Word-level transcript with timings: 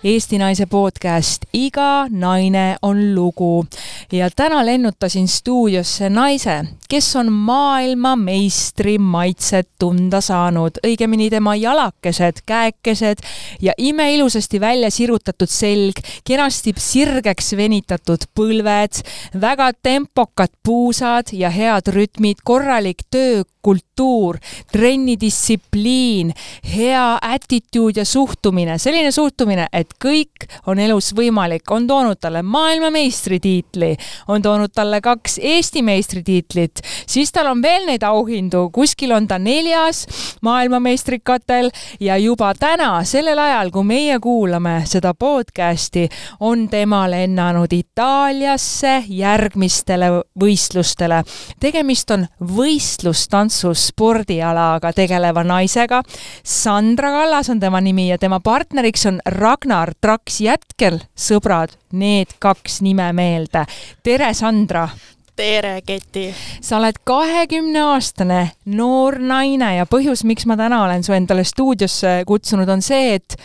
Eesti 0.00 0.38
Naise 0.40 0.64
podcast. 0.64 1.42
Iga 1.52 2.06
naine 2.08 2.78
on 2.80 3.02
lugu 3.14 3.66
ja 4.12 4.30
täna 4.36 4.66
lennutasin 4.66 5.28
stuudiosse 5.28 6.10
naise, 6.10 6.64
kes 6.90 7.16
on 7.16 7.32
maailmameistri 7.32 8.98
maitset 8.98 9.68
tunda 9.78 10.20
saanud, 10.20 10.80
õigemini 10.86 11.30
tema 11.30 11.54
jalakesed, 11.56 12.42
käekesed 12.46 13.22
ja 13.62 13.72
imeilusasti 13.78 14.60
välja 14.60 14.90
sirutatud 14.90 15.50
selg, 15.50 16.00
kenasti 16.24 16.74
sirgeks 16.76 17.54
venitatud 17.56 18.26
põlved, 18.34 19.02
väga 19.40 19.70
tempokad 19.82 20.52
puusad 20.62 21.32
ja 21.32 21.50
head 21.50 21.92
rütmid, 21.94 22.42
korralik 22.44 23.04
töökultuur, 23.10 24.38
trennidistsipliin, 24.72 26.32
hea 26.74 27.06
attitude 27.22 28.00
ja 28.00 28.04
suhtumine, 28.04 28.78
selline 28.78 29.12
suhtumine, 29.12 29.68
et 29.72 29.94
kõik 30.02 30.48
on 30.66 30.78
elus 30.78 31.12
võimalik, 31.16 31.70
on 31.70 31.86
toonud 31.86 32.20
talle 32.20 32.42
maailmameistritiitli, 32.42 33.89
on 34.28 34.42
toonud 34.42 34.72
talle 34.74 35.00
kaks 35.00 35.38
Eesti 35.42 35.82
meistritiitlit, 35.82 36.82
siis 37.06 37.32
tal 37.32 37.50
on 37.50 37.62
veel 37.62 37.86
neid 37.88 38.02
auhindu, 38.06 38.68
kuskil 38.74 39.12
on 39.16 39.28
ta 39.28 39.38
neljas 39.38 40.06
maailmameistrikatel 40.42 41.70
ja 42.00 42.16
juba 42.16 42.52
täna, 42.58 43.04
sellel 43.04 43.38
ajal, 43.38 43.70
kui 43.70 43.84
meie 43.84 44.18
kuulame 44.20 44.82
seda 44.86 45.14
podcasti, 45.14 46.08
on 46.40 46.68
tema 46.68 47.04
lennanud 47.10 47.72
Itaaliasse 47.72 49.04
järgmistele 49.08 50.10
võistlustele. 50.40 51.22
tegemist 51.60 52.10
on 52.10 52.26
võistlustantsu 52.40 53.74
spordialaga 53.74 54.92
tegeleva 54.96 55.44
naisega. 55.44 56.02
Sandra 56.44 57.10
Kallas 57.10 57.50
on 57.50 57.60
tema 57.60 57.80
nimi 57.80 58.08
ja 58.08 58.18
tema 58.18 58.40
partneriks 58.40 59.06
on 59.06 59.20
Ragnar 59.26 59.94
Traks 60.00 60.40
Jätkel, 60.40 61.00
sõbrad, 61.16 61.76
need 61.92 62.36
kaks 62.38 62.80
nime 62.82 63.12
meelde. 63.12 63.64
tere, 64.02 64.34
Sandra! 64.34 64.88
tere, 65.36 65.80
Keti! 65.86 66.34
sa 66.60 66.76
oled 66.78 67.00
kahekümneaastane 67.04 68.42
noor 68.76 69.18
naine 69.18 69.74
ja 69.76 69.86
põhjus, 69.88 70.24
miks 70.28 70.46
ma 70.46 70.56
täna 70.60 70.84
olen 70.84 71.04
su 71.04 71.16
endale 71.16 71.44
stuudiosse 71.44 72.22
kutsunud, 72.28 72.68
on 72.68 72.82
see, 72.82 73.14
et 73.14 73.36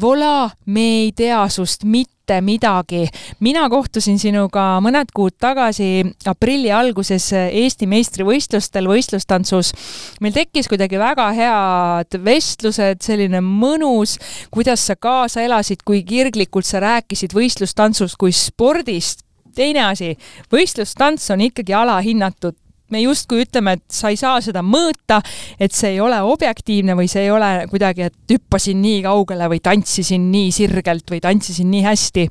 Vola, 0.00 0.48
me 0.72 0.84
ei 1.02 1.12
tea 1.12 1.42
sust 1.52 1.84
mitte 1.84 2.21
midagi. 2.40 3.08
mina 3.40 3.68
kohtusin 3.68 4.18
sinuga 4.18 4.80
mõned 4.80 5.10
kuud 5.14 5.34
tagasi 5.40 6.04
aprilli 6.26 6.70
alguses 6.72 7.32
Eesti 7.32 7.86
meistrivõistlustel 7.86 8.88
võistlustantsus. 8.88 9.72
meil 10.20 10.32
tekkis 10.32 10.68
kuidagi 10.68 10.98
väga 10.98 11.28
head 11.32 12.18
vestlused, 12.24 13.02
selline 13.02 13.40
mõnus, 13.40 14.18
kuidas 14.50 14.86
sa 14.86 14.96
kaasa 14.96 15.42
elasid, 15.42 15.82
kui 15.84 16.02
kirglikult 16.02 16.66
sa 16.66 16.80
rääkisid 16.80 17.34
võistlustantsust 17.34 18.16
kui 18.16 18.32
spordist 18.32 19.26
teine 19.54 19.84
asi, 19.84 20.14
võistlustants 20.52 21.30
on 21.34 21.44
ikkagi 21.48 21.74
alahinnatud 21.76 22.56
me 22.92 23.02
justkui 23.02 23.46
ütleme, 23.46 23.76
et 23.78 23.84
sa 23.92 24.12
ei 24.12 24.18
saa 24.20 24.40
seda 24.44 24.62
mõõta, 24.64 25.22
et 25.60 25.72
see 25.74 25.94
ei 25.96 26.00
ole 26.04 26.20
objektiivne 26.26 26.96
või 26.98 27.08
see 27.10 27.26
ei 27.26 27.32
ole 27.34 27.52
kuidagi, 27.70 28.08
et 28.10 28.36
hüppasin 28.36 28.82
nii 28.82 29.02
kaugele 29.06 29.48
või 29.52 29.62
tantsisin 29.64 30.30
nii 30.32 30.52
sirgelt 30.54 31.10
või 31.12 31.22
tantsisin 31.24 31.70
nii 31.72 31.82
hästi 31.88 32.28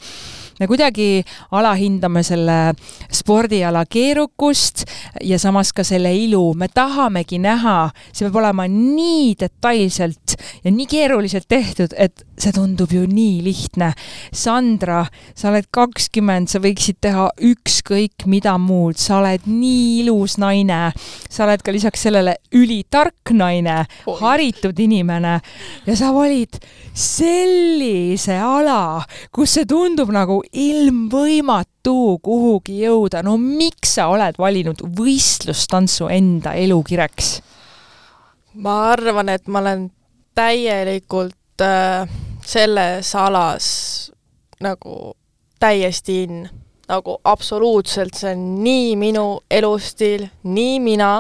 me 0.62 0.68
kuidagi 0.70 1.24
alahindame 1.58 2.22
selle 2.26 2.58
spordiala 3.10 3.82
keerukust 3.90 4.84
ja 5.26 5.40
samas 5.42 5.74
ka 5.74 5.84
selle 5.84 6.14
ilu. 6.14 6.54
me 6.54 6.68
tahamegi 6.70 7.40
näha, 7.42 7.90
see 8.14 8.28
peab 8.28 8.38
olema 8.44 8.68
nii 8.70 9.34
detailselt 9.42 10.36
ja 10.64 10.72
nii 10.72 10.86
keeruliselt 10.86 11.48
tehtud, 11.50 11.96
et 11.98 12.22
see 12.42 12.54
tundub 12.54 12.94
ju 12.94 13.08
nii 13.10 13.42
lihtne. 13.46 13.92
Sandra, 14.34 15.04
sa 15.38 15.50
oled 15.50 15.66
kakskümmend, 15.74 16.50
sa 16.52 16.62
võiksid 16.62 17.00
teha 17.02 17.28
ükskõik 17.52 18.28
mida 18.30 18.54
muud, 18.62 19.00
sa 19.02 19.20
oled 19.22 19.48
nii 19.50 20.04
ilus 20.04 20.38
naine. 20.42 20.92
sa 21.30 21.46
oled 21.46 21.62
ka 21.66 21.74
lisaks 21.74 22.06
sellele 22.06 22.36
ülitark 22.54 23.34
naine, 23.34 23.86
haritud 24.22 24.78
inimene 24.80 25.40
ja 25.88 25.96
sa 25.98 26.12
valid 26.14 26.60
sellise 26.94 28.36
ala, 28.36 29.02
kus 29.32 29.56
see 29.58 29.68
tundub 29.70 30.12
nagu 30.14 30.42
ilmvõimatu 30.54 32.20
kuhugi 32.24 32.82
jõuda. 32.84 33.24
no 33.24 33.38
miks 33.38 33.96
sa 33.96 34.08
oled 34.12 34.38
valinud 34.38 34.84
võistlustantsu 34.98 36.10
enda 36.12 36.54
elukireks? 36.54 37.42
ma 38.54 38.92
arvan, 38.92 39.30
et 39.30 39.48
ma 39.48 39.60
olen 39.60 39.90
täielikult 40.36 41.62
äh, 41.64 42.10
selles 42.46 43.16
alas 43.16 44.12
nagu 44.62 45.16
täiesti 45.60 46.24
in, 46.24 46.50
nagu 46.90 47.18
absoluutselt, 47.24 48.18
see 48.18 48.34
on 48.34 48.46
nii 48.64 48.96
minu 49.00 49.26
elustiil, 49.52 50.26
nii 50.44 50.80
mina, 50.84 51.12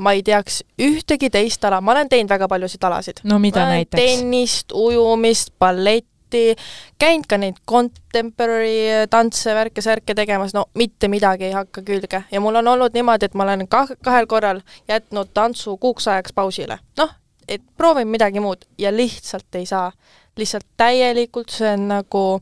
ma 0.00 0.12
ei 0.16 0.22
teaks 0.24 0.62
ühtegi 0.80 1.30
teist 1.32 1.64
ala, 1.68 1.80
ma 1.84 1.92
olen 1.94 2.08
teinud 2.08 2.32
väga 2.32 2.48
paljusid 2.48 2.84
alasid. 2.88 3.22
no 3.24 3.38
mida 3.38 3.66
näiteks? 3.68 4.02
tennist, 4.02 4.72
ujumist, 4.72 5.52
balletti, 5.58 6.08
balletti, 6.30 6.56
käinud 6.98 7.26
ka 7.28 7.38
neid 7.38 7.56
contemporary 7.68 9.06
tantse, 9.10 9.54
värke-särke 9.54 10.14
tegemas, 10.14 10.54
no 10.54 10.66
mitte 10.74 11.08
midagi 11.08 11.44
ei 11.44 11.52
hakka 11.52 11.82
külge. 11.82 12.24
ja 12.30 12.40
mul 12.40 12.54
on 12.54 12.68
olnud 12.68 12.92
niimoodi, 12.94 13.24
et 13.24 13.34
ma 13.34 13.44
olen 13.44 13.68
kah-, 13.68 13.96
kahel 14.02 14.26
korral 14.26 14.60
jätnud 14.88 15.30
tantsu 15.34 15.76
kuuks 15.76 16.08
ajaks 16.08 16.32
pausile. 16.32 16.78
noh, 16.96 17.10
et 17.48 17.62
proovin 17.76 18.08
midagi 18.08 18.40
muud 18.40 18.64
ja 18.78 18.96
lihtsalt 18.96 19.54
ei 19.54 19.66
saa. 19.66 19.92
lihtsalt 20.36 20.66
täielikult, 20.76 21.50
see 21.50 21.72
on 21.72 21.88
nagu, 21.88 22.40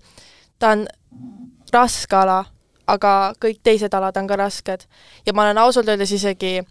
ta 0.59 0.71
on 0.71 0.87
raske 1.72 2.16
ala, 2.16 2.44
aga 2.87 3.34
kõik 3.41 3.60
teised 3.62 3.94
alad 3.94 4.16
on 4.16 4.27
ka 4.27 4.37
rasked. 4.37 4.84
ja 5.27 5.32
ma 5.32 5.43
olen 5.43 5.59
ausalt 5.59 5.88
öeldes 5.88 6.12
isegi 6.12 6.62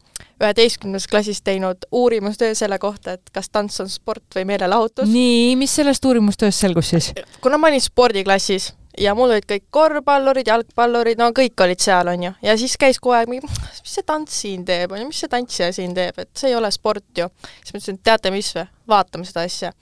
üheteistkümnendas 0.41 1.07
klassis 1.09 1.41
teinud 1.41 1.87
uurimustöö 1.91 2.55
selle 2.55 2.79
kohta, 2.79 3.17
et 3.17 3.31
kas 3.33 3.49
tants 3.49 3.81
on 3.81 3.89
sport 3.89 4.37
või 4.37 4.45
meelelahutus. 4.51 5.09
nii, 5.09 5.55
mis 5.59 5.75
sellest 5.79 6.05
uurimustööst 6.05 6.65
selgus 6.65 6.93
siis? 6.93 7.13
kuna 7.41 7.57
ma 7.57 7.71
olin 7.71 7.81
spordiklassis 7.81 8.71
ja 9.01 9.13
mul 9.17 9.33
olid 9.33 9.45
kõik 9.49 9.67
korvpallurid, 9.73 10.49
jalgpallurid, 10.49 11.19
no 11.21 11.29
kõik 11.35 11.65
olid 11.65 11.81
seal, 11.83 12.09
on 12.11 12.27
ju, 12.27 12.33
ja 12.45 12.57
siis 12.59 12.77
käis 12.79 13.01
kogu 13.01 13.15
aeg 13.17 13.31
mingi, 13.31 13.49
mis 13.49 13.93
see 13.97 14.05
tants 14.05 14.41
siin 14.43 14.65
teeb, 14.67 14.93
on 14.93 15.03
ju, 15.03 15.09
mis 15.11 15.21
see 15.23 15.31
tantsija 15.31 15.69
siin 15.75 15.93
teeb, 15.97 16.17
et 16.23 16.31
see 16.37 16.51
ei 16.51 16.57
ole 16.57 16.71
sport 16.73 17.05
ju. 17.17 17.29
siis 17.61 17.73
ma 17.73 17.81
ütlesin, 17.81 17.99
et 17.99 18.05
teate 18.09 18.33
mis 18.33 18.51
või, 18.57 18.67
vaatame 18.93 19.29
seda 19.29 19.45
asja. 19.47 19.73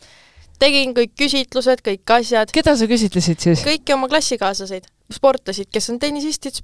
tegin 0.59 0.95
kõik 0.97 1.15
küsitlused, 1.19 1.83
kõik 1.85 2.17
asjad. 2.19 2.51
keda 2.55 2.75
sa 2.75 2.89
küsitlesid 2.91 3.47
siis? 3.47 3.63
kõiki 3.67 3.95
oma 3.95 4.11
klassikaaslaseid 4.11 4.91
sportlasid, 5.13 5.69
kes 5.73 5.91
on 5.93 5.99
tennisistid, 6.01 6.63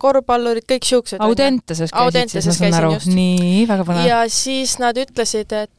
korvpallurid, 0.00 0.66
kõik 0.68 0.86
siuksed. 0.86 1.22
Audenteses 1.24 1.90
käisid 1.90 2.36
siis, 2.36 2.46
ma 2.46 2.54
saan 2.60 2.78
aru. 2.78 2.94
nii, 3.10 3.66
väga 3.70 3.86
põnev. 3.88 4.06
ja 4.06 4.22
siis 4.30 4.76
nad 4.82 4.98
ütlesid, 5.00 5.50
et 5.50 5.72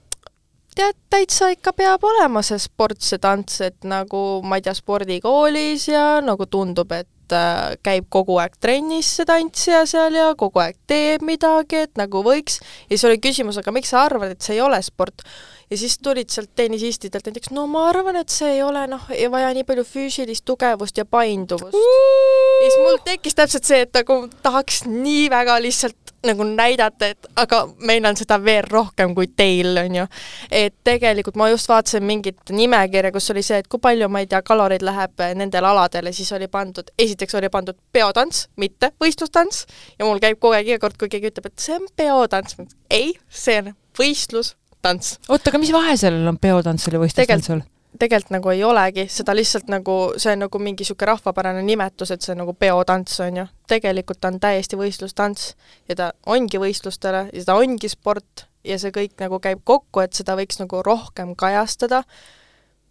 tead, 0.75 0.97
täitsa 1.11 1.51
ikka 1.53 1.73
peab 1.77 2.03
olema 2.07 2.43
see 2.45 2.59
sport, 2.61 3.01
see 3.03 3.21
tants, 3.21 3.61
et 3.65 3.87
nagu 3.87 4.41
ma 4.47 4.59
ei 4.59 4.65
tea, 4.65 4.75
spordikoolis 4.77 5.87
ja 5.91 6.05
nagu 6.23 6.47
tundub, 6.51 6.91
et 6.95 7.35
äh, 7.35 7.77
käib 7.83 8.07
kogu 8.13 8.37
aeg 8.41 8.57
trennis 8.61 9.09
see 9.17 9.27
tantsija 9.27 9.83
seal 9.89 10.15
ja 10.17 10.31
kogu 10.39 10.63
aeg 10.63 10.79
teeb 10.89 11.25
midagi, 11.27 11.85
et 11.87 11.95
nagu 11.99 12.23
võiks. 12.25 12.59
ja 12.87 12.95
siis 12.95 13.07
oli 13.09 13.21
küsimus, 13.23 13.59
aga 13.61 13.73
miks 13.75 13.91
sa 13.93 14.05
arvad, 14.07 14.35
et 14.35 14.43
see 14.43 14.57
ei 14.59 14.63
ole 14.63 14.81
sport? 14.85 15.25
Ja 15.71 15.77
siis 15.77 15.99
tulid 16.03 16.29
sealt 16.29 16.51
tennisistidelt 16.55 17.25
näiteks, 17.25 17.51
no 17.55 17.65
ma 17.71 17.87
arvan, 17.89 18.19
et 18.19 18.29
see 18.29 18.57
ei 18.57 18.63
ole 18.63 18.83
noh, 18.91 19.07
ei 19.15 19.29
vaja 19.31 19.53
nii 19.55 19.63
palju 19.67 19.85
füüsilist 19.87 20.45
tugevust 20.45 20.99
ja 20.99 21.05
painduvust. 21.05 21.77
ja 21.77 22.67
siis 22.67 22.79
mul 22.83 22.99
tekkis 23.05 23.37
täpselt 23.39 23.67
see, 23.67 23.85
et 23.85 23.93
nagu 23.95 24.25
tahaks 24.43 24.83
nii 24.89 25.29
väga 25.31 25.61
lihtsalt 25.63 26.11
nagu 26.27 26.45
näidata, 26.45 27.07
et 27.15 27.29
aga 27.39 27.63
meil 27.87 28.05
on 28.05 28.19
seda 28.19 28.37
veel 28.43 28.67
rohkem 28.69 29.15
kui 29.15 29.31
teil, 29.37 29.71
on 29.79 29.95
ju. 30.01 30.05
et 30.51 30.75
tegelikult 30.83 31.39
ma 31.39 31.49
just 31.49 31.71
vaatasin 31.71 32.03
mingit 32.05 32.51
nimekirja, 32.51 33.13
kus 33.15 33.31
oli 33.33 33.43
see, 33.45 33.63
et 33.63 33.71
kui 33.71 33.81
palju, 33.81 34.09
ma 34.11 34.21
ei 34.21 34.29
tea, 34.29 34.43
kaloreid 34.45 34.85
läheb 34.85 35.25
nendele 35.39 35.71
aladele, 35.71 36.13
siis 36.13 36.31
oli 36.35 36.51
pandud, 36.51 36.91
esiteks 36.99 37.39
oli 37.39 37.49
pandud 37.49 37.79
peotants, 37.95 38.49
mitte 38.61 38.91
võistlustants, 39.01 39.65
ja 39.97 40.05
mul 40.05 40.21
käib 40.21 40.39
kogu 40.39 40.59
aeg 40.59 40.73
iga 40.73 40.83
kord, 40.83 40.99
kui 40.99 41.09
keegi 41.09 41.31
ütleb, 41.31 41.49
et 41.49 41.63
see 41.63 41.79
on 41.79 41.87
peotants, 41.95 42.59
ei, 42.91 43.15
see 43.29 43.61
on 43.63 43.73
võistlus 43.97 44.57
tants. 44.81 45.17
oota, 45.29 45.51
aga 45.51 45.61
mis 45.61 45.73
vahe 45.73 45.97
sellel 45.99 46.27
on 46.31 46.39
peotantsul 46.41 46.97
ja 46.97 47.03
võistlustantsul? 47.03 47.63
tegelikult 47.99 48.31
nagu 48.33 48.51
ei 48.53 48.63
olegi, 48.63 49.05
seda 49.11 49.35
lihtsalt 49.35 49.67
nagu, 49.71 49.95
see 50.21 50.33
on 50.33 50.45
nagu 50.45 50.61
mingi 50.63 50.85
niisugune 50.85 51.11
rahvapärane 51.11 51.61
nimetus, 51.65 52.13
et 52.13 52.23
see 52.23 52.33
on 52.33 52.41
nagu 52.45 52.53
peotants, 52.57 53.19
on 53.23 53.41
ju. 53.41 53.47
tegelikult 53.69 54.21
ta 54.21 54.31
on 54.31 54.39
täiesti 54.41 54.79
võistlustants 54.79 55.51
ja 55.89 55.97
ta 55.99 56.11
ongi 56.25 56.61
võistlustele 56.61 57.27
ja 57.33 57.43
ta 57.45 57.57
ongi 57.59 57.91
sport 57.91 58.47
ja 58.67 58.77
see 58.81 58.93
kõik 58.95 59.17
nagu 59.21 59.41
käib 59.43 59.63
kokku, 59.67 60.03
et 60.03 60.17
seda 60.17 60.37
võiks 60.39 60.61
nagu 60.61 60.81
rohkem 60.85 61.35
kajastada, 61.35 62.03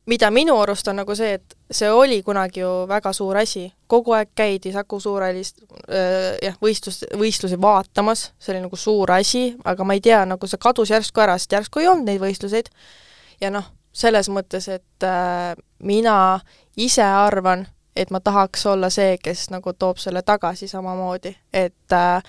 mida 0.06 0.30
minu 0.30 0.56
arust 0.60 0.88
on 0.88 1.00
nagu 1.00 1.14
see, 1.16 1.34
et 1.38 1.56
see 1.70 1.90
oli 1.92 2.22
kunagi 2.22 2.62
ju 2.62 2.70
väga 2.88 3.12
suur 3.16 3.36
asi, 3.40 3.66
kogu 3.90 4.14
aeg 4.16 4.32
käidi 4.36 4.72
Saku 4.72 5.00
Suurhallist 5.00 5.62
äh, 5.88 6.38
jah, 6.42 6.56
võistlus, 6.62 7.02
võistlusi 7.18 7.58
vaatamas, 7.60 8.30
see 8.38 8.54
oli 8.54 8.64
nagu 8.64 8.76
suur 8.80 9.12
asi, 9.14 9.44
aga 9.64 9.84
ma 9.84 9.96
ei 9.96 10.04
tea, 10.04 10.22
nagu 10.28 10.50
see 10.50 10.60
kadus 10.60 10.92
järsku 10.94 11.22
ära, 11.22 11.36
sest 11.38 11.52
järsku 11.58 11.82
ei 11.82 11.90
olnud 11.90 12.08
neid 12.08 12.22
võistluseid. 12.22 12.72
Ja 13.40 13.52
noh, 13.52 13.68
selles 13.92 14.28
mõttes, 14.32 14.68
et 14.72 15.06
äh, 15.06 15.54
mina 15.84 16.40
ise 16.76 17.04
arvan, 17.04 17.66
et 17.96 18.10
ma 18.10 18.20
tahaks 18.20 18.66
olla 18.70 18.90
see, 18.90 19.16
kes 19.22 19.48
nagu 19.50 19.74
toob 19.78 19.98
selle 19.98 20.22
tagasi 20.22 20.68
samamoodi, 20.70 21.34
et 21.52 21.96
äh, 21.96 22.22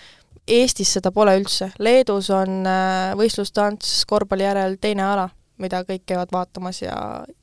Eestis 0.52 0.90
seda 0.96 1.12
pole 1.14 1.36
üldse, 1.38 1.70
Leedus 1.80 2.32
on 2.34 2.66
äh, 2.68 3.12
võistlustants 3.16 4.02
korvpalli 4.10 4.44
järel 4.44 4.80
teine 4.82 5.06
ala, 5.06 5.28
mida 5.62 5.84
kõik 5.88 6.04
käivad 6.10 6.34
vaatamas 6.34 6.82
ja 6.82 6.96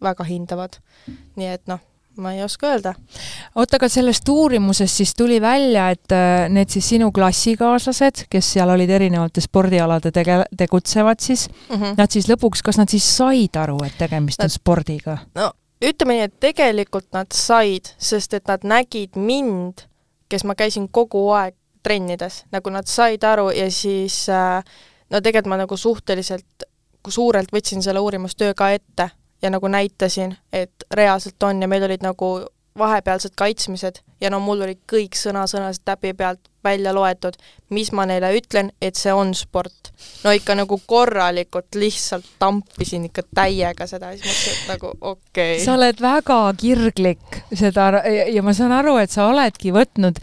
väga 0.02 0.26
hindavad. 0.28 0.80
nii 1.38 1.52
et 1.54 1.64
noh, 1.70 1.80
ma 2.18 2.32
ei 2.34 2.42
oska 2.42 2.72
öelda. 2.72 2.94
oota, 3.54 3.78
aga 3.78 3.88
sellest 3.88 4.28
uurimusest 4.28 5.00
siis 5.02 5.14
tuli 5.14 5.40
välja, 5.40 5.90
et 5.94 6.12
äh, 6.12 6.48
need 6.52 6.70
siis 6.70 6.88
sinu 6.94 7.12
klassikaaslased, 7.14 8.26
kes 8.30 8.52
seal 8.56 8.70
olid 8.74 8.90
erinevate 8.90 9.42
spordialade 9.44 10.12
tege-, 10.14 10.44
tegutsevad 10.56 11.20
siis 11.20 11.48
mm, 11.48 11.76
-hmm. 11.76 11.94
nad 11.96 12.10
siis 12.10 12.28
lõpuks, 12.28 12.62
kas 12.64 12.78
nad 12.78 12.88
siis 12.88 13.06
said 13.16 13.56
aru, 13.56 13.78
et 13.86 13.98
tegemist 13.98 14.40
on 14.40 14.50
nad, 14.50 14.54
spordiga? 14.54 15.18
no 15.34 15.52
ütleme 15.84 16.18
nii, 16.18 16.26
et 16.26 16.40
tegelikult 16.40 17.12
nad 17.12 17.32
said, 17.34 17.94
sest 17.98 18.34
et 18.34 18.48
nad 18.50 18.64
nägid 18.66 19.16
mind, 19.16 19.86
kes 20.28 20.44
ma 20.44 20.54
käisin 20.58 20.88
kogu 20.90 21.28
aeg 21.30 21.54
trennides, 21.82 22.44
nagu 22.52 22.70
nad 22.70 22.86
said 22.90 23.22
aru 23.24 23.50
ja 23.54 23.70
siis 23.70 24.26
äh, 24.28 24.64
no 25.10 25.20
tegelikult 25.20 25.52
ma 25.54 25.62
nagu 25.62 25.76
suhteliselt 25.76 26.66
suurelt 27.10 27.52
võtsin 27.52 27.82
selle 27.82 28.00
uurimustöö 28.00 28.54
ka 28.54 28.70
ette 28.70 29.10
ja 29.42 29.50
nagu 29.50 29.68
näitasin, 29.68 30.36
et 30.52 30.84
reaalselt 30.94 31.42
on 31.42 31.62
ja 31.62 31.68
meil 31.68 31.84
olid 31.84 32.02
nagu 32.02 32.30
vahepealsed 32.78 33.34
kaitsmised 33.38 34.02
ja 34.20 34.30
no 34.30 34.40
mul 34.42 34.62
olid 34.66 34.80
kõik 34.90 35.16
sõna-sõnalt 35.18 35.82
täpi 35.86 36.12
pealt 36.18 36.48
välja 36.64 36.92
loetud, 36.92 37.36
mis 37.72 37.90
ma 37.94 38.04
neile 38.08 38.32
ütlen, 38.36 38.72
et 38.82 38.98
see 38.98 39.12
on 39.14 39.30
sport. 39.36 39.92
no 40.24 40.32
ikka 40.34 40.56
nagu 40.58 40.80
korralikult 40.86 41.78
lihtsalt 41.78 42.26
tampisin 42.38 43.06
ikka 43.08 43.22
täiega 43.34 43.86
seda 43.86 44.12
ja 44.12 44.18
siis 44.18 44.26
mõtlesin, 44.26 44.56
et 44.56 44.72
nagu 44.72 44.90
okei 45.00 45.54
okay.. 45.54 45.64
sa 45.64 45.76
oled 45.78 46.02
väga 46.02 46.38
kirglik 46.60 47.38
seda 47.52 47.88
ja 48.34 48.42
ma 48.42 48.54
saan 48.56 48.74
aru, 48.74 48.96
et 49.02 49.14
sa 49.14 49.28
oledki 49.30 49.72
võtnud 49.74 50.18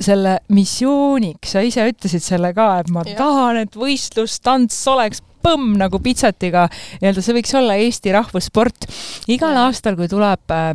selle 0.00 0.38
missiooniks, 0.48 1.54
sa 1.54 1.62
ise 1.64 1.86
ütlesid 1.92 2.24
selle 2.24 2.52
ka, 2.56 2.68
et 2.82 2.92
ma 2.92 3.06
ja. 3.06 3.16
tahan, 3.22 3.62
et 3.62 3.78
võistlustants 3.78 4.82
oleks 4.90 5.22
põmm 5.46 5.76
nagu 5.78 6.00
pitsatiga, 6.02 6.66
nii-öelda 7.00 7.22
see 7.22 7.38
võiks 7.38 7.54
olla 7.54 7.78
Eesti 7.78 8.12
rahvussport. 8.14 8.90
igal 9.30 9.54
ja. 9.54 9.68
aastal, 9.68 9.98
kui 9.98 10.10
tuleb 10.10 10.54
äh, 10.54 10.74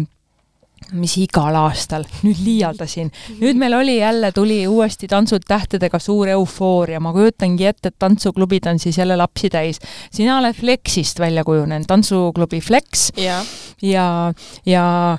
mis 0.92 1.16
igal 1.22 1.56
aastal, 1.56 2.06
nüüd 2.26 2.42
liialdasin. 2.44 3.12
nüüd 3.40 3.60
meil 3.60 3.74
oli 3.78 3.98
jälle, 3.98 4.32
tuli 4.36 4.64
uuesti 4.68 5.08
Tantsud 5.08 5.46
tähtedega 5.48 6.00
suur 6.00 6.28
eufooria, 6.34 7.00
ma 7.00 7.14
kujutangi 7.16 7.70
ette, 7.70 7.94
et 7.94 8.00
tantsuklubid 8.00 8.68
on 8.68 8.80
siis 8.80 8.98
jälle 8.98 9.18
lapsi 9.18 9.50
täis. 9.50 9.80
sina 10.12 10.40
oled 10.40 10.56
Flexist 10.58 11.20
välja 11.20 11.44
kujunenud, 11.44 11.88
tantsuklubi 11.88 12.62
Flex 12.62 13.12
ja, 13.18 13.44
ja, 13.82 14.34
ja 14.66 14.82
ja 14.82 15.18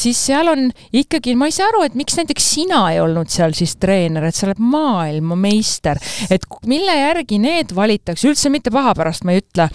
siis 0.00 0.18
seal 0.20 0.50
on 0.50 0.68
ikkagi, 0.96 1.34
ma 1.38 1.48
ei 1.50 1.54
saa 1.54 1.68
aru, 1.70 1.84
et 1.86 1.96
miks 1.98 2.16
näiteks 2.18 2.46
sina 2.54 2.82
ei 2.92 3.00
olnud 3.02 3.30
seal 3.32 3.54
siis 3.56 3.76
treener, 3.80 4.26
et 4.28 4.36
sa 4.36 4.48
oled 4.48 4.60
maailmameister, 4.62 6.00
et 6.30 6.46
mille 6.70 6.96
järgi 6.96 7.40
need 7.42 7.74
valitakse, 7.76 8.28
üldse 8.30 8.52
mitte 8.52 8.72
paha 8.74 8.94
pärast 8.98 9.26
ma 9.26 9.34
ei 9.34 9.42
ütle, 9.44 9.70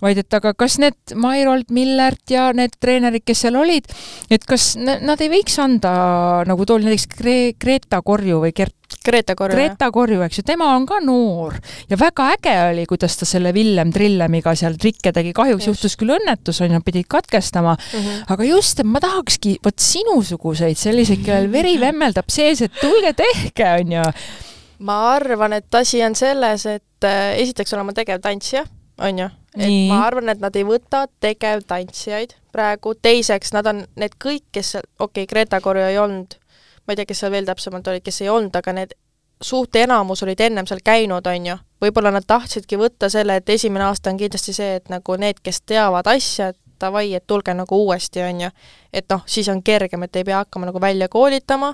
vaid 0.00 0.20
et 0.22 0.38
aga 0.40 0.54
kas 0.58 0.78
need 0.82 1.14
Mairold 1.20 1.72
Millert 1.74 2.32
ja 2.32 2.50
need 2.56 2.76
treenerid, 2.80 3.24
kes 3.26 3.46
seal 3.46 3.58
olid, 3.60 3.88
et 4.30 4.44
kas 4.48 4.72
nad 4.80 5.20
ei 5.20 5.32
võiks 5.32 5.58
anda, 5.62 5.92
nagu 6.48 6.66
tool 6.68 6.84
näiteks 6.86 7.10
Gre-, 7.18 7.54
Greta 7.60 8.02
Korju 8.04 8.42
või 8.44 8.54
Gert 8.56 8.79
Greta 9.04 9.34
Korju. 9.34 9.56
Greta 9.56 9.86
Korju, 9.90 10.20
eks 10.26 10.38
ju, 10.38 10.42
tema 10.44 10.74
on 10.76 10.84
ka 10.84 10.98
noor 11.00 11.54
ja 11.88 11.96
väga 11.96 12.26
äge 12.34 12.52
oli, 12.66 12.82
kuidas 12.88 13.14
ta 13.16 13.24
selle 13.24 13.54
Villem 13.56 13.92
Trillemiga 13.94 14.52
seal 14.58 14.74
trikke 14.76 15.12
tegi, 15.16 15.32
kahjuks 15.36 15.64
just. 15.64 15.70
juhtus 15.70 15.96
küll 15.96 16.12
õnnetus, 16.18 16.58
on 16.60 16.74
ju, 16.76 16.80
pidid 16.84 17.08
katkestama 17.08 17.72
mm, 17.78 18.02
-hmm. 18.02 18.26
aga 18.34 18.44
just, 18.44 18.82
et 18.84 18.86
ma 18.86 19.00
tahakski 19.00 19.54
vot 19.64 19.78
sinusuguseid, 19.80 20.76
selliseid, 20.76 21.24
kellel 21.24 21.48
veri 21.52 21.78
vemmeldab 21.80 22.28
sees, 22.28 22.60
et 22.60 22.76
tulge 22.80 23.14
tehke, 23.16 23.70
on 23.80 23.92
ju. 23.92 24.04
ma 24.84 24.98
arvan, 25.14 25.56
et 25.56 25.74
asi 25.74 26.04
on 26.04 26.14
selles, 26.14 26.66
et 26.66 27.08
äh, 27.08 27.38
esiteks 27.40 27.72
olen 27.72 27.86
ma 27.86 27.96
tegevtantsija, 27.96 28.66
on 28.98 29.24
ju, 29.24 29.30
et 29.56 29.88
ma 29.88 30.04
arvan, 30.10 30.28
et 30.28 30.44
nad 30.44 30.56
ei 30.56 30.64
võta 30.68 31.06
tegevtantsijaid 31.24 32.36
praegu, 32.52 32.94
teiseks 33.00 33.56
nad 33.56 33.66
on 33.66 33.86
need 33.96 34.20
kõik, 34.20 34.44
kes 34.52 34.76
okei 34.76 35.24
okay,, 35.24 35.26
Greta 35.26 35.60
Korju 35.64 35.88
ei 35.88 35.98
olnud 35.98 36.36
ma 36.90 36.96
ei 36.96 36.98
tea, 36.98 37.06
kes 37.06 37.22
seal 37.22 37.30
veel 37.30 37.46
täpsemalt 37.46 37.86
olid, 37.86 38.02
kes 38.02 38.16
ei 38.24 38.28
olnud, 38.32 38.56
aga 38.58 38.74
need 38.74 38.96
suht 39.40 39.76
enamus 39.78 40.24
olid 40.26 40.40
ennem 40.42 40.66
seal 40.66 40.82
käinud, 40.84 41.26
on 41.30 41.46
ju, 41.46 41.54
võib-olla 41.80 42.10
nad 42.10 42.26
tahtsidki 42.26 42.76
võtta 42.80 43.08
selle, 43.12 43.38
et 43.38 43.48
esimene 43.54 43.86
aasta 43.86 44.10
on 44.10 44.18
kindlasti 44.18 44.52
see, 44.56 44.74
et 44.80 44.90
nagu 44.92 45.16
need, 45.22 45.38
kes 45.44 45.62
teavad 45.70 46.10
asja, 46.10 46.50
et 46.50 46.58
davai, 46.80 47.12
et 47.14 47.26
tulge 47.30 47.54
nagu 47.54 47.78
uuesti, 47.84 48.24
on 48.24 48.46
ju. 48.46 48.50
et 48.92 49.06
noh, 49.12 49.22
siis 49.26 49.48
on 49.52 49.62
kergem, 49.62 50.02
et 50.02 50.16
ei 50.16 50.26
pea 50.26 50.42
hakkama 50.42 50.66
nagu 50.70 50.80
välja 50.82 51.08
koolitama, 51.08 51.72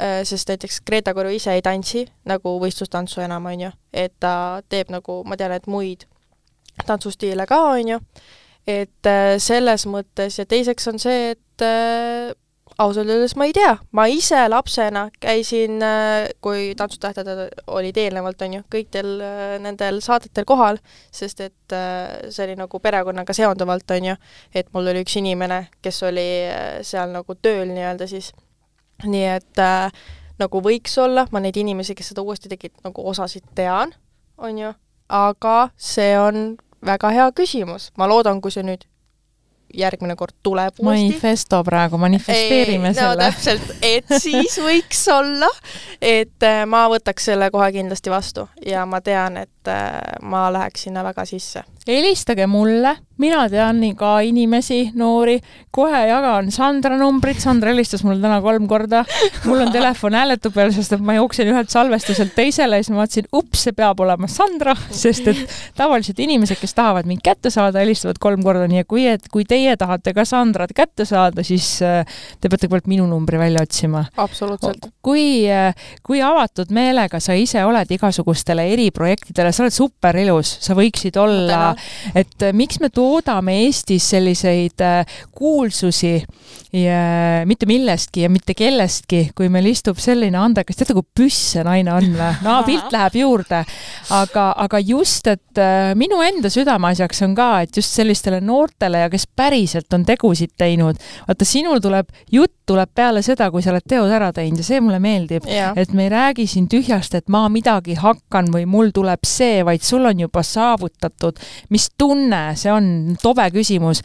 äh, 0.00 0.22
sest 0.24 0.48
näiteks 0.48 0.80
Greta 0.86 1.14
Koru 1.14 1.34
ise 1.34 1.52
ei 1.52 1.62
tantsi 1.62 2.06
nagu 2.24 2.56
võistlustantsu 2.62 3.20
enam, 3.26 3.46
on 3.52 3.68
ju, 3.68 3.72
et 3.92 4.14
ta 4.20 4.62
teeb 4.68 4.90
nagu, 4.94 5.22
ma 5.28 5.36
tean, 5.36 5.52
et 5.52 5.66
muid 5.70 6.08
tantsustiile 6.86 7.46
ka, 7.46 7.60
on 7.76 7.94
ju, 7.94 8.02
et 8.66 9.12
äh, 9.12 9.36
selles 9.42 9.86
mõttes 9.86 10.40
ja 10.40 10.46
teiseks 10.46 10.90
on 10.90 11.02
see, 11.02 11.34
et 11.36 11.66
äh, 11.66 12.34
ausalt 12.78 13.10
öeldes 13.10 13.34
ma 13.36 13.46
ei 13.48 13.52
tea, 13.56 13.72
ma 13.92 14.06
ise 14.10 14.40
lapsena 14.48 15.08
käisin, 15.20 15.82
äh, 15.82 16.28
kui 16.40 16.74
Tantsutähted 16.78 17.28
olid 17.66 17.96
eelnevalt, 17.98 18.42
on 18.46 18.58
ju, 18.58 18.64
kõikidel 18.70 19.10
äh, 19.24 19.54
nendel 19.62 19.98
saadetel 20.04 20.46
kohal, 20.48 20.78
sest 21.14 21.42
et 21.42 21.74
äh, 21.74 22.30
see 22.30 22.46
oli 22.46 22.58
nagu 22.58 22.80
perekonnaga 22.82 23.34
seonduvalt, 23.34 23.90
on 23.96 24.10
ju, 24.12 24.16
et 24.54 24.70
mul 24.74 24.92
oli 24.92 25.02
üks 25.02 25.18
inimene, 25.18 25.64
kes 25.82 26.02
oli 26.06 26.28
seal 26.86 27.14
nagu 27.14 27.38
tööl 27.42 27.66
nii-öelda 27.72 28.08
siis, 28.10 28.30
nii 29.04 29.26
et 29.34 29.62
nagu 30.38 30.62
võiks 30.62 30.94
olla, 31.02 31.26
ma 31.34 31.42
neid 31.42 31.58
inimesi, 31.58 31.96
kes 31.98 32.12
seda 32.12 32.22
uuesti 32.22 32.50
tegid, 32.50 32.76
nagu 32.86 33.02
osasid 33.10 33.46
tean, 33.58 33.94
on 34.38 34.62
ju, 34.62 34.70
aga 35.10 35.56
see 35.74 36.14
on 36.18 36.54
väga 36.86 37.10
hea 37.10 37.26
küsimus, 37.34 37.90
ma 37.98 38.06
loodan, 38.06 38.42
kui 38.42 38.54
see 38.54 38.62
nüüd 38.66 38.86
järgmine 39.74 40.16
kord 40.16 40.34
tuleb 40.42 40.74
uuesti. 40.78 40.84
manifesto 40.84 41.62
praegu, 41.64 41.98
manifesteerime 41.98 42.88
Ei, 42.88 42.94
no, 42.94 43.00
selle. 43.00 43.30
täpselt, 43.30 43.74
et 43.82 44.14
siis 44.18 44.58
võiks 44.62 45.02
olla, 45.12 45.50
et 46.02 46.46
äh, 46.46 46.62
ma 46.66 46.86
võtaks 46.92 47.30
selle 47.30 47.50
kohe 47.50 47.70
kindlasti 47.72 48.10
vastu 48.10 48.48
ja 48.66 48.86
ma 48.86 49.00
tean, 49.00 49.36
et 49.36 49.72
äh, 49.72 49.90
ma 50.22 50.48
läheks 50.52 50.88
sinna 50.88 51.04
väga 51.04 51.26
sisse 51.28 51.64
helistage 51.88 52.46
mulle, 52.46 52.96
mina 53.18 53.44
tean 53.50 53.80
ka 53.98 54.18
inimesi, 54.26 54.92
noori, 54.98 55.38
kohe 55.74 56.00
jagan 56.08 56.50
Sandra 56.54 56.96
numbrit, 56.98 57.40
Sandra 57.42 57.72
helistas 57.72 58.04
mulle 58.06 58.20
täna 58.22 58.40
kolm 58.42 58.68
korda. 58.70 59.04
mul 59.44 59.62
on 59.64 59.72
telefon 59.72 60.16
hääletu 60.18 60.50
peal, 60.54 60.72
sest 60.74 60.94
et 60.96 61.04
ma 61.04 61.16
jooksen 61.18 61.50
ühelt 61.52 61.70
salvestuselt 61.72 62.34
teisele 62.36 62.78
ja 62.78 62.84
siis 62.84 62.94
ma 62.94 63.02
vaatasin, 63.02 63.28
ups, 63.34 63.64
see 63.66 63.76
peab 63.76 64.00
olema 64.04 64.30
Sandra, 64.30 64.74
sest 65.02 65.30
et 65.32 65.42
tavaliselt 65.78 66.20
inimesed, 66.22 66.60
kes 66.60 66.76
tahavad 66.78 67.08
mind 67.10 67.22
kätte 67.24 67.52
saada, 67.54 67.82
helistavad 67.82 68.20
kolm 68.22 68.44
korda, 68.46 68.66
nii 68.70 68.84
et 68.84 68.90
kui, 68.90 69.06
et 69.10 69.28
kui 69.32 69.46
teie 69.48 69.76
tahate 69.80 70.14
ka 70.16 70.26
Sandrat 70.28 70.74
kätte 70.76 71.06
saada, 71.08 71.44
siis 71.46 71.78
äh, 71.86 72.02
te 72.40 72.48
peate 72.48 72.66
kõigepealt 72.66 72.90
minu 72.90 73.08
numbri 73.10 73.40
välja 73.40 73.62
otsima. 73.64 74.04
absoluutselt. 74.16 74.90
kui, 75.02 75.46
äh, 75.50 75.74
kui 76.06 76.22
avatud 76.24 76.72
meelega 76.74 77.20
sa 77.22 77.36
ise 77.38 77.64
oled 77.66 77.90
igasugustele 77.98 78.68
eriprojektidele, 78.74 79.52
sa 79.52 79.64
oled 79.64 79.74
super 79.74 80.18
ilus, 80.20 80.56
sa 80.64 80.76
võiksid 80.78 81.18
olla 81.20 81.74
et 82.14 82.42
äh, 82.42 82.54
miks 82.56 82.80
me 82.82 82.90
toodame 83.08 83.56
Eestis 83.64 84.10
selliseid 84.12 84.84
äh, 84.84 85.18
kuulsusi 85.32 86.18
ja 86.72 87.46
mitte 87.48 87.66
millestki 87.66 88.26
ja 88.26 88.30
mitte 88.30 88.52
kellestki, 88.56 89.30
kui 89.36 89.48
meil 89.52 89.70
istub 89.70 90.00
selline 90.02 90.36
andekas, 90.36 90.76
teate 90.76 90.96
kui 90.96 91.06
püss 91.16 91.54
see 91.54 91.64
naine 91.64 91.94
on 91.94 92.10
või? 92.12 92.32
no 92.44 92.58
pilt 92.68 92.92
läheb 92.92 93.16
juurde. 93.22 93.62
aga, 94.14 94.44
aga 94.64 94.80
just, 94.84 95.26
et 95.32 95.60
äh, 95.60 95.94
minu 95.98 96.20
enda 96.24 96.50
südameasjaks 96.52 97.24
on 97.24 97.36
ka, 97.38 97.48
et 97.64 97.80
just 97.80 97.96
sellistele 97.96 98.42
noortele 98.44 99.04
ja 99.06 99.12
kes 99.12 99.24
päriselt 99.36 99.92
on 99.96 100.04
tegusid 100.08 100.52
teinud, 100.60 101.00
vaata 101.28 101.48
sinul 101.48 101.80
tuleb, 101.84 102.12
jutt 102.32 102.52
tuleb 102.68 102.90
peale 102.94 103.22
seda, 103.24 103.48
kui 103.52 103.64
sa 103.64 103.72
oled 103.72 103.86
teod 103.88 104.12
ära 104.12 104.28
teinud 104.36 104.60
ja 104.60 104.66
see 104.66 104.82
mulle 104.84 105.00
meeldib. 105.00 105.46
et 105.48 105.92
me 105.96 106.04
ei 106.04 106.12
räägi 106.12 106.46
siin 106.50 106.68
tühjast, 106.68 107.16
et 107.16 107.32
ma 107.32 107.46
midagi 107.52 107.96
hakkan 107.96 108.52
või 108.52 108.66
mul 108.68 108.92
tuleb 108.92 109.24
see, 109.24 109.62
vaid 109.64 109.84
sul 109.86 110.04
on 110.08 110.20
juba 110.20 110.44
saavutatud, 110.44 111.40
mis 111.72 111.88
tunne 111.96 112.42
see 112.60 112.72
on, 112.72 112.90
tobe 113.22 113.50
küsimus. 113.54 113.98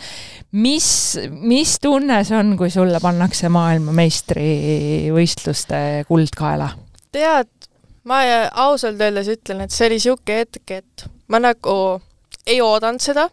mis, 0.51 1.17
mis 1.29 1.79
tunne 1.83 2.23
see 2.27 2.37
on, 2.37 2.57
kui 2.59 2.69
sulle 2.73 2.99
pannakse 3.03 3.49
maailmameistrivõistluste 3.53 5.79
kuld 6.09 6.31
kaela? 6.37 6.69
tead, 7.13 7.49
ma 8.09 8.17
ausalt 8.65 9.01
öeldes 9.01 9.27
ütlen, 9.31 9.61
et 9.63 9.71
see 9.73 9.87
oli 9.87 9.97
niisugune 9.99 10.37
hetk, 10.41 10.65
et 10.71 11.05
ma 11.31 11.37
nagu 11.43 11.75
ei 12.49 12.59
oodanud 12.61 13.01
seda, 13.03 13.25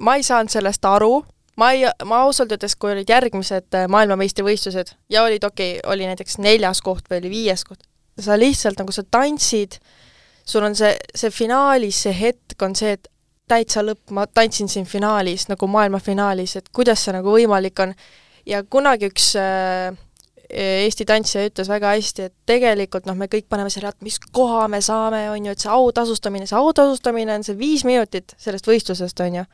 ma 0.00 0.16
ei 0.16 0.24
saanud 0.26 0.52
sellest 0.52 0.84
aru, 0.88 1.20
ma 1.60 1.70
ei, 1.76 1.84
ma 2.08 2.22
ausalt 2.24 2.52
öeldes, 2.54 2.76
kui 2.80 2.94
olid 2.94 3.10
järgmised 3.10 3.78
maailmameistrivõistlused 3.92 4.94
ja 5.12 5.24
olid 5.26 5.44
okei 5.44 5.78
okay,, 5.78 5.86
oli 5.92 6.08
näiteks 6.08 6.40
neljas 6.42 6.82
koht 6.84 7.04
või 7.10 7.20
oli 7.22 7.34
viies 7.36 7.64
koht, 7.68 7.82
sa 8.20 8.38
lihtsalt 8.40 8.80
nagu 8.80 8.94
sa 8.94 9.04
tantsid, 9.04 9.78
sul 10.48 10.66
on 10.66 10.76
see, 10.76 10.94
see 11.14 11.32
finaalis 11.34 12.04
see 12.06 12.16
hetk 12.16 12.64
on 12.64 12.76
see, 12.78 12.96
et 12.96 13.09
täitsa 13.50 13.82
lõpp, 13.84 14.12
ma 14.16 14.26
tantsin 14.26 14.70
siin 14.70 14.86
finaalis, 14.88 15.48
nagu 15.50 15.68
maailmafinaalis, 15.70 16.56
et 16.60 16.70
kuidas 16.74 17.02
see 17.04 17.16
nagu 17.16 17.34
võimalik 17.34 17.82
on. 17.82 17.94
ja 18.46 18.62
kunagi 18.64 19.10
üks 19.10 19.34
äh, 19.38 19.90
Eesti 20.50 21.04
tantsija 21.06 21.46
ütles 21.46 21.68
väga 21.70 21.92
hästi, 21.94 22.24
et 22.26 22.34
tegelikult 22.48 23.06
noh, 23.06 23.14
me 23.14 23.28
kõik 23.30 23.46
paneme 23.48 23.70
selle, 23.70 23.92
et 23.92 24.02
mis 24.02 24.16
koha 24.34 24.64
me 24.68 24.80
saame, 24.82 25.28
on 25.30 25.46
ju, 25.46 25.54
et 25.54 25.62
see 25.62 25.70
autasustamine, 25.70 26.48
see 26.50 26.58
autasustamine 26.58 27.36
on 27.38 27.46
see 27.46 27.58
viis 27.58 27.84
minutit 27.86 28.34
sellest 28.38 28.66
võistlusest, 28.66 29.22
on 29.26 29.40
ju. 29.40 29.44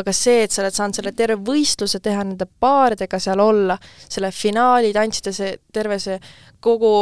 aga 0.00 0.12
see, 0.16 0.46
et 0.46 0.54
sa 0.54 0.62
oled 0.62 0.72
saanud 0.72 0.96
selle 0.96 1.12
terve 1.12 1.36
võistluse 1.44 2.00
teha, 2.00 2.24
nende 2.24 2.46
paaridega 2.64 3.18
seal 3.20 3.42
olla, 3.44 3.76
selle 4.08 4.30
finaali 4.32 4.94
tantsida, 4.96 5.34
see 5.36 5.50
terve 5.72 5.98
see, 6.00 6.16
kogu 6.64 6.94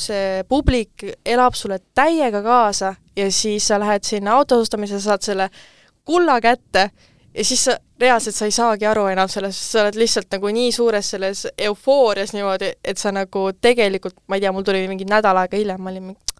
see 0.00 0.46
publik 0.48 1.04
elab 1.28 1.58
sulle 1.58 1.82
täiega 1.92 2.40
kaasa 2.40 2.94
ja 3.16 3.28
siis 3.28 3.68
sa 3.68 3.76
lähed 3.82 4.08
sinna 4.08 4.38
autosustamisele, 4.40 5.00
saad 5.04 5.28
selle 5.28 5.50
kulla 6.08 6.38
kätte 6.40 6.88
ja 7.34 7.44
siis 7.44 7.64
sa 7.68 7.76
reaalselt 8.00 8.34
sa 8.34 8.46
ei 8.48 8.54
saagi 8.54 8.86
aru 8.86 9.06
enam 9.12 9.28
sellest, 9.30 9.62
sa 9.72 9.84
oled 9.84 9.98
lihtsalt 9.98 10.30
nagu 10.34 10.50
nii 10.54 10.72
suures 10.74 11.10
selles 11.14 11.44
eufoorias 11.68 12.32
niimoodi, 12.34 12.72
et 12.84 12.98
sa 13.00 13.12
nagu 13.14 13.48
tegelikult, 13.60 14.16
ma 14.26 14.38
ei 14.38 14.44
tea, 14.44 14.52
mul 14.54 14.66
tuli 14.66 14.86
mingi 14.90 15.06
nädal 15.08 15.38
aega 15.42 15.58
hiljem, 15.60 15.82
ma 15.82 15.92
olin 15.92 16.10
mingi 16.12 16.36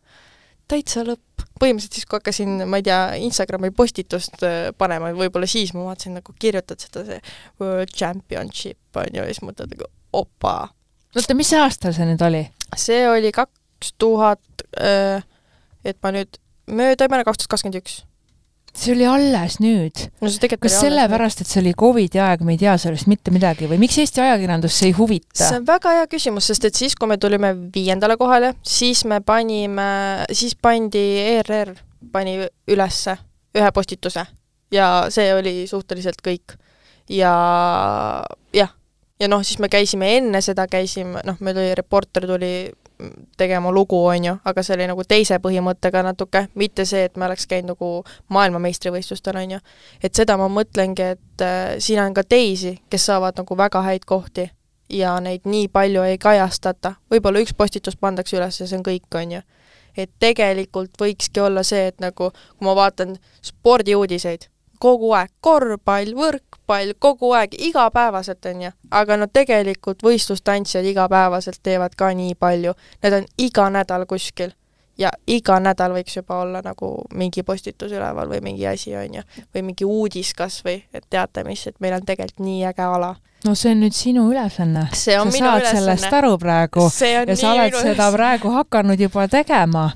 täitsa 0.68 1.04
lõpp. 1.06 1.24
põhimõtteliselt 1.58 1.96
siis, 1.96 2.06
kui 2.06 2.20
hakkasin, 2.20 2.50
ma 2.70 2.78
ei 2.78 2.84
tea, 2.86 2.98
Instagrami 3.26 3.72
postitust 3.74 4.44
äh, 4.46 4.68
panema, 4.78 5.10
võib-olla 5.16 5.48
siis 5.50 5.72
ma 5.74 5.88
vaatasin 5.88 6.14
nagu 6.20 6.34
kirjutad 6.38 6.78
seda, 6.78 7.02
see 7.08 7.18
World 7.58 7.90
Championship 7.90 9.00
on 9.00 9.08
ju, 9.10 9.24
ja 9.24 9.32
siis 9.32 9.42
mõtled 9.42 9.74
nagu 9.74 9.88
opa. 10.14 10.68
oota, 11.16 11.34
mis 11.34 11.50
aastal 11.58 11.96
see 11.96 12.06
nüüd 12.06 12.22
oli? 12.22 12.44
see 12.78 13.02
oli 13.10 13.32
kaks 13.34 13.94
tuhat, 13.98 14.66
äh, 14.78 15.26
et 15.82 15.98
ma 16.04 16.14
nüüd 16.14 16.38
mööda 16.70 17.08
ei 17.08 17.10
mäleta, 17.10 17.32
kaks 17.32 17.42
tuhat 17.42 17.56
kakskümmend 17.56 17.82
üks 17.82 18.02
see 18.76 18.94
oli 18.94 19.06
alles 19.08 19.58
nüüd. 19.62 20.04
no 20.20 20.30
kas 20.60 20.78
sellepärast, 20.82 21.42
et 21.42 21.50
see 21.50 21.60
oli 21.62 21.74
Covidi 21.78 22.20
aeg, 22.22 22.44
me 22.46 22.54
ei 22.56 22.60
tea 22.60 22.76
sellest 22.80 23.08
mitte 23.10 23.32
midagi 23.34 23.68
või 23.70 23.80
miks 23.82 23.98
Eesti 24.02 24.22
ajakirjandust 24.24 24.82
see 24.82 24.90
ei 24.92 24.96
huvita? 24.98 25.40
see 25.40 25.60
on 25.60 25.68
väga 25.68 25.94
hea 26.00 26.08
küsimus, 26.10 26.48
sest 26.50 26.68
et 26.68 26.78
siis, 26.78 26.96
kui 26.98 27.10
me 27.10 27.18
tulime 27.20 27.54
viiendale 27.74 28.18
kohale, 28.20 28.54
siis 28.62 29.04
me 29.08 29.20
panime, 29.24 29.90
siis 30.32 30.54
pandi 30.54 31.04
ERR, 31.36 31.74
pani 32.12 32.38
ülesse 32.70 33.18
ühe 33.58 33.70
postituse 33.74 34.26
ja 34.74 34.88
see 35.12 35.30
oli 35.34 35.62
suhteliselt 35.68 36.20
kõik. 36.24 36.58
ja 37.08 37.32
jah, 38.54 38.74
ja 39.20 39.28
noh, 39.28 39.42
siis 39.44 39.58
me 39.62 39.70
käisime 39.72 40.10
enne 40.18 40.42
seda, 40.44 40.66
käisime, 40.70 41.22
noh, 41.24 41.38
meil 41.40 41.56
oli, 41.56 41.74
reporter 41.78 42.26
tuli 42.28 42.52
tegema 43.36 43.70
lugu, 43.72 43.98
on 44.06 44.24
ju, 44.24 44.34
aga 44.44 44.62
see 44.62 44.74
oli 44.74 44.86
nagu 44.90 45.04
teise 45.06 45.38
põhimõttega 45.42 46.02
natuke, 46.02 46.46
mitte 46.58 46.84
see, 46.88 47.04
et 47.06 47.16
me 47.16 47.28
oleks 47.28 47.46
käinud 47.46 47.76
nagu 47.76 47.90
maailmameistrivõistlustel, 48.34 49.38
on 49.38 49.56
ju. 49.56 49.60
et 50.02 50.14
seda 50.14 50.36
ma 50.40 50.48
mõtlengi, 50.50 51.12
et 51.14 51.44
äh, 51.44 51.76
siin 51.78 52.02
on 52.02 52.14
ka 52.14 52.24
teisi, 52.26 52.78
kes 52.90 53.06
saavad 53.10 53.38
nagu 53.38 53.58
väga 53.58 53.82
häid 53.86 54.06
kohti 54.08 54.48
ja 54.90 55.20
neid 55.20 55.46
nii 55.46 55.68
palju 55.68 56.02
ei 56.02 56.18
kajastata, 56.18 56.96
võib-olla 57.12 57.42
üks 57.44 57.54
postitus 57.54 57.96
pandakse 57.96 58.38
üles 58.38 58.60
ja 58.60 58.66
see 58.66 58.78
on 58.78 58.84
kõik, 58.86 59.08
on 59.14 59.38
ju. 59.38 59.42
et 59.96 60.10
tegelikult 60.20 60.94
võikski 61.00 61.40
olla 61.42 61.62
see, 61.62 61.88
et 61.90 62.00
nagu 62.00 62.30
kui 62.30 62.66
ma 62.66 62.74
vaatan 62.78 63.16
spordiuudiseid, 63.42 64.48
kogu 64.78 65.12
aeg 65.12 65.30
korvpall, 65.40 66.14
võrkpall, 66.68 66.94
kogu 66.98 67.32
aeg, 67.32 67.54
igapäevaselt, 67.58 68.44
on 68.46 68.62
ju. 68.62 68.70
aga 68.90 69.16
no 69.16 69.26
tegelikult 69.26 70.02
võistlustantsijad 70.02 70.84
igapäevaselt 70.84 71.60
teevad 71.62 71.94
ka 71.96 72.12
nii 72.12 72.34
palju, 72.34 72.74
need 73.02 73.12
on 73.12 73.24
iga 73.38 73.70
nädal 73.70 74.06
kuskil. 74.06 74.52
ja 74.98 75.10
iga 75.26 75.60
nädal 75.60 75.92
võiks 75.92 76.16
juba 76.16 76.40
olla 76.42 76.60
nagu 76.62 77.04
mingi 77.14 77.42
postitus 77.42 77.92
üleval 77.92 78.28
või 78.28 78.40
mingi 78.42 78.66
asi, 78.66 78.96
on 78.96 79.14
ju. 79.14 79.22
või 79.54 79.62
mingi 79.62 79.84
uudis 79.84 80.34
kas 80.34 80.62
või, 80.64 80.82
et 80.92 81.04
teate 81.10 81.44
mis, 81.44 81.66
et 81.66 81.80
meil 81.80 81.94
on 81.94 82.04
tegelikult 82.04 82.40
nii 82.40 82.64
äge 82.64 82.82
ala 82.82 83.16
no 83.44 83.54
see 83.54 83.70
on 83.70 83.80
nüüd 83.80 83.94
sinu 83.94 84.30
ülesanne. 84.30 84.88
sa 84.92 85.22
saad 85.30 85.60
ülesanne. 85.60 85.80
sellest 85.80 86.12
aru 86.12 86.38
praegu 86.38 86.90
ja 87.26 87.36
sa 87.36 87.52
oled 87.54 87.74
seda 87.82 88.12
praegu 88.12 88.50
hakanud 88.50 89.00
juba 89.00 89.28
tegema 89.28 89.90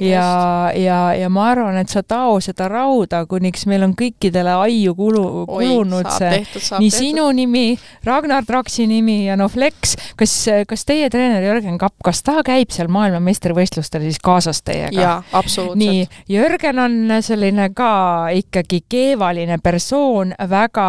ja, 0.00 0.70
ja, 0.74 1.14
ja 1.14 1.28
ma 1.32 1.46
arvan, 1.50 1.76
et 1.80 1.92
sa 1.92 2.02
tao 2.02 2.36
seda 2.44 2.68
rauda, 2.68 3.22
kuniks 3.28 3.64
meil 3.70 3.86
on 3.86 3.94
kõikidele 3.96 4.52
aiu 4.66 4.94
kulu, 4.98 5.24
kulunud 5.48 6.04
Oi, 6.04 6.16
see 6.18 6.32
tehtud, 6.34 6.66
nii 6.82 6.90
tehtud. 6.90 6.98
sinu 6.98 7.26
nimi, 7.36 7.64
Ragnar 8.04 8.44
Traksi 8.48 8.86
nimi 8.90 9.18
ja 9.26 9.38
noh, 9.40 9.50
Flex, 9.52 9.96
kas, 10.18 10.34
kas 10.68 10.86
teie 10.88 11.08
treener 11.12 11.44
Jörgen 11.46 11.80
Kapp, 11.80 11.96
kas 12.04 12.22
ta 12.26 12.42
käib 12.46 12.74
seal 12.74 12.92
maailmameistrivõistlustel 12.92 14.04
siis 14.06 14.20
kaasas 14.22 14.62
teiega? 14.66 15.00
jaa, 15.00 15.16
absoluutselt. 15.32 15.80
nii, 15.80 16.06
Jörgen 16.36 16.84
on 16.84 17.18
selline 17.24 17.70
ka 17.76 17.92
ikkagi 18.36 18.84
keevaline 18.88 19.60
persoon, 19.64 20.36
väga 20.50 20.88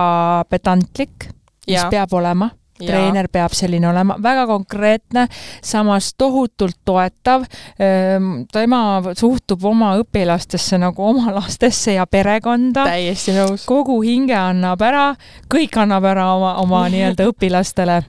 pedantlik, 0.51 1.31
mis 1.67 1.83
peab 1.91 2.13
olema 2.15 2.51
treener 2.79 3.29
peab 3.31 3.55
selline 3.57 3.89
olema, 3.89 4.17
väga 4.23 4.45
konkreetne, 4.49 5.27
samas 5.63 6.13
tohutult 6.17 6.79
toetav. 6.85 7.45
Ehm, 7.79 8.43
tema 8.53 9.01
suhtub 9.17 9.65
oma 9.65 9.95
õpilastesse 10.01 10.79
nagu 10.81 11.09
oma 11.09 11.33
lastesse 11.39 11.97
ja 11.97 12.07
perekonda. 12.07 12.85
täiesti 12.87 13.35
nõus. 13.37 13.65
kogu 13.65 14.01
hinge 14.01 14.35
annab 14.37 14.81
ära, 14.81 15.07
kõik 15.49 15.77
annab 15.77 16.05
ära 16.05 16.31
oma, 16.35 16.55
oma 16.63 16.85
nii-öelda 16.93 17.27
õpilastele 17.31 18.01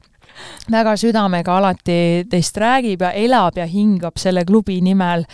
väga 0.71 0.95
südamega 1.01 1.57
alati 1.59 1.99
teist 2.31 2.59
räägib 2.61 3.03
ja 3.07 3.13
elab 3.17 3.59
ja 3.59 3.67
hingab 3.69 4.19
selle 4.21 4.45
klubi 4.49 4.81
nimel. 4.85 5.25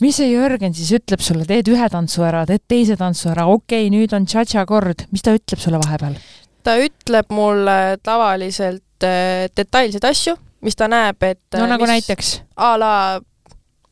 mis 0.00 0.18
see 0.20 0.32
Jörgen 0.32 0.74
siis 0.76 0.92
ütleb 0.98 1.24
sulle, 1.24 1.46
teed 1.48 1.70
ühe 1.72 1.88
tantsu 1.92 2.26
ära, 2.26 2.44
teed 2.48 2.66
teise 2.68 2.98
tantsu 3.00 3.32
ära, 3.32 3.46
okei 3.48 3.86
okay,, 3.86 3.92
nüüd 3.94 4.14
on 4.16 4.28
tša-tša 4.28 4.66
kord, 4.68 5.06
mis 5.12 5.24
ta 5.24 5.36
ütleb 5.38 5.62
sulle 5.62 5.80
vahepeal? 5.82 6.18
Ta 6.62 6.76
ütleb 6.80 7.32
mulle 7.34 7.98
tavaliselt 8.02 9.06
äh, 9.06 9.48
detailseid 9.56 10.04
asju, 10.04 10.36
mis 10.62 10.78
ta 10.78 10.88
näeb, 10.90 11.22
et 11.26 11.58
no 11.58 11.66
nagu 11.70 11.86
näiteks? 11.88 12.40
a 12.56 12.72
la 12.78 12.94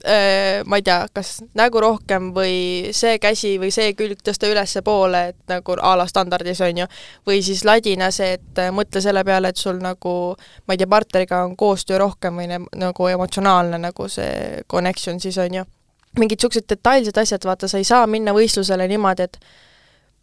äh, 0.04 0.62
ma 0.64 0.78
ei 0.78 0.82
tea, 0.82 1.06
kas 1.12 1.40
nägu 1.58 1.80
rohkem 1.82 2.30
või 2.36 2.92
see 2.96 3.18
käsi 3.22 3.56
või 3.60 3.72
see 3.74 3.92
külg 3.98 4.22
tõsta 4.24 4.48
ülespoole, 4.50 5.22
et 5.32 5.52
nagu 5.52 5.76
a 5.76 5.94
la 5.98 6.06
standardis, 6.10 6.60
on 6.64 6.82
ju, 6.82 6.86
või 7.28 7.42
siis 7.44 7.64
ladina 7.68 8.10
see, 8.14 8.36
et 8.38 8.62
äh, 8.62 8.70
mõtle 8.74 9.02
selle 9.04 9.24
peale, 9.26 9.52
et 9.52 9.60
sul 9.60 9.80
nagu 9.82 10.14
ma 10.66 10.76
ei 10.76 10.80
tea, 10.80 10.90
partneriga 10.90 11.42
on 11.46 11.56
koostöö 11.60 12.00
rohkem 12.00 12.40
või 12.40 12.48
ne, 12.50 12.62
nagu 12.80 13.10
emotsionaalne 13.12 13.80
nagu 13.82 14.08
see 14.08 14.62
connection 14.70 15.20
siis, 15.20 15.38
on 15.38 15.60
ju. 15.60 15.66
mingid 16.18 16.40
niisugused 16.40 16.68
detailsed 16.68 17.18
asjad, 17.18 17.44
vaata, 17.46 17.68
sa 17.68 17.78
ei 17.78 17.84
saa 17.84 18.06
minna 18.06 18.32
võistlusele 18.34 18.88
niimoodi, 18.90 19.28
et 19.28 19.38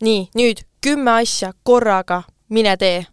nii, 0.04 0.30
nüüd 0.36 0.66
kümme 0.84 1.20
asja 1.22 1.54
korraga 1.64 2.24
mine 2.50 2.78
tee. 2.78 3.06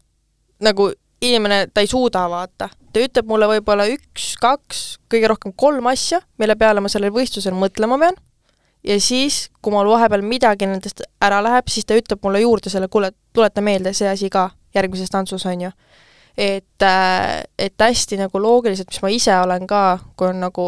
nagu 0.64 0.92
inimene, 1.24 1.66
ta 1.74 1.82
ei 1.82 1.88
suuda 1.90 2.28
vaata, 2.30 2.68
ta 2.68 3.02
ütleb 3.02 3.26
mulle 3.28 3.48
võib-olla 3.50 3.86
üks, 3.90 4.34
kaks, 4.40 4.82
kõige 5.10 5.28
rohkem 5.32 5.52
kolm 5.56 5.86
asja, 5.90 6.20
mille 6.38 6.56
peale 6.56 6.82
ma 6.84 6.90
sellel 6.92 7.12
võistlusel 7.14 7.56
mõtlema 7.58 7.98
pean, 8.00 8.16
ja 8.86 8.98
siis, 9.00 9.48
kui 9.62 9.74
mul 9.74 9.90
vahepeal 9.90 10.24
midagi 10.24 10.68
nendest 10.68 11.02
ära 11.24 11.40
läheb, 11.44 11.68
siis 11.72 11.88
ta 11.88 11.98
ütleb 11.98 12.22
mulle 12.24 12.44
juurde 12.44 12.72
selle, 12.72 12.88
kuule, 12.92 13.12
tuleta 13.34 13.64
meelde 13.64 13.92
see 13.96 14.08
asi 14.10 14.30
ka 14.32 14.50
järgmises 14.76 15.12
tantsus, 15.12 15.46
on 15.50 15.68
ju. 15.68 15.70
et, 16.36 16.82
äh, 16.82 17.42
et 17.58 17.74
hästi 17.78 18.18
nagu 18.18 18.40
loogiliselt, 18.42 18.90
mis 18.90 19.02
ma 19.02 19.10
ise 19.14 19.36
olen 19.38 19.66
ka, 19.70 19.98
kui 20.16 20.28
on 20.28 20.40
nagu 20.42 20.66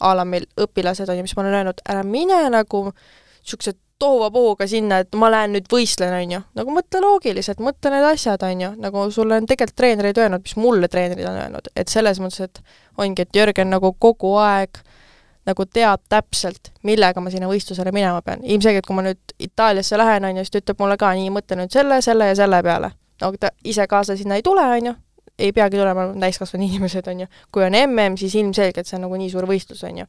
a 0.00 0.12
la 0.16 0.26
meil 0.28 0.44
õpilased 0.60 1.08
on 1.08 1.16
ju, 1.16 1.24
mis 1.24 1.36
ma 1.36 1.42
olen 1.42 1.60
öelnud, 1.60 1.80
ära 1.88 2.02
mine 2.04 2.42
nagu 2.52 2.82
niisugused 2.90 3.78
tohuvabohuga 3.98 4.66
sinna, 4.66 4.98
et 4.98 5.14
ma 5.16 5.30
lähen 5.32 5.54
nüüd 5.56 5.68
võistlen, 5.72 6.12
on 6.18 6.32
ju. 6.36 6.40
nagu 6.58 6.74
mõtle 6.74 7.00
loogiliselt, 7.00 7.60
mõtle 7.64 7.92
need 7.94 8.04
asjad, 8.04 8.42
on 8.44 8.60
ju, 8.60 8.72
nagu 8.82 9.06
sulle 9.14 9.38
on 9.40 9.46
tegelikult 9.48 9.76
treenerid 9.80 10.18
öelnud, 10.20 10.44
mis 10.44 10.56
mulle 10.60 10.88
treenerid 10.92 11.28
on 11.28 11.38
öelnud, 11.40 11.70
et 11.76 11.88
selles 11.92 12.20
mõttes, 12.20 12.44
et 12.44 12.60
ongi, 13.00 13.24
et 13.24 13.36
Jörgen 13.36 13.72
nagu 13.72 13.92
kogu 13.98 14.34
aeg 14.42 14.82
nagu 15.46 15.64
teab 15.70 16.02
täpselt, 16.10 16.72
millega 16.84 17.22
ma 17.22 17.30
sinna 17.30 17.48
võistlusele 17.48 17.92
minema 17.94 18.20
pean. 18.26 18.42
ilmselgelt, 18.42 18.86
kui 18.86 18.98
ma 18.98 19.06
nüüd 19.06 19.34
Itaaliasse 19.38 19.98
lähen, 19.98 20.24
on 20.26 20.36
ju, 20.36 20.44
siis 20.44 20.56
ta 20.56 20.62
ütleb 20.64 20.82
mulle 20.82 20.96
ka 21.00 21.12
nii, 21.14 21.30
mõtle 21.32 21.60
nüüd 21.60 21.72
selle, 21.72 22.00
selle 22.02 22.32
ja 22.32 22.36
selle 22.36 22.62
peale. 22.66 22.90
no 23.22 23.32
ta 23.40 23.52
ise 23.64 23.86
kaasa 23.86 24.16
sinna 24.16 24.36
ei 24.36 24.42
tule, 24.42 24.66
on 24.66 24.90
ju, 24.90 24.94
ei 25.38 25.52
peagi 25.52 25.78
tulema 25.78 26.10
täiskasvanud 26.20 26.68
inimesed, 26.68 27.08
on 27.08 27.24
ju. 27.24 27.32
kui 27.52 27.64
on 27.64 27.78
mm, 27.80 28.20
siis 28.20 28.34
ilmselgelt 28.34 28.86
see 28.86 28.98
on 28.98 29.06
nagu 29.06 29.16
nii 29.16 29.30
suur 29.30 29.48
võistlus, 29.48 29.84
on 29.88 30.04
ju. 30.04 30.06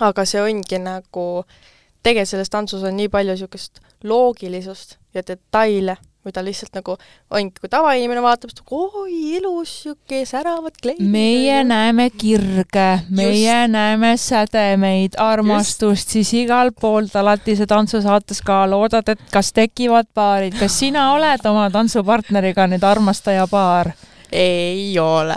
aga 0.00 0.24
see 0.24 0.42
ongi 0.42 0.80
nagu 0.82 1.26
äh, 1.44 1.75
tegelikult 2.06 2.34
selles 2.34 2.52
tantsus 2.52 2.84
on 2.86 2.96
nii 2.96 3.08
palju 3.12 3.34
niisugust 3.34 3.80
loogilisust 4.06 4.96
ja 5.14 5.24
detaile, 5.26 5.96
mida 6.26 6.42
lihtsalt 6.44 6.74
nagu 6.76 6.96
ongi, 7.30 7.54
kui 7.60 7.70
tavainimene 7.70 8.22
vaatab, 8.22 8.50
siis 8.52 8.64
oi, 8.70 9.18
ilus, 9.38 9.72
niisugune 9.86 10.22
säravad 10.28 10.78
kleidid. 10.82 11.06
meie 11.10 11.60
näeme 11.64 12.08
kirge, 12.10 12.88
meie 13.10 13.60
Just. 13.60 13.72
näeme 13.72 14.16
sädemeid, 14.20 15.18
armastust, 15.22 16.14
siis 16.14 16.34
igalt 16.34 16.78
poolt 16.80 17.16
alati 17.16 17.56
see 17.58 17.70
tantsusaates 17.70 18.42
ka 18.46 18.64
loodad, 18.70 19.14
et 19.14 19.22
kas 19.32 19.52
tekivad 19.56 20.10
paarid, 20.14 20.58
kas 20.58 20.78
sina 20.82 21.12
oled 21.14 21.46
oma 21.48 21.70
tantsupartneriga 21.74 22.68
nüüd 22.70 22.86
armastaja 22.86 23.46
paar? 23.50 23.94
Ei 24.32 24.98
ole. 24.98 25.36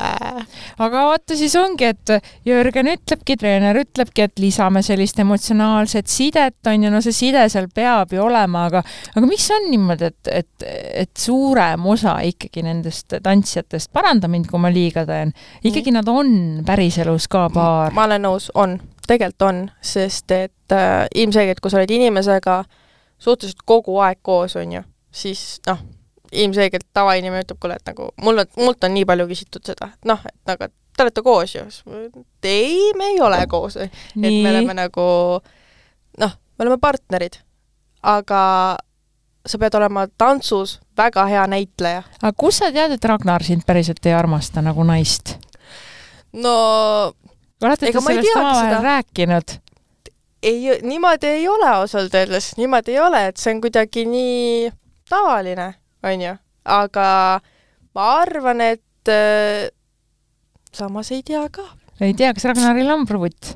aga 0.79 1.03
vaata, 1.09 1.35
siis 1.37 1.55
ongi, 1.59 1.89
et 1.89 2.13
Jörgen 2.45 2.89
ütlebki, 2.93 3.35
treener 3.39 3.77
ütlebki, 3.81 4.25
et 4.25 4.41
lisame 4.41 4.81
sellist 4.85 5.19
emotsionaalset 5.21 6.09
sidet, 6.09 6.57
on 6.67 6.83
ju, 6.83 6.91
no 6.93 7.01
see 7.05 7.15
side 7.15 7.45
seal 7.51 7.69
peab 7.73 8.13
ju 8.15 8.23
olema, 8.25 8.65
aga 8.69 8.83
aga 9.15 9.29
miks 9.29 9.49
on 9.53 9.69
niimoodi, 9.71 10.09
et, 10.09 10.31
et, 10.41 10.67
et 11.05 11.11
suurem 11.17 11.85
osa 11.91 12.17
ikkagi 12.25 12.63
nendest 12.65 13.19
tantsijatest, 13.23 13.91
paranda 13.93 14.29
mind, 14.31 14.49
kui 14.49 14.61
ma 14.61 14.71
liiga 14.73 15.05
teen, 15.09 15.33
ikkagi 15.65 15.93
nad 15.95 16.09
on 16.11 16.63
päriselus 16.67 17.29
ka 17.31 17.47
paar? 17.53 17.93
ma 17.95 18.07
olen 18.09 18.25
nõus, 18.27 18.49
on, 18.57 18.79
tegelikult 19.07 19.47
on, 19.49 19.63
sest 19.81 20.31
et 20.35 20.75
äh, 20.75 21.05
ilmselgelt, 21.15 21.61
kui 21.61 21.71
sa 21.71 21.81
oled 21.81 21.93
inimesega 21.93 22.63
suhteliselt 23.19 23.63
kogu 23.67 23.99
aeg 24.03 24.21
koos, 24.23 24.55
on 24.59 24.79
ju, 24.79 24.83
siis 25.11 25.59
noh, 25.67 25.81
ilmselgelt 26.31 26.87
tavainimene 26.93 27.43
ütleb, 27.45 27.59
kuule, 27.61 27.77
et 27.79 27.89
nagu 27.89 28.11
mul 28.21 28.43
on, 28.43 28.51
mult 28.59 28.83
on 28.83 28.93
nii 28.93 29.05
palju 29.09 29.27
küsitud 29.31 29.65
seda, 29.65 29.91
et 29.95 30.09
noh, 30.09 30.21
et 30.29 30.51
nagu 30.51 30.69
te 30.69 31.05
olete 31.05 31.23
koos 31.23 31.55
ju. 31.55 31.63
ei, 32.43 32.91
me 32.97 33.13
ei 33.13 33.21
ole 33.21 33.39
koos. 33.47 33.77
et 33.77 33.91
me 34.15 34.49
oleme 34.49 34.75
nagu 34.77 35.07
noh, 36.19 36.35
me 36.57 36.65
oleme 36.65 36.77
partnerid. 36.81 37.39
aga 38.03 38.41
sa 39.45 39.57
pead 39.57 39.75
olema 39.79 40.07
tantsus 40.17 40.79
väga 40.97 41.25
hea 41.25 41.47
näitleja. 41.47 42.03
aga 42.21 42.33
kust 42.37 42.63
sa 42.63 42.71
tead, 42.71 42.91
et 42.91 43.05
Ragnar 43.05 43.43
sind 43.43 43.65
päriselt 43.67 44.05
ei 44.05 44.13
armasta 44.13 44.61
nagu 44.61 44.83
naist? 44.83 45.37
no 46.33 46.55
olete 47.63 47.85
te 47.85 47.93
sellest 47.95 48.35
omavahel 48.35 48.83
rääkinud? 48.83 49.57
ei, 50.43 50.79
niimoodi 50.81 51.27
ei 51.27 51.47
ole 51.47 51.69
ausalt 51.69 52.15
öeldes, 52.15 52.53
niimoodi 52.57 52.91
ei 52.91 52.99
ole, 52.99 53.27
et 53.27 53.37
see 53.37 53.55
on 53.55 53.61
kuidagi 53.61 54.05
nii 54.05 54.71
tavaline 55.09 55.73
on 56.03 56.21
ju, 56.21 56.35
aga 56.65 57.07
ma 57.95 58.09
arvan, 58.21 58.61
et 58.61 59.11
äh, 59.11 59.69
samas 60.73 61.11
ei 61.11 61.23
tea 61.25 61.45
ka. 61.51 61.65
ei 62.01 62.13
tea, 62.13 62.33
kas 62.33 62.47
Ragnaril 62.51 62.91
on 62.93 63.07
pruut? 63.09 63.55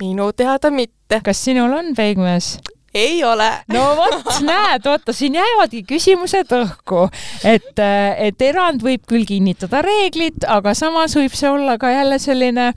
minu 0.00 0.32
teada 0.36 0.70
mitte. 0.70 1.20
kas 1.24 1.44
sinul 1.44 1.72
on 1.72 1.94
peigmees? 1.96 2.56
ei 2.96 3.24
ole. 3.24 3.50
no 3.72 3.84
vot, 3.98 4.30
näed, 4.44 4.86
oota, 4.88 5.12
siin 5.12 5.36
jäävadki 5.36 5.82
küsimused 5.88 6.52
õhku, 6.56 7.06
et, 7.44 7.74
äh, 7.78 8.14
et 8.30 8.42
erand 8.42 8.82
võib 8.84 9.04
küll 9.08 9.26
kinnitada 9.28 9.82
reeglit, 9.84 10.46
aga 10.48 10.74
samas 10.74 11.16
võib 11.18 11.36
see 11.36 11.50
olla 11.50 11.76
ka 11.78 11.92
jälle 11.92 12.18
selline 12.22 12.72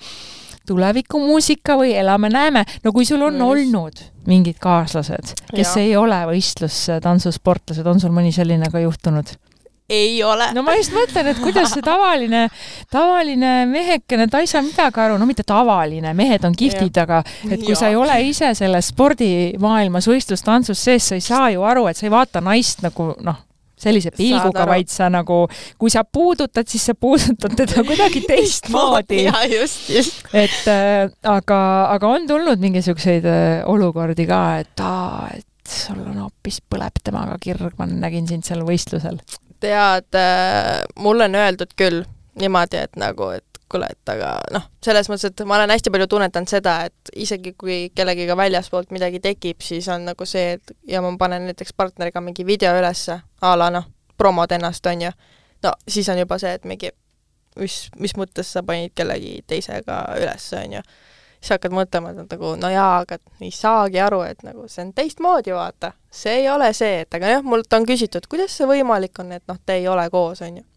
tulevikumuusika 0.69 1.77
või 1.79 1.95
elame-näeme. 1.99 2.65
no 2.83 2.93
kui 2.95 3.07
sul 3.09 3.25
on 3.25 3.41
Just. 3.41 3.49
olnud 3.49 4.07
mingid 4.29 4.59
kaaslased, 4.61 5.35
kes 5.49 5.75
ja. 5.75 5.83
ei 5.83 5.95
ole 5.97 6.23
võistlustantsusportlased, 6.29 7.87
on 7.89 8.01
sul 8.01 8.13
mõni 8.15 8.33
selline 8.35 8.69
ka 8.71 8.81
juhtunud? 8.83 9.33
ei 9.89 10.23
ole. 10.23 10.51
no 10.53 10.63
ma 10.63 10.75
just 10.77 10.93
mõtlen, 10.93 11.31
et 11.31 11.41
kuidas 11.41 11.73
see 11.73 11.83
tavaline, 11.85 12.45
tavaline 12.93 13.53
mehekene, 13.69 14.29
ta 14.29 14.43
ei 14.43 14.49
saa 14.49 14.61
midagi 14.65 15.01
aru, 15.01 15.17
no 15.17 15.25
mitte 15.29 15.45
tavaline, 15.47 16.13
mehed 16.17 16.45
on 16.45 16.55
kihvtid, 16.57 17.01
aga 17.01 17.23
et 17.49 17.57
kui 17.63 17.73
ja. 17.73 17.79
sa 17.81 17.89
ei 17.89 17.97
ole 17.97 18.19
ise 18.29 18.53
selles 18.57 18.93
spordimaailmas 18.93 20.09
võistlustantsus 20.11 20.85
sees, 20.89 21.09
sa 21.09 21.17
ei 21.17 21.25
saa 21.25 21.49
ju 21.55 21.65
aru, 21.65 21.87
et 21.89 21.97
sa 21.97 22.05
ei 22.05 22.13
vaata 22.13 22.43
naist 22.45 22.85
nagu 22.85 23.13
noh 23.25 23.45
sellise 23.79 24.11
pilguga, 24.15 24.65
vaid 24.69 24.91
sa 24.91 25.09
nagu, 25.13 25.41
kui 25.79 25.91
sa 25.93 26.03
puudutad, 26.05 26.67
siis 26.69 26.89
sa 26.91 26.95
puudutad 26.95 27.55
teda 27.57 27.83
kuidagi 27.87 28.23
teistmoodi. 28.29 29.25
Et 30.33 30.71
äh, 30.71 31.09
aga, 31.23 31.59
aga 31.95 32.13
on 32.15 32.27
tulnud 32.29 32.63
mingisuguseid 32.63 33.27
äh, 33.29 33.61
olukordi 33.69 34.27
ka, 34.29 34.43
et 34.63 34.85
aa, 34.85 35.29
et 35.37 35.45
sul 35.69 35.99
on 36.03 36.23
hoopis, 36.25 36.61
põleb 36.69 37.03
temaga 37.03 37.37
kirg, 37.41 37.75
ma 37.79 37.87
nägin 37.89 38.27
sind 38.29 38.47
seal 38.47 38.65
võistlusel. 38.67 39.21
tead 39.59 40.15
äh,, 40.15 40.85
mulle 41.03 41.27
on 41.27 41.35
öeldud 41.35 41.73
küll 41.75 42.05
niimoodi, 42.39 42.79
et 42.87 42.95
nagu, 42.99 43.33
et 43.35 43.48
kuule, 43.71 43.89
et 43.91 44.11
aga 44.13 44.31
noh, 44.53 44.65
selles 44.83 45.09
mõttes, 45.11 45.29
et 45.29 45.43
ma 45.47 45.57
olen 45.57 45.73
hästi 45.73 45.91
palju 45.93 46.07
tunnetanud 46.11 46.51
seda, 46.51 46.75
et 46.89 47.11
isegi 47.15 47.53
kui 47.57 47.79
kellegiga 47.95 48.37
väljaspoolt 48.37 48.93
midagi 48.95 49.21
tekib, 49.23 49.61
siis 49.65 49.87
on 49.93 50.07
nagu 50.09 50.27
see, 50.29 50.55
et 50.57 50.73
ja 50.87 51.03
ma 51.05 51.11
panen 51.19 51.47
näiteks 51.49 51.75
partneriga 51.77 52.21
mingi 52.23 52.45
video 52.45 52.73
ülesse, 52.79 53.19
a 53.41 53.53
la 53.57 53.69
noh, 53.73 53.85
promod 54.17 54.51
ennast, 54.55 54.85
on 54.89 55.05
ju, 55.07 55.13
no 55.65 55.75
siis 55.87 56.09
on 56.09 56.19
juba 56.21 56.39
see, 56.41 56.55
et 56.57 56.65
mingi 56.69 56.91
mis, 57.59 57.77
mis 57.99 58.15
mõttes 58.17 58.51
sa 58.53 58.63
panid 58.65 58.93
kellegi 58.97 59.39
teisega 59.47 60.01
üles, 60.19 60.49
on 60.57 60.79
ju. 60.79 60.83
siis 61.39 61.53
hakkad 61.55 61.75
mõtlema, 61.75 62.13
et 62.13 62.33
nagu 62.35 62.55
no 62.59 62.71
jaa, 62.73 63.03
aga 63.03 63.19
ei 63.41 63.51
saagi 63.55 64.01
aru, 64.03 64.23
et 64.27 64.43
nagu 64.47 64.67
see 64.67 64.87
on 64.87 64.93
teistmoodi, 64.97 65.53
vaata. 65.55 65.93
see 66.11 66.41
ei 66.41 66.49
ole 66.49 66.73
see, 66.73 67.03
et 67.05 67.13
aga 67.15 67.37
jah, 67.37 67.45
mult 67.45 67.73
on 67.73 67.87
küsitud, 67.87 68.27
kuidas 68.29 68.57
see 68.57 68.67
võimalik 68.69 69.21
on, 69.21 69.31
et 69.37 69.45
noh, 69.47 69.61
te 69.65 69.79
ei 69.79 69.87
ole 69.87 70.09
koos, 70.09 70.41
on 70.45 70.61
ju 70.61 70.67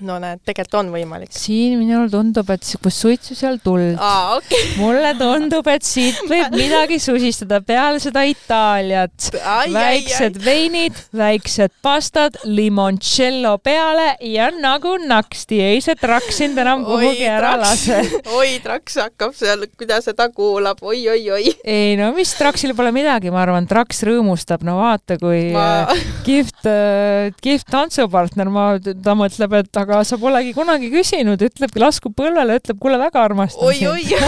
no 0.00 0.16
näed, 0.22 0.40
tegelikult 0.46 0.78
on 0.80 0.90
võimalik. 0.94 1.32
siin 1.34 1.76
minul 1.80 2.08
tundub, 2.12 2.48
et 2.54 2.64
kus 2.82 3.00
suitsu, 3.04 3.36
seal 3.36 3.58
tuld. 3.62 3.98
Okay. 3.98 4.72
mulle 4.80 5.12
tundub, 5.18 5.66
et 5.68 5.84
siit 5.86 6.18
võib 6.30 6.54
midagi 6.62 6.98
susistada 7.02 7.60
peale 7.64 8.00
seda 8.02 8.24
Itaaliat. 8.28 9.28
väiksed 9.72 10.38
ai, 10.38 10.44
veinid, 10.46 10.98
väiksed 11.16 11.74
pastad, 11.84 12.38
limoncello 12.48 13.56
peale 13.62 14.14
ja 14.32 14.48
nagu 14.54 14.96
naksti, 15.02 15.60
ei 15.72 15.82
see 15.84 15.96
traks 16.00 16.40
sind 16.42 16.58
enam 16.62 16.86
kuhugi 16.86 17.28
ära 17.28 17.54
lase. 17.60 18.00
oi, 18.38 18.56
traks 18.64 18.98
hakkab 19.02 19.36
seal, 19.36 19.66
kuidas 19.76 20.08
seda 20.08 20.28
kuulab 20.32 20.82
oi, 20.82 21.02
oi, 21.12 21.22
oi. 21.36 21.44
ei 21.64 21.96
no 22.00 22.12
mis 22.16 22.32
traksil 22.38 22.74
pole 22.78 22.94
midagi, 22.94 23.32
ma 23.34 23.42
arvan, 23.44 23.68
traks 23.70 24.02
rõõmustab, 24.08 24.64
no 24.66 24.78
vaata, 24.80 25.18
kui 25.20 25.50
ma... 25.54 25.68
kihvt, 26.26 26.64
äh, 26.70 27.30
kihvt 27.44 27.68
tantsupartner, 27.72 28.50
ma, 28.52 28.66
ta 28.80 29.16
mõtleb, 29.18 29.58
et 29.60 29.72
aga 29.82 30.00
sa 30.06 30.18
polegi 30.20 30.52
kunagi 30.56 30.88
küsinud, 30.92 31.40
ütlebki, 31.42 31.80
laskub 31.82 32.14
põlvele, 32.18 32.58
ütleb, 32.60 32.78
kuule, 32.82 32.98
väga 33.00 33.22
armastan 33.26 33.68
oi, 33.68 33.76
sind. 33.78 34.22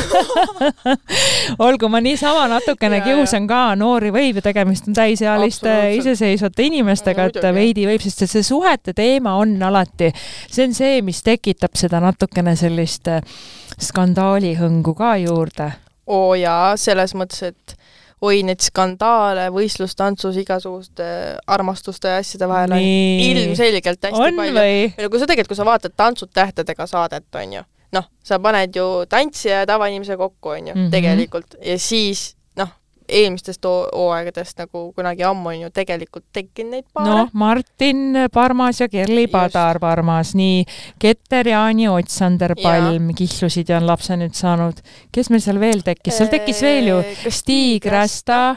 olgu, 1.66 1.90
ma 1.92 2.00
niisama 2.04 2.46
natukene 2.52 3.00
kiusan 3.04 3.48
ka, 3.50 3.62
noori 3.78 4.12
võib 4.14 4.40
ju, 4.40 4.44
tegemist 4.44 4.88
on 4.90 4.96
täisealiste 4.98 5.74
iseseisvate 5.98 6.68
inimestega, 6.70 7.28
et 7.30 7.48
veidi 7.54 7.86
võib, 7.88 8.02
sest 8.04 8.26
see 8.30 8.44
suhete 8.46 8.94
teema 8.96 9.36
on 9.40 9.56
alati, 9.62 10.10
see 10.48 10.68
on 10.68 10.76
see, 10.76 11.00
mis 11.06 11.22
tekitab 11.26 11.78
seda 11.78 12.02
natukene 12.04 12.56
sellist 12.58 13.10
äh, 13.10 13.22
skandaalihõngu 13.80 14.94
ka 14.98 15.16
juurde. 15.22 15.70
oo 16.06 16.34
jaa, 16.36 16.74
selles 16.80 17.14
mõttes, 17.16 17.54
et 17.54 17.78
oi, 18.24 18.42
neid 18.46 18.62
skandaale 18.64 19.48
võistlustantsus 19.54 20.38
igasuguste 20.40 21.06
armastuste 21.56 22.12
ja 22.12 22.22
asjade 22.22 22.48
vahel 22.50 22.76
on 22.76 22.84
ilmselgelt 23.28 24.08
hästi 24.08 24.28
on 24.28 24.40
palju. 24.40 25.10
kui 25.10 25.22
sa 25.22 25.28
tegelikult, 25.30 25.52
kui 25.52 25.60
sa 25.60 25.68
vaatad 25.68 25.96
Tantsud 25.96 26.32
tähtedega 26.34 26.86
saadet, 26.90 27.28
on 27.40 27.58
ju, 27.58 27.64
noh, 27.96 28.08
sa 28.24 28.40
paned 28.42 28.76
ju 28.76 28.86
tantsija 29.10 29.62
ja 29.62 29.68
tavainimese 29.68 30.16
kokku, 30.20 30.56
on 30.56 30.68
ju 30.68 30.74
mm, 30.74 30.80
-hmm. 30.86 30.90
tegelikult, 30.94 31.58
ja 31.62 31.78
siis 31.78 32.34
eelmistest 33.08 33.64
hooaegadest 33.64 34.58
nagu 34.62 34.86
kunagi 34.96 35.24
ammu 35.28 35.50
on 35.52 35.60
ju 35.60 35.70
tegelikult 35.74 36.24
tekkinud 36.32 36.70
neid 36.76 36.86
paare. 36.92 37.10
noh, 37.10 37.32
Martin 37.32 38.28
Parmas 38.32 38.80
ja 38.80 38.88
Kerli 38.88 39.26
Padar 39.32 39.80
Parmas, 39.80 40.34
nii 40.38 40.64
Keter, 40.98 41.48
Jaani, 41.48 41.88
Otsander 41.88 42.54
Palm 42.62 43.10
ja. 43.10 43.16
kihlusid 43.18 43.68
ja 43.68 43.80
on 43.80 43.88
lapse 43.88 44.16
nüüd 44.16 44.36
saanud. 44.38 44.80
kes 45.12 45.30
meil 45.30 45.44
seal 45.44 45.60
veel 45.60 45.84
tekkis, 45.84 46.18
seal 46.18 46.32
tekkis 46.32 46.62
veel 46.64 46.92
ju 46.92 47.02
Stig 47.28 47.86
Rästa. 47.86 48.56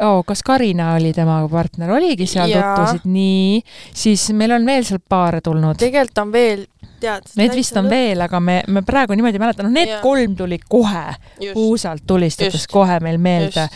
Oh,. 0.00 0.22
kas 0.26 0.42
Karina 0.42 0.92
oli 0.94 1.12
temaga 1.16 1.48
partner, 1.48 1.94
oligi 1.96 2.26
seal 2.30 2.52
tutvusid, 2.52 3.08
nii, 3.10 3.58
siis 3.94 4.28
meil 4.36 4.56
on 4.56 4.66
veel 4.66 4.86
sealt 4.86 5.04
paare 5.08 5.42
tulnud. 5.44 5.78
tegelikult 5.80 6.22
on 6.24 6.32
veel 6.34 6.64
tead. 7.04 7.28
Need 7.38 7.54
vist 7.56 7.76
on 7.80 7.90
veel, 7.90 8.24
aga 8.24 8.40
me, 8.40 8.60
me 8.72 8.84
praegu 8.86 9.16
niimoodi 9.16 9.38
ei 9.38 9.44
mäleta, 9.44 9.66
noh, 9.66 9.74
need 9.74 9.92
ja. 9.92 10.00
kolm 10.04 10.36
tuli 10.38 10.58
kohe, 10.62 11.06
puusalt 11.52 12.06
tulistades 12.06 12.66
kohe 12.70 12.98
meil 13.04 13.20
meelde. 13.22 13.68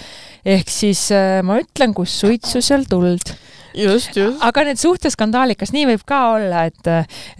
ehk 0.48 0.70
siis 0.72 1.08
äh, 1.12 1.38
ma 1.44 1.58
ütlen, 1.60 1.94
kus 1.96 2.14
suitsu, 2.22 2.62
seal 2.64 2.86
tuld 2.88 3.34
just, 3.78 4.16
just. 4.16 4.42
aga 4.44 4.64
need 4.68 4.80
suhteskandaalid, 4.80 5.58
kas 5.60 5.72
nii 5.74 5.86
võib 5.92 6.04
ka 6.08 6.18
olla, 6.34 6.64
et, 6.68 6.90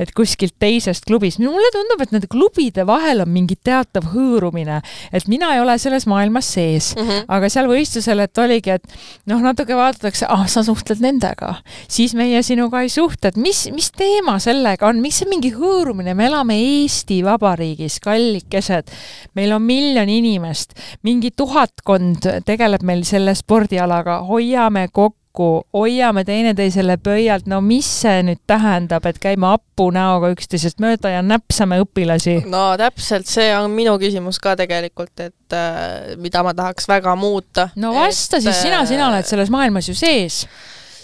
et 0.01 0.13
kuskilt 0.17 0.55
teisest 0.63 1.07
klubist, 1.09 1.41
mulle 1.43 1.71
tundub, 1.75 2.03
et 2.05 2.15
nende 2.15 2.31
klubide 2.31 2.87
vahel 2.89 3.25
on 3.25 3.33
mingi 3.33 3.59
teatav 3.65 4.11
hõõrumine, 4.15 4.81
et 5.13 5.29
mina 5.31 5.53
ei 5.55 5.63
ole 5.63 5.77
selles 5.81 6.09
maailmas 6.11 6.49
sees. 6.55 6.95
Mm, 6.97 7.07
-hmm. 7.09 7.29
aga 7.37 7.51
seal 7.53 7.69
võistlusel, 7.71 8.23
et 8.25 8.39
oligi, 8.39 8.77
et 8.79 8.99
noh, 9.31 9.43
natuke 9.45 9.77
vaadatakse, 9.77 10.27
ah, 10.29 10.47
sa 10.49 10.63
suhtled 10.67 11.03
nendega, 11.05 11.55
siis 11.89 12.15
meie 12.19 12.43
sinuga 12.43 12.83
ei 12.83 12.93
suhtle, 12.93 13.33
et 13.33 13.37
mis, 13.37 13.67
mis 13.75 13.91
teema 13.93 14.39
sellega 14.43 14.89
on, 14.89 15.03
miks 15.05 15.23
see 15.23 15.31
mingi 15.31 15.53
hõõrumine, 15.55 16.15
me 16.15 16.29
elame 16.31 16.59
Eesti 16.59 17.23
Vabariigis, 17.27 17.99
kallikesed, 18.05 18.93
meil 19.35 19.53
on 19.53 19.63
miljon 19.63 20.09
inimest, 20.09 20.75
mingi 21.03 21.31
tuhatkond 21.37 22.29
tegeleb 22.47 22.83
meil 22.83 23.05
selle 23.09 23.35
spordialaga, 23.35 24.23
hoiame 24.29 24.89
kokku 24.93 25.28
kokku, 25.33 25.69
hoiame 25.73 26.25
teineteisele 26.25 26.97
pöialt, 26.97 27.47
no 27.47 27.61
mis 27.61 27.87
see 28.03 28.23
nüüd 28.27 28.41
tähendab, 28.47 29.07
et 29.07 29.19
käime 29.23 29.47
appu 29.53 29.91
näoga 29.95 30.31
üksteisest 30.35 30.81
mööda 30.81 31.13
ja 31.13 31.23
näpsame 31.23 31.81
õpilasi? 31.83 32.43
no 32.49 32.77
täpselt, 32.79 33.29
see 33.29 33.51
on 33.57 33.71
minu 33.71 33.97
küsimus 34.01 34.41
ka 34.43 34.57
tegelikult, 34.59 35.15
et 35.21 35.57
äh, 35.57 36.17
mida 36.17 36.43
ma 36.43 36.55
tahaks 36.55 36.89
väga 36.89 37.15
muuta. 37.17 37.69
no 37.77 37.95
vasta 37.95 38.39
et, 38.39 38.49
siis 38.49 38.63
sina, 38.63 38.85
sina 38.87 39.09
oled 39.11 39.27
selles 39.29 39.51
maailmas 39.51 39.89
ju 39.89 39.97
sees. 39.99 40.47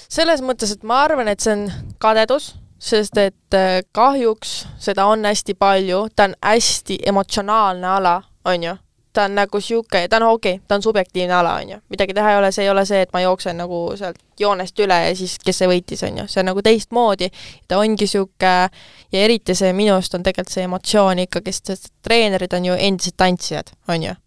selles 0.09 0.43
mõttes, 0.43 0.75
et 0.75 0.83
ma 0.83 1.05
arvan, 1.05 1.29
et 1.29 1.41
see 1.41 1.55
on 1.55 1.67
kadedus 2.03 2.55
sest 2.85 3.17
et 3.17 3.57
äh, 3.57 3.83
kahjuks 3.93 4.65
seda 4.83 5.07
on 5.09 5.25
hästi 5.25 5.55
palju, 5.57 6.09
ta 6.17 6.29
on 6.29 6.35
hästi 6.43 6.99
emotsionaalne 7.07 7.87
ala, 7.99 8.19
on 8.45 8.71
ju 8.71 8.75
ta 9.15 9.25
on 9.29 9.35
nagu 9.39 9.61
sihuke, 9.61 10.09
ta 10.09 10.19
on 10.19 10.27
okei 10.29 10.57
okay,, 10.57 10.67
ta 10.69 10.75
on 10.75 10.83
subjektiivne 10.83 11.35
ala, 11.35 11.55
on 11.63 11.71
ju. 11.71 11.79
midagi 11.89 12.15
teha 12.15 12.33
ei 12.33 12.39
ole, 12.39 12.53
see 12.53 12.65
ei 12.65 12.71
ole 12.71 12.85
see, 12.87 13.03
et 13.07 13.13
ma 13.13 13.23
jooksen 13.23 13.57
nagu 13.63 13.81
sealt 13.97 14.19
joonest 14.41 14.81
üle 14.83 14.99
ja 15.07 15.15
siis 15.17 15.37
kes 15.45 15.63
see 15.63 15.71
võitis, 15.71 16.03
on 16.09 16.19
ju, 16.19 16.27
see 16.29 16.43
on 16.43 16.51
nagu 16.51 16.63
teistmoodi. 16.63 17.31
ta 17.69 17.79
ongi 17.79 18.07
sihuke 18.11 18.53
ja 19.13 19.23
eriti 19.23 19.55
see 19.55 19.73
minu 19.73 19.95
arust 19.95 20.15
on 20.19 20.27
tegelikult 20.27 20.59
see 20.59 20.67
emotsioon 20.69 21.25
ikkagist, 21.29 21.73
sest 21.73 21.93
treenerid 22.03 22.53
on 22.59 22.71
ju 22.73 22.77
endised 22.91 23.17
tantsijad, 23.17 23.73
on 23.89 24.11
ju 24.11 24.19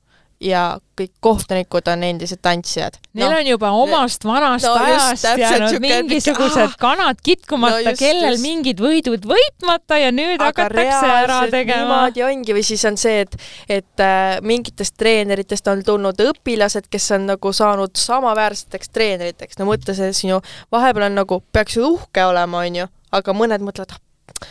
ja 0.41 0.77
kõik 0.97 1.11
kohtunikud 1.21 1.87
on 1.89 2.03
endised 2.05 2.39
tantsijad. 2.45 2.97
Neil 3.17 3.31
no, 3.31 3.37
on 3.39 3.47
juba 3.49 3.71
omast 3.73 4.25
vanast 4.25 4.67
no, 4.67 4.73
ajast 4.77 5.25
jäänud 5.41 5.77
mingisugused 5.81 6.61
ah, 6.61 6.75
kanad 6.79 7.21
kitkumata 7.25 7.81
no, 7.85 7.93
kellel 7.97 8.35
just. 8.35 8.45
mingid 8.45 8.81
võidud 8.81 9.25
võitmata 9.29 9.97
ja 10.01 10.11
nüüd 10.13 10.37
Aga 10.37 10.67
hakatakse 10.67 11.11
ära 11.23 11.39
tegema. 11.49 11.81
niimoodi 11.81 12.25
ongi 12.27 12.57
või 12.57 12.65
siis 12.69 12.85
on 12.89 12.99
see, 13.01 13.25
et, 13.25 13.37
et 13.79 14.05
äh, 14.05 14.37
mingitest 14.45 14.97
treeneritest 15.01 15.69
on 15.73 15.81
tulnud 15.85 16.21
õpilased, 16.29 16.89
kes 16.93 17.11
on 17.17 17.29
nagu 17.33 17.53
saanud 17.53 17.97
samaväärseteks 17.97 18.93
treeneriteks. 18.93 19.57
no 19.57 19.69
mõtle, 19.71 19.97
see 19.97 20.13
siin 20.13 20.35
ju 20.35 20.41
vahepeal 20.73 21.09
on 21.09 21.21
nagu, 21.23 21.41
peaks 21.53 21.79
ju 21.79 21.95
uhke 21.95 22.29
olema, 22.29 22.61
onju, 22.65 22.89
aga 23.17 23.37
mõned 23.37 23.65
mõtlevad, 23.65 23.97
ah, 23.97 24.45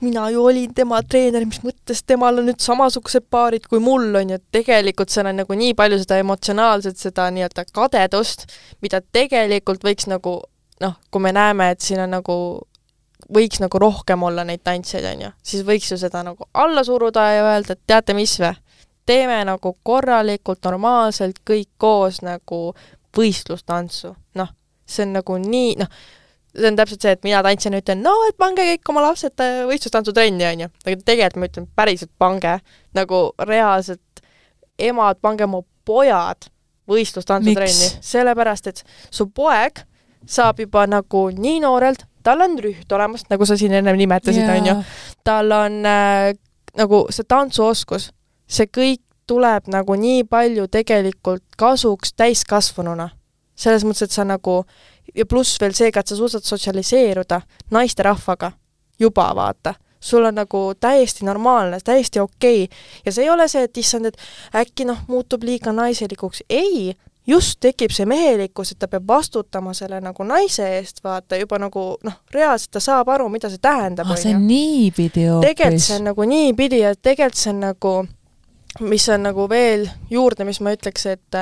mina 0.00 0.26
ju 0.30 0.44
olin 0.44 0.74
tema 0.74 1.00
treener, 1.02 1.46
mis 1.48 1.62
mõttes 1.64 2.02
temal 2.06 2.40
on 2.40 2.50
nüüd 2.50 2.60
samasugused 2.60 3.26
paarid 3.30 3.66
kui 3.70 3.80
mul, 3.82 4.10
on 4.18 4.34
ju, 4.34 4.38
et 4.40 4.58
tegelikult 4.58 5.12
seal 5.12 5.30
on 5.30 5.40
nagu 5.40 5.56
nii 5.56 5.74
palju 5.78 6.00
seda 6.02 6.18
emotsionaalset, 6.22 6.98
seda 7.00 7.30
nii-öelda 7.32 7.64
kadedust, 7.72 8.46
mida 8.84 9.00
tegelikult 9.00 9.86
võiks 9.86 10.08
nagu 10.10 10.38
noh, 10.80 10.98
kui 11.10 11.24
me 11.24 11.32
näeme, 11.32 11.70
et 11.72 11.80
siin 11.84 12.02
on 12.04 12.12
nagu 12.18 12.36
võiks 13.32 13.60
nagu 13.62 13.80
rohkem 13.80 14.22
olla 14.22 14.44
neid 14.46 14.62
tantsijaid, 14.64 15.08
on 15.14 15.24
ju, 15.26 15.32
siis 15.42 15.64
võiks 15.66 15.90
ju 15.90 15.98
seda 16.00 16.22
nagu 16.26 16.48
alla 16.54 16.84
suruda 16.86 17.24
ja 17.32 17.46
öelda, 17.48 17.74
et 17.74 17.86
teate 17.88 18.14
mis 18.14 18.36
või, 18.42 18.52
teeme 19.06 19.40
nagu 19.46 19.72
korralikult, 19.86 20.62
normaalselt 20.66 21.40
kõik 21.46 21.70
koos 21.78 22.20
nagu 22.26 22.60
võistlustantsu, 23.16 24.12
noh, 24.38 24.52
see 24.86 25.06
on 25.06 25.16
nagu 25.18 25.38
nii, 25.42 25.74
noh, 25.80 25.90
see 26.56 26.68
on 26.70 26.76
täpselt 26.78 27.04
see, 27.04 27.14
et 27.16 27.24
mina 27.26 27.42
tantsijana 27.44 27.80
ütlen, 27.82 28.02
no 28.04 28.14
et 28.28 28.36
pange 28.40 28.64
kõik 28.64 28.92
oma 28.92 29.04
lapsed 29.04 29.44
äh, 29.44 29.62
võistlustantsu-trenni, 29.68 30.46
on 30.48 30.64
ju. 30.66 30.70
aga 30.86 30.98
tegelikult 31.04 31.40
ma 31.42 31.50
ütlen, 31.50 31.68
päriselt 31.76 32.12
pange. 32.18 32.58
nagu 32.96 33.22
reaalselt, 33.42 34.22
emad, 34.78 35.20
pange 35.20 35.44
oma 35.44 35.62
pojad 35.84 36.48
võistlustantsu-trenni. 36.90 37.92
sellepärast, 38.00 38.72
et 38.72 38.82
su 39.10 39.28
poeg 39.28 39.84
saab 40.26 40.60
juba 40.60 40.86
nagu 40.90 41.28
nii 41.30 41.60
noorelt, 41.62 42.06
tal 42.26 42.42
on 42.42 42.58
rüht 42.58 42.92
olemas, 42.92 43.26
nagu 43.30 43.46
sa 43.46 43.56
siin 43.58 43.76
ennem 43.78 43.98
nimetasid, 44.00 44.48
on 44.50 44.70
ju. 44.72 44.76
tal 45.24 45.52
on 45.52 45.82
äh, 45.86 46.32
nagu 46.76 47.06
see 47.10 47.26
tantsuoskus, 47.28 48.10
see 48.46 48.70
kõik 48.70 49.02
tuleb 49.26 49.70
nagu 49.72 49.96
nii 49.98 50.24
palju 50.30 50.68
tegelikult 50.70 51.44
kasuks 51.58 52.14
täiskasvanuna. 52.14 53.10
selles 53.56 53.84
mõttes, 53.88 54.04
et 54.04 54.12
sa 54.12 54.24
nagu 54.24 54.64
ja 55.16 55.26
pluss 55.26 55.60
veel 55.60 55.74
seega, 55.74 56.00
et 56.00 56.12
sa 56.12 56.16
suudad 56.16 56.44
sotsialiseeruda 56.44 57.40
naisterahvaga 57.70 58.52
juba, 59.00 59.32
vaata 59.34 59.74
sul 60.00 60.24
on 60.24 60.34
nagu 60.34 60.72
täiesti 60.80 61.24
normaalne, 61.24 61.78
täiesti 61.84 62.20
okei 62.20 62.62
okay. 62.64 62.78
ja 63.06 63.12
see 63.12 63.24
ei 63.24 63.30
ole 63.30 63.48
see, 63.48 63.64
et 63.66 63.76
issand, 63.76 64.06
et 64.06 64.16
äkki 64.54 64.84
noh, 64.86 65.02
muutub 65.08 65.42
liiga 65.42 65.72
naiselikuks, 65.72 66.44
ei, 66.50 66.92
just 67.26 67.58
tekib 67.60 67.94
see 67.94 68.06
mehelikkus, 68.06 68.72
et 68.72 68.78
ta 68.78 68.88
peab 68.88 69.08
vastutama 69.08 69.74
selle 69.74 70.00
nagu 70.04 70.24
naise 70.24 70.68
eest, 70.76 71.02
vaata, 71.04 71.38
juba 71.40 71.58
nagu 71.58 71.86
noh, 72.06 72.20
reaalselt 72.34 72.76
ta 72.76 72.82
saab 72.82 73.10
aru, 73.16 73.28
mida 73.32 73.50
see 73.50 73.62
tähendab. 73.62 74.10
aa, 74.10 74.20
see 74.20 74.36
on 74.36 74.46
niipidi 74.46 75.26
hoopis. 75.30 75.48
tegelikult 75.48 75.88
see 75.88 75.98
on 75.98 76.08
nagu 76.12 76.28
niipidi 76.34 76.82
ja 76.84 76.94
tegelikult 76.94 77.42
see 77.42 77.54
on 77.54 77.64
nagu 77.66 77.96
mis 78.80 79.08
on 79.08 79.22
nagu 79.26 79.46
veel 79.50 79.86
juurde, 80.10 80.44
mis 80.44 80.60
ma 80.60 80.74
ütleks, 80.76 81.06
et 81.06 81.40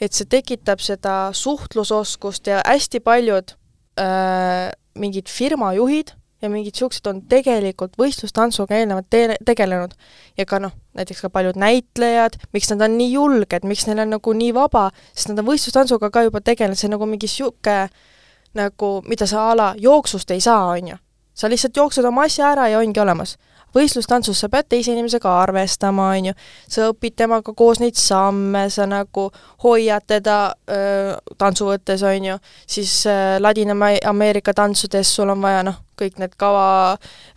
et 0.00 0.12
see 0.12 0.26
tekitab 0.26 0.82
seda 0.82 1.30
suhtlusoskust 1.32 2.50
ja 2.50 2.60
hästi 2.66 3.00
paljud 3.00 3.54
äh, 4.00 4.72
mingid 4.98 5.30
firmajuhid 5.30 6.14
ja 6.42 6.50
mingid 6.50 6.74
niisugused 6.74 7.06
on 7.08 7.22
tegelikult 7.30 7.94
võistlustantsuga 8.00 8.76
eelnevalt 8.76 9.06
te 9.10 9.36
tegelenud. 9.46 9.94
ja 10.36 10.46
ka 10.46 10.58
noh, 10.60 10.74
näiteks 10.98 11.22
ka 11.24 11.30
paljud 11.30 11.56
näitlejad, 11.60 12.36
miks 12.52 12.70
nad 12.72 12.84
on 12.84 12.98
nii 12.98 13.12
julged, 13.12 13.64
miks 13.64 13.86
neil 13.88 14.02
on 14.04 14.12
nagu 14.16 14.34
nii 14.36 14.52
vaba, 14.54 14.88
sest 15.14 15.30
nad 15.30 15.40
on 15.40 15.48
võistlustantsuga 15.52 16.10
ka 16.10 16.26
juba 16.26 16.42
tegelenud, 16.44 16.78
see 16.78 16.90
on 16.90 16.96
nagu 16.98 17.08
mingi 17.08 17.30
niisugune 17.30 17.88
nagu, 18.54 18.90
mida 19.08 19.26
sa 19.26 19.48
a 19.50 19.56
la 19.58 19.72
jooksust 19.78 20.30
ei 20.30 20.42
saa, 20.42 20.74
on 20.76 20.92
ju. 20.92 21.00
sa 21.34 21.48
lihtsalt 21.50 21.76
jooksed 21.76 22.04
oma 22.04 22.28
asja 22.28 22.52
ära 22.52 22.68
ja 22.70 22.78
ongi 22.78 23.00
olemas 23.00 23.38
võistlustantsus 23.74 24.40
sa 24.40 24.48
pead 24.52 24.68
teise 24.68 24.94
inimesega 24.94 25.32
arvestama, 25.42 26.10
on 26.14 26.30
ju, 26.30 26.36
sa 26.68 26.88
õpid 26.92 27.16
temaga 27.18 27.54
koos 27.56 27.82
neid 27.82 27.98
samme, 28.00 28.66
sa 28.70 28.86
nagu 28.90 29.28
hoiad 29.64 30.06
teda 30.06 30.38
öö, 30.70 31.14
tantsu 31.38 31.68
võttes, 31.68 32.02
on 32.06 32.30
ju, 32.32 32.40
siis 32.66 32.96
Ladina-Ameerika 33.38 34.54
tantsudes 34.54 35.14
sul 35.16 35.34
on 35.34 35.42
vaja 35.42 35.62
noh, 35.66 35.80
kõik 36.00 36.18
need 36.22 36.34
kava 36.40 36.66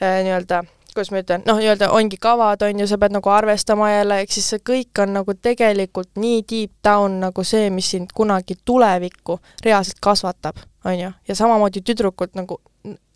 nii-öelda 0.02 0.64
kuidas 0.98 1.12
ma 1.14 1.22
ütlen, 1.22 1.44
noh, 1.46 1.60
nii-öelda 1.62 1.92
ongi 1.94 2.18
kavad, 2.18 2.64
on 2.66 2.80
ju, 2.82 2.88
sa 2.90 2.98
pead 2.98 3.14
nagu 3.14 3.30
arvestama 3.30 3.92
jälle, 3.92 4.22
ehk 4.24 4.34
siis 4.34 4.48
see 4.54 4.64
kõik 4.66 5.02
on 5.04 5.14
nagu 5.20 5.36
tegelikult 5.38 6.10
nii 6.18 6.40
deep 6.50 6.72
down 6.86 7.20
nagu 7.22 7.44
see, 7.46 7.70
mis 7.74 7.92
sind 7.94 8.14
kunagi 8.18 8.58
tulevikku 8.66 9.38
reaalselt 9.66 10.02
kasvatab, 10.02 10.64
on 10.90 10.98
ju, 10.98 11.12
ja 11.30 11.38
samamoodi 11.38 11.84
tüdrukud 11.86 12.34
nagu, 12.40 12.58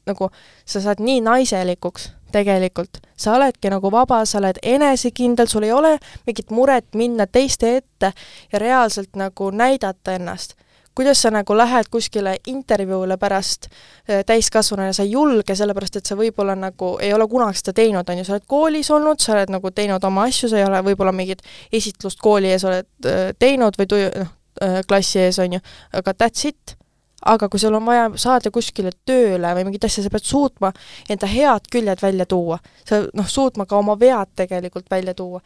nagu 0.05 0.29
sa 0.65 0.83
saad 0.83 1.01
nii 1.01 1.23
naiselikuks 1.25 2.11
tegelikult. 2.31 2.97
sa 3.17 3.35
oledki 3.35 3.69
nagu 3.69 3.91
vaba, 3.91 4.23
sa 4.25 4.39
oled 4.39 4.57
enesekindel, 4.63 5.47
sul 5.47 5.63
ei 5.63 5.71
ole 5.71 5.97
mingit 6.25 6.49
muret 6.49 6.87
minna 6.95 7.27
teiste 7.27 7.75
ette 7.77 8.13
ja 8.51 8.59
reaalselt 8.59 9.15
nagu 9.15 9.51
näidata 9.51 10.15
ennast. 10.17 10.53
kuidas 10.95 11.21
sa 11.21 11.31
nagu 11.31 11.57
lähed 11.57 11.87
kuskile 11.91 12.35
intervjuule 12.47 13.17
pärast 13.17 13.67
äh, 13.67 14.25
täiskasvanuna, 14.25 14.93
sa 14.93 15.03
ei 15.03 15.11
julge, 15.11 15.55
sellepärast 15.55 15.95
et 15.95 16.05
sa 16.05 16.15
võib-olla 16.15 16.55
nagu 16.55 16.97
ei 16.99 17.13
ole 17.13 17.27
kunagi 17.27 17.61
seda 17.61 17.73
teinud, 17.73 18.09
on 18.09 18.17
ju, 18.17 18.25
sa 18.25 18.33
oled 18.33 18.47
koolis 18.47 18.91
olnud, 18.91 19.19
sa 19.19 19.33
oled 19.37 19.53
nagu 19.55 19.71
teinud 19.71 20.03
oma 20.03 20.27
asju, 20.27 20.49
sa 20.49 20.59
ei 20.59 20.67
ole 20.67 20.83
võib-olla 20.89 21.15
mingit 21.15 21.41
esitlust 21.71 22.19
kooli 22.19 22.51
ees 22.51 22.67
oled 22.67 23.07
äh, 23.07 23.31
teinud 23.39 23.79
või 23.79 23.87
tuju-, 23.87 24.11
noh, 24.19 24.35
äh, 24.63 24.81
klassi 24.87 25.23
ees, 25.23 25.39
on 25.39 25.59
ju, 25.59 25.63
aga 25.93 26.17
that's 26.17 26.47
it 26.49 26.80
aga 27.25 27.49
kui 27.49 27.59
sul 27.59 27.75
on 27.77 27.85
vaja 27.85 28.09
saada 28.19 28.51
kuskile 28.53 28.91
tööle 29.05 29.53
või 29.55 29.65
mingit 29.67 29.85
asja, 29.85 30.03
sa 30.03 30.11
pead 30.13 30.25
suutma 30.25 30.71
enda 31.09 31.29
head 31.29 31.69
küljed 31.71 32.01
välja 32.01 32.25
tuua. 32.25 32.59
sa 32.87 33.03
noh, 33.13 33.27
suutma 33.27 33.65
ka 33.65 33.77
oma 33.77 33.99
vead 33.99 34.33
tegelikult 34.35 34.89
välja 34.91 35.13
tuua. 35.13 35.41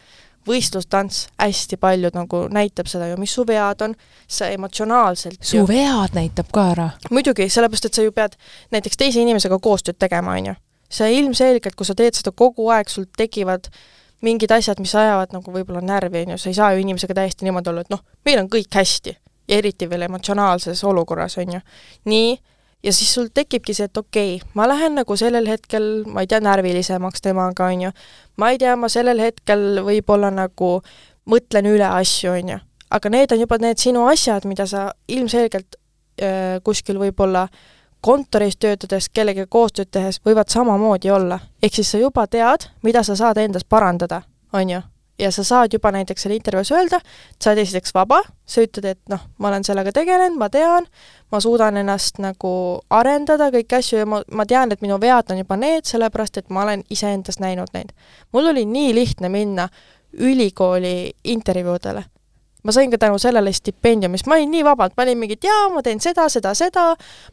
võistlustants 0.48 1.28
hästi 1.42 1.78
palju 1.82 2.12
nagu 2.14 2.44
näitab 2.54 2.88
seda 2.88 3.08
ju, 3.10 3.18
mis 3.18 3.34
su 3.34 3.46
vead 3.48 3.82
on, 3.82 3.96
sa 4.28 4.48
emotsionaalselt 4.54 5.42
su 5.42 5.58
ju... 5.58 5.68
vead 5.68 6.14
näitab 6.14 6.52
ka 6.54 6.70
ära? 6.72 6.90
muidugi, 7.12 7.50
sellepärast 7.50 7.86
et 7.86 7.94
sa 7.94 8.06
ju 8.06 8.12
pead 8.12 8.38
näiteks 8.72 8.98
teise 8.98 9.22
inimesega 9.22 9.60
koostööd 9.60 10.00
tegema, 10.00 10.38
on 10.38 10.54
ju. 10.54 10.56
sa 10.90 11.10
ilmselgelt, 11.12 11.76
kui 11.76 11.86
sa 11.86 11.96
teed 11.96 12.16
seda 12.16 12.32
kogu 12.32 12.70
aeg, 12.70 12.90
sul 12.90 13.10
tekivad 13.18 13.68
mingid 14.22 14.52
asjad, 14.52 14.80
mis 14.80 14.96
ajavad 14.96 15.34
nagu 15.36 15.52
võib-olla 15.52 15.82
närvi, 15.82 16.24
on 16.24 16.36
ju, 16.36 16.38
sa 16.38 16.50
ei 16.50 16.58
saa 16.58 16.74
ju 16.74 16.86
inimesega 16.86 17.14
täiesti 17.14 17.46
niimoodi 17.46 17.70
olla, 17.70 17.82
et 17.82 17.92
noh, 17.94 18.06
meil 18.26 18.40
on 18.40 18.50
kõik 18.50 18.72
hästi 18.74 19.18
ja 19.47 19.58
eriti 19.58 19.89
veel 19.89 20.01
emotsionaalses 20.08 20.84
olukorras, 20.84 21.38
on 21.38 21.53
ju. 21.53 21.60
nii, 22.05 22.38
ja 22.84 22.93
siis 22.93 23.13
sul 23.13 23.27
tekibki 23.34 23.73
see, 23.73 23.89
et 23.89 23.97
okei 23.97 24.36
okay,, 24.36 24.49
ma 24.53 24.67
lähen 24.69 24.95
nagu 24.99 25.17
sellel 25.17 25.47
hetkel, 25.49 26.03
ma 26.08 26.23
ei 26.23 26.29
tea, 26.29 26.39
närvilisemaks 26.45 27.21
temaga, 27.25 27.69
on 27.73 27.88
ju, 27.88 27.91
ma 28.38 28.51
ei 28.53 28.62
tea, 28.62 28.75
ma 28.75 28.89
sellel 28.91 29.21
hetkel 29.21 29.81
võib-olla 29.86 30.31
nagu 30.34 30.71
mõtlen 31.29 31.69
üle 31.71 31.88
asju, 31.88 32.34
on 32.34 32.55
ju. 32.55 32.60
aga 32.95 33.10
need 33.10 33.31
on 33.34 33.41
juba 33.45 33.58
need 33.62 33.81
sinu 33.81 34.05
asjad, 34.10 34.45
mida 34.45 34.67
sa 34.69 34.89
ilmselgelt 35.08 35.79
äh, 36.21 36.58
kuskil 36.63 37.01
võib-olla 37.01 37.47
kontoris 38.05 38.58
töötades, 38.62 39.10
kellegagi 39.10 39.49
koostööd 39.49 39.89
tehes 39.91 40.21
võivad 40.25 40.51
samamoodi 40.53 41.12
olla. 41.12 41.39
ehk 41.63 41.81
siis 41.81 41.91
sa 41.91 42.01
juba 42.01 42.27
tead, 42.27 42.69
mida 42.84 43.03
sa 43.03 43.15
saad 43.15 43.41
endas 43.41 43.65
parandada, 43.65 44.21
on 44.53 44.69
ju 44.69 44.81
ja 45.19 45.32
sa 45.32 45.43
saad 45.43 45.73
juba 45.73 45.91
näiteks 45.95 46.25
seal 46.25 46.36
intervjuus 46.36 46.71
öelda, 46.75 46.99
et 46.99 47.41
sa 47.41 47.51
oled 47.51 47.62
esiteks 47.63 47.93
vaba, 47.95 48.21
sa 48.45 48.63
ütled, 48.65 48.88
et 48.95 49.01
noh, 49.12 49.21
ma 49.39 49.49
olen 49.51 49.63
sellega 49.67 49.93
tegelenud, 49.95 50.38
ma 50.39 50.49
tean, 50.51 50.88
ma 51.32 51.41
suudan 51.43 51.78
ennast 51.82 52.19
nagu 52.23 52.54
arendada, 52.89 53.51
kõiki 53.54 53.80
asju 53.80 54.01
ja 54.01 54.10
ma, 54.10 54.21
ma 54.32 54.47
tean, 54.49 54.73
et 54.75 54.84
minu 54.86 54.99
vead 55.01 55.32
on 55.32 55.43
juba 55.43 55.60
need, 55.60 55.88
sellepärast 55.88 56.41
et 56.41 56.49
ma 56.49 56.65
olen 56.65 56.84
iseendas 56.89 57.39
näinud 57.43 57.71
neid. 57.73 57.95
mul 58.34 58.51
oli 58.51 58.65
nii 58.65 58.95
lihtne 58.95 59.30
minna 59.30 59.69
ülikooli 60.19 61.13
intervjuudele 61.23 62.04
ma 62.65 62.73
sain 62.75 62.91
ka 62.91 62.99
tänu 63.01 63.19
sellele 63.21 63.54
stipendiumist, 63.54 64.28
ma 64.28 64.39
olin 64.39 64.51
nii 64.51 64.65
vabalt, 64.65 64.95
ma 64.97 65.06
olin 65.06 65.19
mingi, 65.21 65.38
et 65.38 65.47
jaa, 65.47 65.69
ma 65.73 65.84
teen 65.86 66.01
seda, 66.04 66.28
seda, 66.34 66.56
seda, 66.58 66.88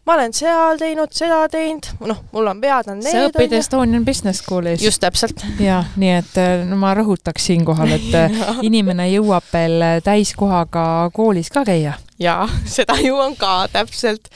ma 0.07 0.17
olen 0.17 0.37
seal 0.37 0.81
teinud, 0.81 1.13
seda 1.17 1.43
teinud, 1.53 1.89
noh, 2.09 2.23
mul 2.37 2.53
on 2.53 2.63
vead 2.63 2.93
on 2.93 3.01
need. 3.01 3.11
sa 3.11 3.27
õpid 3.31 3.57
Estonian 3.59 4.07
Business 4.07 4.45
Schoolis. 4.45 4.85
just 4.85 5.03
täpselt. 5.03 5.45
jah, 5.63 5.89
nii 5.97 6.15
et 6.21 6.41
äh, 6.41 6.63
no 6.69 6.79
ma 6.81 6.95
rõhutaks 6.99 7.51
siinkohal, 7.51 7.97
et 7.99 8.17
äh, 8.19 8.41
inimene 8.69 9.09
jõuab 9.15 9.49
veel 9.53 10.03
täiskohaga 10.05 10.87
koolis 11.17 11.51
ka 11.53 11.65
käia 11.69 11.99
jaa, 12.23 12.47
seda 12.77 12.97
jõuan 13.01 13.37
ka 13.39 13.67
täpselt. 13.73 14.31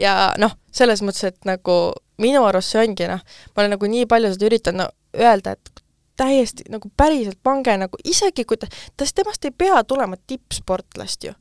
ja 0.00 0.32
noh, 0.40 0.56
selles 0.72 1.02
mõttes, 1.04 1.24
et 1.32 1.48
nagu 1.48 1.78
minu 2.22 2.44
arust 2.46 2.74
see 2.74 2.82
ongi 2.84 3.08
noh, 3.10 3.22
ma 3.54 3.64
olen 3.64 3.76
nagu 3.76 3.88
nii 3.94 4.08
palju 4.10 4.34
seda 4.34 4.48
üritanud 4.48 4.84
no, 4.84 4.90
öelda, 5.18 5.56
et 5.56 5.81
täiesti 6.16 6.68
nagu 6.72 6.90
päriselt 6.96 7.38
pange 7.42 7.76
nagu 7.80 7.98
isegi 8.04 8.44
kui 8.44 8.60
ta, 8.60 8.68
tas 8.96 9.14
temast 9.14 9.44
ei 9.44 9.54
pea 9.56 9.84
tulema 9.84 10.16
tippsportlast 10.26 11.24
ju 11.24 11.32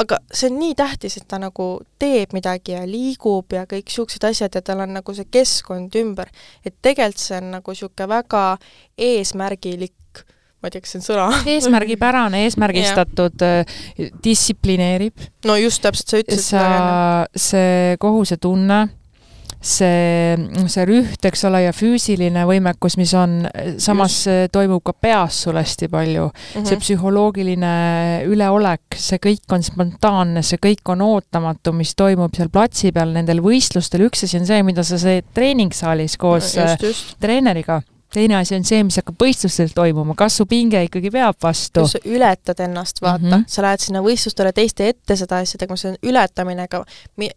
aga 0.00 0.18
see 0.32 0.50
on 0.50 0.58
nii 0.58 0.74
tähtis, 0.78 1.18
et 1.20 1.26
ta 1.30 1.38
nagu 1.38 1.68
teeb 2.02 2.34
midagi 2.34 2.74
ja 2.74 2.82
liigub 2.88 3.52
ja 3.54 3.64
kõik 3.70 3.86
niisugused 3.86 4.24
asjad 4.26 4.56
ja 4.58 4.62
tal 4.64 4.82
on 4.84 4.96
nagu 4.96 5.14
see 5.14 5.28
keskkond 5.30 5.94
ümber. 6.00 6.30
et 6.64 6.74
tegelikult 6.82 7.22
see 7.22 7.38
on 7.38 7.52
nagu 7.58 7.74
niisugune 7.74 8.08
väga 8.10 8.44
eesmärgilik 8.98 10.24
ma 10.64 10.70
ei 10.70 10.74
tea, 10.74 10.80
kas 10.80 10.94
see 10.94 11.02
on 11.02 11.06
sõna 11.06 11.28
eesmärgipärane, 11.54 12.42
eesmärgistatud, 12.48 13.46
distsiplineerib. 14.24 15.28
no 15.46 15.56
just 15.60 15.84
täpselt, 15.84 16.10
sa 16.10 16.22
ütlesid 16.24 16.50
sa, 16.50 16.66
see 17.36 17.96
kohusetunne 18.02 18.82
see, 19.64 20.36
see 20.70 20.84
rüht, 20.88 21.24
eks 21.24 21.44
ole, 21.48 21.64
ja 21.66 21.72
füüsiline 21.76 22.44
võimekus, 22.48 22.98
mis 23.00 23.14
on, 23.18 23.40
samas 23.82 24.18
Just. 24.24 24.52
toimub 24.54 24.84
ka 24.84 24.94
peas 25.06 25.40
sul 25.46 25.58
hästi 25.58 25.88
palju 25.92 26.26
mm. 26.28 26.34
-hmm. 26.52 26.68
see 26.68 26.80
psühholoogiline 26.82 27.72
üleolek, 28.28 28.98
see 28.98 29.20
kõik 29.22 29.56
on 29.56 29.64
spontaanne, 29.64 30.44
see 30.44 30.60
kõik 30.60 30.94
on 30.94 31.04
ootamatu, 31.06 31.72
mis 31.72 31.94
toimub 31.96 32.36
seal 32.36 32.52
platsi 32.52 32.92
peal 32.92 33.14
nendel 33.16 33.42
võistlustel, 33.44 34.06
üks 34.08 34.26
asi 34.28 34.38
on 34.40 34.46
see, 34.46 34.62
mida 34.62 34.84
sa 34.84 35.00
teed 35.00 35.32
treeningssaalis 35.34 36.16
koos 36.20 36.54
just, 36.56 36.82
just. 36.84 37.16
treeneriga 37.20 37.80
teine 38.14 38.36
asi 38.38 38.54
on 38.56 38.64
see, 38.66 38.82
mis 38.86 38.98
hakkab 39.00 39.18
võistlustel 39.20 39.72
toimuma, 39.74 40.14
kas 40.18 40.38
su 40.40 40.46
pinge 40.50 40.80
ikkagi 40.86 41.10
veab 41.14 41.38
vastu? 41.42 41.84
kui 41.84 41.92
sa 41.92 42.00
ületad 42.06 42.60
ennast, 42.64 43.00
vaata 43.02 43.22
mm, 43.22 43.32
-hmm. 43.32 43.44
sa 43.50 43.64
lähed 43.66 43.82
sinna 43.82 44.02
võistlustele 44.04 44.52
teiste 44.54 44.88
ette 44.88 45.16
seda 45.18 45.40
asja 45.42 45.58
tegema, 45.58 45.76
see 45.80 45.92
on 45.92 45.98
ületamine, 46.10 46.68
aga 46.68 46.84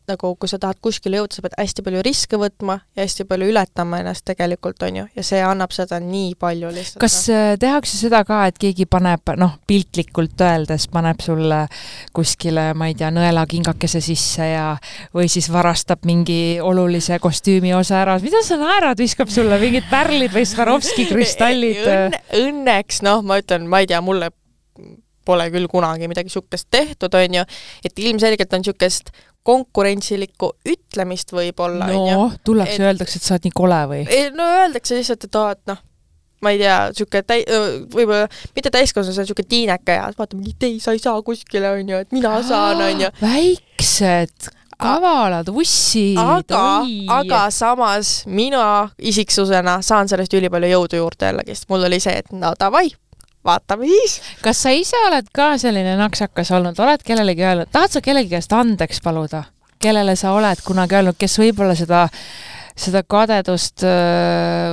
nagu 0.07 0.35
kui 0.35 0.49
sa 0.49 0.59
tahad 0.61 0.79
kuskile 0.81 1.21
jõuda, 1.21 1.35
sa 1.35 1.45
pead 1.45 1.57
hästi 1.57 1.85
palju 1.85 2.03
riske 2.05 2.39
võtma 2.39 2.79
ja 2.95 3.05
hästi 3.05 3.25
palju 3.29 3.49
ületama 3.51 4.01
ennast 4.03 4.25
tegelikult, 4.25 4.83
on 4.83 5.01
ju, 5.01 5.07
ja 5.15 5.23
see 5.23 5.41
annab 5.43 5.73
seda 5.75 5.99
nii 6.03 6.35
palju 6.39 6.71
lihtsalt. 6.73 7.01
kas 7.01 7.17
no. 7.27 7.35
Äh, 7.37 7.57
tehakse 7.59 7.97
seda 7.97 8.23
ka, 8.27 8.45
et 8.47 8.57
keegi 8.61 8.85
paneb, 8.85 9.33
noh, 9.37 9.57
piltlikult 9.67 10.41
öeldes, 10.41 10.87
paneb 10.93 11.21
sulle 11.23 11.65
kuskile, 12.13 12.69
ma 12.77 12.87
ei 12.91 12.95
tea, 12.97 13.11
nõelakingakese 13.13 14.01
sisse 14.03 14.51
ja 14.51 14.67
või 15.15 15.27
siis 15.31 15.49
varastab 15.53 16.05
mingi 16.05 16.59
olulise 16.61 17.19
kostüümi 17.19 17.73
osa 17.77 18.01
ära, 18.03 18.17
mida 18.23 18.43
sa 18.45 18.57
naerad, 18.59 18.99
viskab 18.99 19.31
sulle 19.33 19.59
mingid 19.61 19.87
pärlid 19.89 20.33
või 20.33 20.45
Swarovski 20.67 21.07
kristallid 21.09 21.81
Õnne,. 21.83 22.21
Õnneks 22.43 23.01
noh, 23.07 23.23
ma 23.25 23.39
ütlen, 23.41 23.67
ma 23.71 23.81
ei 23.83 23.89
tea, 23.89 24.01
mulle 24.03 24.31
pole 25.27 25.47
küll 25.51 25.67
kunagi 25.71 26.07
midagi 26.07 26.29
niisugust 26.29 26.69
tehtud, 26.71 27.15
on 27.19 27.41
ju, 27.41 27.47
et 27.87 27.99
ilmselgelt 27.99 28.53
on 28.55 28.63
niisugust 28.63 29.11
konkurentsilikku 29.47 30.53
ütlemist 30.67 31.31
võib-olla, 31.35 31.89
on 31.91 31.97
ju. 31.97 32.15
noh, 32.19 32.39
tullakse 32.43 32.81
ja 32.81 32.89
öeldakse, 32.91 33.19
et 33.19 33.27
sa 33.27 33.35
oled 33.35 33.47
nii 33.47 33.55
kole 33.55 33.81
või? 33.91 34.01
no 34.35 34.47
öeldakse 34.63 34.97
lihtsalt, 34.99 35.27
et 35.27 35.39
aa, 35.39 35.53
et 35.55 35.71
noh, 35.71 35.81
ma 36.43 36.53
ei 36.53 36.61
tea, 36.61 36.77
niisugune 36.91 37.23
täi-, 37.27 37.45
võib-olla 37.95 38.27
mitte 38.57 38.73
täiskasvanu, 38.75 39.15
see 39.15 39.23
on 39.23 39.27
niisugune 39.27 39.51
tiineke 39.55 39.97
ja 39.99 40.11
vaata, 40.19 40.39
ei, 40.67 40.77
sa 40.83 40.95
ei 40.95 41.03
saa 41.03 41.23
kuskile, 41.27 41.71
on 41.79 41.95
ju, 41.95 42.03
et 42.05 42.15
mina 42.15 42.37
saan, 42.47 42.83
on 42.89 43.05
ju. 43.07 43.11
väiksed 43.23 44.51
kavalad 44.77 45.49
ussid. 45.49 46.17
aga, 46.17 46.63
aga 47.19 47.41
samas 47.53 48.21
mina 48.25 48.89
isiksusena 48.97 49.79
saan 49.85 50.09
sellest 50.09 50.33
ülipalju 50.37 50.71
jõudu 50.73 51.01
juurde 51.01 51.31
jällegi, 51.31 51.55
sest 51.55 51.69
mul 51.71 51.87
oli 51.89 51.99
see, 52.03 52.17
et 52.21 52.33
no 52.35 52.53
davai, 52.59 52.89
vaatame 53.45 53.89
siis. 53.89 54.19
kas 54.43 54.61
sa 54.65 54.73
ise 54.75 54.99
oled 55.09 55.31
ka 55.33 55.55
selline 55.61 55.97
naksakas 55.99 56.51
olnud, 56.57 56.79
oled 56.79 57.05
kellelegi 57.05 57.45
öelnud, 57.45 57.71
tahad 57.73 57.97
sa 57.97 58.03
kellegi 58.05 58.35
käest 58.35 58.53
andeks 58.53 59.01
paluda? 59.03 59.47
kellele 59.81 60.15
sa 60.17 60.33
oled 60.33 60.61
kunagi 60.65 60.97
öelnud, 60.97 61.17
kes 61.19 61.39
võib-olla 61.41 61.75
seda 61.77 62.07
seda 62.77 63.01
kadedust 63.09 63.81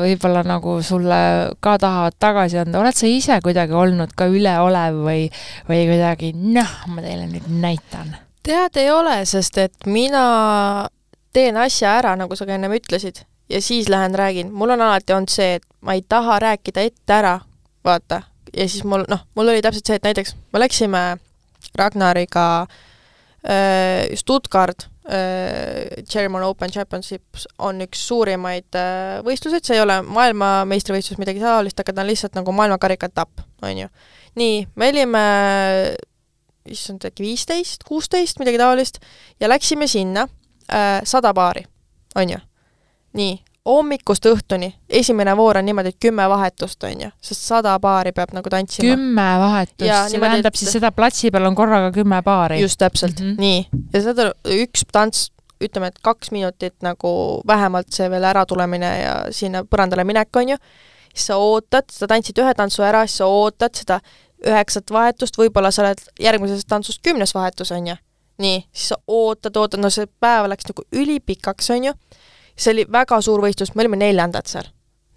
võib-olla 0.02 0.42
nagu 0.44 0.76
sulle 0.84 1.20
ka 1.64 1.78
tahavad 1.80 2.18
tagasi 2.20 2.60
anda, 2.60 2.82
oled 2.82 2.96
sa 2.96 3.08
ise 3.08 3.38
kuidagi 3.44 3.72
olnud 3.72 4.12
ka 4.16 4.28
üleolev 4.28 5.00
või, 5.06 5.24
või 5.70 5.86
kuidagi 5.88 6.34
noh, 6.36 6.76
ma 6.92 7.04
teile 7.04 7.24
nüüd 7.30 7.48
näitan 7.48 8.12
tead, 8.44 8.76
ei 8.80 8.90
ole, 8.92 9.16
sest 9.28 9.58
et 9.62 9.88
mina 9.90 10.24
teen 11.34 11.56
asja 11.58 11.96
ära, 11.98 12.14
nagu 12.18 12.36
sa 12.38 12.46
ka 12.46 12.54
ennem 12.56 12.76
ütlesid, 12.76 13.24
ja 13.50 13.60
siis 13.64 13.88
lähen 13.92 14.14
räägin. 14.14 14.52
mul 14.52 14.70
on 14.76 14.80
alati 14.80 15.12
olnud 15.12 15.32
see, 15.32 15.58
et 15.58 15.66
ma 15.80 15.96
ei 15.96 16.04
taha 16.08 16.38
rääkida 16.42 16.84
ette 16.84 17.16
ära, 17.16 17.38
vaata, 17.84 18.22
ja 18.52 18.68
siis 18.68 18.84
mul, 18.84 19.06
noh, 19.10 19.26
mul 19.34 19.52
oli 19.52 19.62
täpselt 19.64 19.86
see, 19.86 20.00
et 20.00 20.08
näiteks 20.08 20.36
me 20.52 20.62
läksime 20.62 21.04
Ragnariga 21.78 22.46
äh, 22.62 24.14
Stuttgart 24.14 24.86
äh,, 25.08 26.04
German 26.10 26.46
Open 26.46 26.70
Championships 26.70 27.48
on 27.58 27.82
üks 27.84 28.06
suurimaid 28.08 28.78
äh, 28.78 29.20
võistluseid, 29.26 29.66
see 29.66 29.78
ei 29.78 29.84
ole 29.84 30.00
maailmameistrivõistlus, 30.06 31.18
midagi 31.18 31.42
taolist, 31.42 31.80
aga 31.80 31.96
ta 31.96 32.04
on 32.04 32.12
lihtsalt 32.12 32.38
nagu 32.38 32.54
maailmakarika 32.54 33.10
etapp, 33.10 33.44
on 33.62 33.84
ju. 33.84 33.92
nii, 34.38 34.66
me 34.76 34.92
olime 34.94 35.28
issand, 36.70 37.04
äkki 37.04 37.24
viisteist, 37.24 37.84
kuusteist, 37.88 38.38
midagi 38.40 38.58
taolist, 38.60 39.00
ja 39.40 39.48
läksime 39.48 39.88
sinna 39.90 40.28
äh, 40.72 41.00
sada 41.04 41.34
paari, 41.36 41.64
on 42.16 42.30
ju. 42.30 42.38
nii, 43.14 43.34
hommikust 43.68 44.26
õhtuni, 44.28 44.70
esimene 44.88 45.36
voor 45.36 45.60
on 45.60 45.68
niimoodi, 45.68 45.92
et 45.94 46.00
kümme 46.00 46.26
vahetust, 46.28 46.82
on 46.88 47.04
ju, 47.06 47.10
sest 47.24 47.46
sada 47.48 47.76
paari 47.80 48.12
peab 48.16 48.34
nagu 48.36 48.50
tantsima. 48.52 48.94
kümme 48.94 49.28
vahetust, 49.40 49.84
see 49.84 50.16
niimoodi, 50.16 50.30
tähendab 50.30 50.56
et... 50.56 50.62
siis 50.62 50.74
seda 50.78 50.90
platsi 50.96 51.30
peal 51.34 51.48
on 51.48 51.58
korraga 51.58 51.92
kümme 51.94 52.22
paari? 52.24 52.60
just 52.62 52.80
täpselt 52.80 53.20
mm, 53.20 53.30
-hmm. 53.30 53.40
nii. 53.40 53.86
ja 53.92 54.02
seda 54.08 54.30
üks 54.56 54.84
tants, 54.92 55.28
ütleme, 55.62 55.92
et 55.92 56.00
kaks 56.02 56.32
minutit 56.32 56.74
nagu 56.82 57.42
vähemalt 57.46 57.92
see 57.92 58.10
veel 58.10 58.24
äratulemine 58.32 58.90
ja 59.00 59.14
sinna 59.30 59.64
põrandale 59.64 60.04
minek, 60.04 60.36
on 60.36 60.56
ju, 60.56 60.60
siis 61.14 61.26
sa 61.30 61.36
ootad, 61.40 61.88
sa 61.92 62.08
tantsid 62.10 62.38
ühe 62.40 62.54
tantsu 62.54 62.82
ära, 62.82 63.06
siis 63.06 63.22
sa 63.22 63.28
ootad 63.30 63.74
seda 63.74 64.00
üheksat 64.46 64.92
vahetust, 64.92 65.38
võib-olla 65.38 65.70
sa 65.74 65.84
oled 65.84 66.02
järgmisest 66.20 66.68
tantsust 66.68 67.02
kümnes 67.04 67.34
vahetus, 67.34 67.72
on 67.74 67.92
ju. 67.92 67.96
nii, 68.42 68.64
siis 68.74 68.88
sa 68.90 68.98
ootad, 69.06 69.56
ootad, 69.56 69.82
no 69.82 69.90
see 69.94 70.08
päev 70.20 70.48
läks 70.50 70.66
nagu 70.70 70.82
ülipikaks, 70.92 71.70
on 71.70 71.90
ju. 71.90 71.92
see 72.56 72.72
oli 72.74 72.86
väga 72.92 73.20
suur 73.22 73.42
võistlus, 73.44 73.74
me 73.74 73.84
olime 73.84 74.00
neljandad 74.00 74.50
seal, 74.50 74.66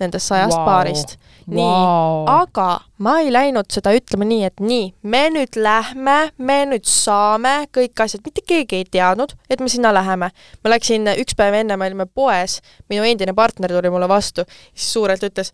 nendest 0.01 0.29
sajast 0.29 0.57
wow. 0.57 0.65
paarist. 0.65 1.17
nii 1.47 1.63
wow., 1.63 2.25
aga 2.43 2.67
ma 3.03 3.17
ei 3.23 3.31
läinud 3.33 3.71
seda 3.73 3.93
ütlema 3.97 4.27
nii, 4.29 4.43
et 4.51 4.63
nii, 4.63 4.89
me 5.03 5.23
nüüd 5.33 5.59
lähme, 5.59 6.17
me 6.37 6.57
nüüd 6.71 6.87
saame 6.89 7.55
kõik 7.73 8.05
asjad, 8.05 8.25
mitte 8.25 8.45
keegi 8.45 8.81
ei 8.81 8.89
teadnud, 8.97 9.33
et 9.49 9.63
me 9.63 9.69
sinna 9.71 9.93
läheme. 9.95 10.31
ma 10.63 10.75
läksin 10.75 11.09
üks 11.17 11.37
päev 11.37 11.61
enne, 11.61 11.77
me 11.77 11.89
olime 11.89 12.05
poes, 12.05 12.61
minu 12.89 13.07
endine 13.07 13.33
partner 13.33 13.73
tuli 13.73 13.93
mulle 13.93 14.09
vastu, 14.09 14.45
siis 14.73 14.93
suurelt 14.93 15.23
ütles 15.23 15.53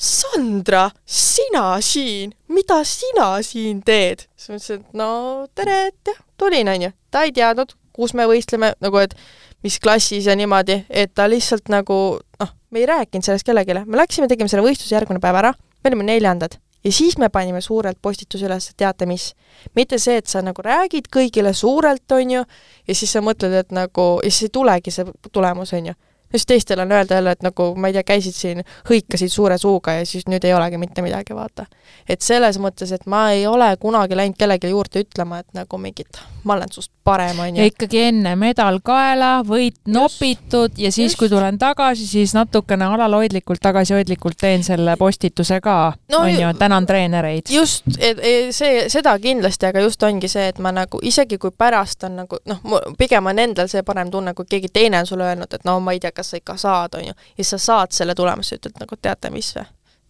Sandra, 0.00 0.90
sina 1.04 1.76
siin, 1.80 2.32
mida 2.48 2.78
sina 2.88 3.34
siin 3.44 3.82
teed? 3.84 4.22
siis 4.32 4.48
ma 4.48 4.56
ütlesin, 4.56 4.80
et 4.80 4.96
no 4.96 5.08
tere, 5.54 5.74
et 5.90 6.08
jah, 6.08 6.22
tulin, 6.40 6.70
onju. 6.72 6.88
ta 7.12 7.26
ei 7.28 7.34
teadnud, 7.36 7.74
kus 7.92 8.14
me 8.16 8.24
võistleme, 8.30 8.70
nagu 8.80 9.02
et 9.02 9.12
mis 9.60 9.76
klassis 9.76 10.24
ja 10.24 10.38
niimoodi, 10.40 10.78
et 10.88 11.12
ta 11.12 11.28
lihtsalt 11.28 11.68
nagu 11.68 12.00
noh, 12.16 12.56
me 12.72 12.80
ei 12.80 12.88
rääkinud 12.88 13.28
sellest 13.28 13.44
kellelegi. 13.44 13.76
me 13.84 14.00
läksime, 14.00 14.28
tegime 14.32 14.48
selle 14.48 14.64
võistluse 14.64 14.96
järgmine 14.96 15.20
päev 15.20 15.36
ära, 15.42 15.52
me 15.52 15.92
olime 15.92 16.08
neljandad. 16.08 16.56
ja 16.80 16.92
siis 16.96 17.18
me 17.20 17.28
panime 17.28 17.60
suurelt 17.60 18.00
postituse 18.00 18.48
üles, 18.48 18.72
teate 18.80 19.04
mis. 19.04 19.34
mitte 19.76 20.00
see, 20.00 20.16
et 20.16 20.32
sa 20.32 20.40
nagu 20.40 20.64
räägid 20.64 21.12
kõigile 21.12 21.52
suurelt, 21.52 22.08
onju, 22.08 22.46
ja 22.88 22.94
siis 22.94 23.12
sa 23.12 23.20
mõtled, 23.20 23.52
et 23.52 23.70
nagu, 23.70 24.14
ja 24.24 24.32
siis 24.32 24.48
ei 24.48 24.56
tulegi 24.56 24.96
see 24.96 25.04
tulemus, 25.28 25.76
onju 25.76 25.92
siis 26.30 26.46
teistel 26.46 26.80
on 26.80 26.92
öelda 26.92 27.14
jälle, 27.14 27.30
et 27.30 27.42
nagu 27.42 27.74
ma 27.76 27.90
ei 27.90 27.96
tea, 27.96 28.04
käisid 28.06 28.36
siin, 28.36 28.62
hõikasid 28.90 29.32
suure 29.32 29.58
suuga 29.58 29.98
ja 29.98 30.06
siis 30.06 30.26
nüüd 30.30 30.44
ei 30.44 30.54
olegi 30.54 30.78
mitte 30.78 31.02
midagi, 31.02 31.34
vaata. 31.34 31.66
et 32.08 32.22
selles 32.22 32.58
mõttes, 32.58 32.92
et 32.94 33.06
ma 33.06 33.30
ei 33.32 33.46
ole 33.46 33.70
kunagi 33.80 34.16
läinud 34.16 34.38
kellelegi 34.38 34.70
juurde 34.70 35.04
ütlema, 35.04 35.40
et 35.40 35.48
nagu 35.54 35.78
mingit, 35.78 36.20
ma 36.44 36.54
olen 36.54 36.72
sinust 36.72 36.92
parem, 37.04 37.38
on 37.38 37.48
ju. 37.48 37.62
ja 37.62 37.66
ikkagi 37.70 38.02
enne 38.08 38.34
medal 38.36 38.80
kaela, 38.84 39.30
võit 39.46 39.78
nopitud 39.88 40.78
ja 40.78 40.92
siis, 40.92 41.16
kui 41.18 41.28
tulen 41.28 41.58
tagasi, 41.58 42.06
siis 42.06 42.34
natukene 42.36 42.86
alalhoidlikult, 42.86 43.60
tagasihoidlikult 43.62 44.38
teen 44.40 44.64
selle 44.64 44.96
postituse 45.00 45.60
ka 45.64 45.92
no,, 46.12 46.22
on 46.22 46.30
ju, 46.34 46.52
tänan 46.58 46.86
treenereid. 46.86 47.50
just, 47.50 47.88
et 47.98 48.22
see, 48.54 48.86
seda 48.92 49.16
kindlasti, 49.18 49.70
aga 49.70 49.84
just 49.84 50.02
ongi 50.02 50.28
see, 50.28 50.48
et 50.52 50.58
ma 50.58 50.72
nagu 50.74 51.00
isegi 51.02 51.38
kui 51.38 51.50
pärast 51.56 52.04
on 52.08 52.20
nagu 52.22 52.40
noh, 52.46 52.62
pigem 52.98 53.26
on 53.26 53.38
endal 53.38 53.70
see 53.72 53.82
parem 53.86 54.10
tunne, 54.10 54.34
kui 54.34 54.48
keegi 54.50 54.72
teine 54.72 55.00
on 55.00 55.08
sulle 55.08 55.28
öelnud, 55.30 55.52
et 55.54 55.66
no 55.68 55.78
ma 55.80 55.96
ei 55.96 56.00
tea, 56.00 56.12
kas 56.20 56.32
sa 56.32 56.40
ikka 56.40 56.56
saad, 56.60 56.98
on 56.98 57.08
ju, 57.10 57.16
ja 57.38 57.48
sa 57.48 57.58
saad 57.58 57.96
selle 57.96 58.14
tulemuse, 58.14 58.60
ütled 58.60 58.76
nagu 58.80 59.00
teate 59.00 59.32
mis 59.34 59.54
või, 59.56 59.66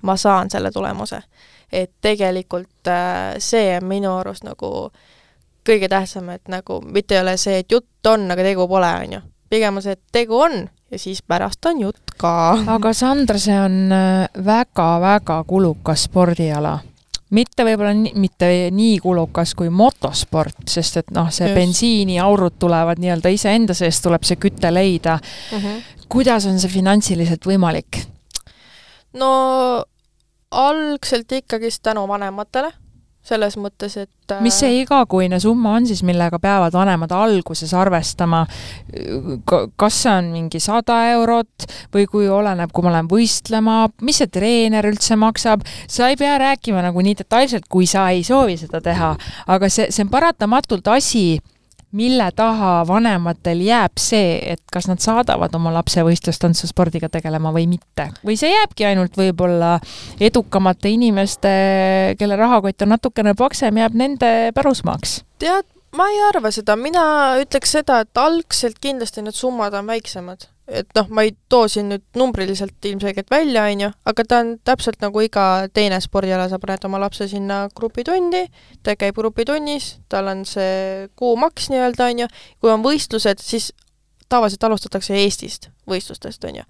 ma 0.09 0.17
saan 0.17 0.51
selle 0.51 0.73
tulemuse. 0.75 1.23
et 1.73 1.93
tegelikult 2.03 2.89
äh, 2.91 3.39
see 3.39 3.77
on 3.77 3.87
minu 3.87 4.17
arust 4.19 4.45
nagu 4.45 4.91
kõige 5.67 5.89
tähtsam, 5.89 6.29
et 6.35 6.49
nagu 6.49 6.81
mitte 6.83 7.15
ei 7.15 7.23
ole 7.23 7.37
see, 7.39 7.61
et 7.63 7.73
jutt 7.73 8.07
on, 8.11 8.31
aga 8.31 8.43
tegu 8.43 8.67
pole, 8.69 8.91
on 9.05 9.17
ju. 9.19 9.21
pigem 9.51 9.77
on 9.77 9.83
see, 9.83 9.95
et 9.95 10.03
tegu 10.13 10.39
on 10.39 10.69
ja 10.91 10.99
siis 10.99 11.23
pärast 11.23 11.67
on 11.71 11.81
jutt 11.87 12.15
ka. 12.19 12.35
aga 12.77 12.93
Sandra, 12.93 13.39
see 13.39 13.59
on 13.61 13.95
väga-väga 14.45 15.41
äh, 15.41 15.47
kulukas 15.47 16.09
spordiala 16.11 16.79
mitte 17.31 17.65
võib-olla 17.67 17.93
nii, 17.95 18.13
mitte 18.19 18.51
nii 18.75 18.99
kulukas 19.03 19.55
kui 19.59 19.71
motosport, 19.71 20.65
sest 20.71 21.01
et 21.03 21.15
noh, 21.15 21.31
see 21.33 21.47
Just. 21.49 21.59
bensiiniaurud 21.59 22.59
tulevad 22.59 23.01
nii-öelda 23.03 23.33
iseenda 23.35 23.77
seest, 23.77 24.03
tuleb 24.07 24.27
see 24.27 24.41
küte 24.41 24.73
leida 24.75 25.19
mm. 25.21 25.59
-hmm. 25.59 25.83
Kuidas 26.11 26.47
on 26.51 26.59
see 26.61 26.73
finantsiliselt 26.73 27.47
võimalik? 27.47 28.05
no 29.19 29.31
algselt 30.51 31.33
ikkagist 31.33 31.83
tänu 31.83 32.03
vanematele, 32.11 32.71
selles 33.27 33.57
mõttes, 33.61 33.95
et 34.01 34.35
mis 34.43 34.57
see 34.63 34.81
igakuine 34.81 35.39
summa 35.43 35.75
on 35.77 35.87
siis, 35.87 36.01
millega 36.07 36.39
peavad 36.43 36.75
vanemad 36.75 37.13
alguses 37.15 37.75
arvestama? 37.77 38.45
kas 39.77 39.99
see 40.03 40.15
on 40.15 40.31
mingi 40.33 40.61
sada 40.63 40.97
eurot 41.13 41.69
või 41.95 42.07
kui 42.11 42.31
oleneb, 42.33 42.73
kui 42.73 42.87
ma 42.87 42.95
lähen 42.97 43.11
võistlema, 43.11 43.83
mis 44.03 44.23
see 44.23 44.31
treener 44.33 44.89
üldse 44.91 45.19
maksab, 45.21 45.67
sa 45.87 46.11
ei 46.11 46.19
pea 46.19 46.39
rääkima 46.41 46.83
nagu 46.87 47.05
nii 47.05 47.19
detailselt, 47.23 47.69
kui 47.71 47.87
sa 47.91 48.09
ei 48.15 48.25
soovi 48.27 48.57
seda 48.61 48.83
teha, 48.85 49.15
aga 49.47 49.71
see, 49.71 49.91
see 49.93 50.07
on 50.07 50.13
paratamatult 50.13 50.91
asi, 50.97 51.39
mille 51.93 52.29
taha 52.37 52.85
vanematel 52.87 53.63
jääb 53.65 53.99
see, 53.99 54.39
et 54.53 54.63
kas 54.73 54.87
nad 54.91 55.03
saadavad 55.03 55.55
oma 55.59 55.73
lapse 55.75 56.05
võistlustantsuspordiga 56.07 57.11
tegelema 57.11 57.53
või 57.55 57.67
mitte. 57.71 58.11
või 58.27 58.39
see 58.39 58.53
jääbki 58.53 58.87
ainult 58.93 59.19
võib-olla 59.19 59.79
edukamate 60.21 60.93
inimeste, 60.95 61.51
kelle 62.19 62.39
rahakott 62.39 62.87
on 62.87 62.95
natukene 62.95 63.35
paksem, 63.35 63.83
jääb 63.83 63.99
nende 63.99 64.33
pärusmaaks? 64.55 65.21
tead, 65.43 65.67
ma 65.97 66.07
ei 66.13 66.23
arva 66.29 66.53
seda, 66.55 66.77
mina 66.79 67.05
ütleks 67.43 67.75
seda, 67.79 68.03
et 68.05 68.23
algselt 68.23 68.79
kindlasti 68.83 69.25
need 69.27 69.37
summad 69.37 69.75
on 69.75 69.91
väiksemad. 69.91 70.47
Et 70.71 70.91
noh, 70.97 71.09
ma 71.11 71.25
ei 71.27 71.33
too 71.51 71.67
siin 71.71 71.89
nüüd 71.91 72.05
numbriliselt 72.19 72.87
ilmselgelt 72.87 73.31
välja, 73.33 73.67
on 73.71 73.85
ju, 73.85 73.91
aga 74.13 74.25
ta 74.27 74.41
on 74.45 74.53
täpselt 74.67 75.01
nagu 75.03 75.23
iga 75.25 75.45
teine 75.75 75.99
spordiala, 76.03 76.49
sa 76.51 76.61
paned 76.63 76.85
oma 76.89 77.01
lapse 77.03 77.27
sinna 77.31 77.63
grupitundi, 77.77 78.45
ta 78.87 78.95
käib 78.99 79.19
grupitunnis, 79.19 79.93
tal 80.13 80.31
on 80.33 80.45
see 80.49 81.09
kuumaks 81.19 81.71
nii-öelda, 81.73 82.11
on 82.11 82.25
ju, 82.25 82.29
kui 82.63 82.73
on 82.73 82.85
võistlused, 82.87 83.43
siis 83.45 83.71
tavaliselt 84.31 84.69
alustatakse 84.69 85.17
Eestist 85.19 85.71
võistlustest, 85.91 86.45
on 86.47 86.63
ju. 86.63 86.69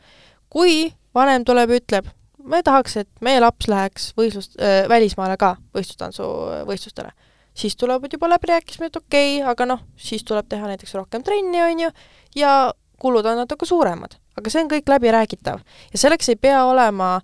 kui 0.51 0.77
vanem 1.15 1.45
tuleb 1.47 1.75
ja 1.75 1.81
ütleb, 1.83 2.13
me 2.51 2.63
tahaks, 2.65 2.97
et 3.05 3.11
meie 3.21 3.41
laps 3.43 3.69
läheks 3.69 4.13
võistlust 4.17 4.57
äh,, 4.59 4.87
välismaale 4.89 5.37
ka 5.41 5.57
võistlustantsu 5.77 6.31
võistlustele 6.69 7.13
siis 7.61 7.77
tulevad 7.77 8.13
juba 8.13 8.29
läbirääkimised, 8.31 8.97
okei 8.97 9.41
okay,, 9.41 9.51
aga 9.51 9.67
noh, 9.69 9.83
siis 9.97 10.25
tuleb 10.25 10.49
teha 10.49 10.71
näiteks 10.71 10.95
rohkem 10.97 11.25
trenni, 11.27 11.61
on 11.63 11.83
ju, 11.85 11.91
ja 12.39 12.53
kulud 13.01 13.27
on 13.27 13.41
natuke 13.43 13.67
suuremad. 13.67 14.17
aga 14.39 14.51
see 14.51 14.63
on 14.63 14.71
kõik 14.71 14.89
läbiräägitav. 14.89 15.61
ja 15.93 15.99
selleks 15.99 16.29
ei 16.29 16.37
pea 16.37 16.65
olema 16.65 17.21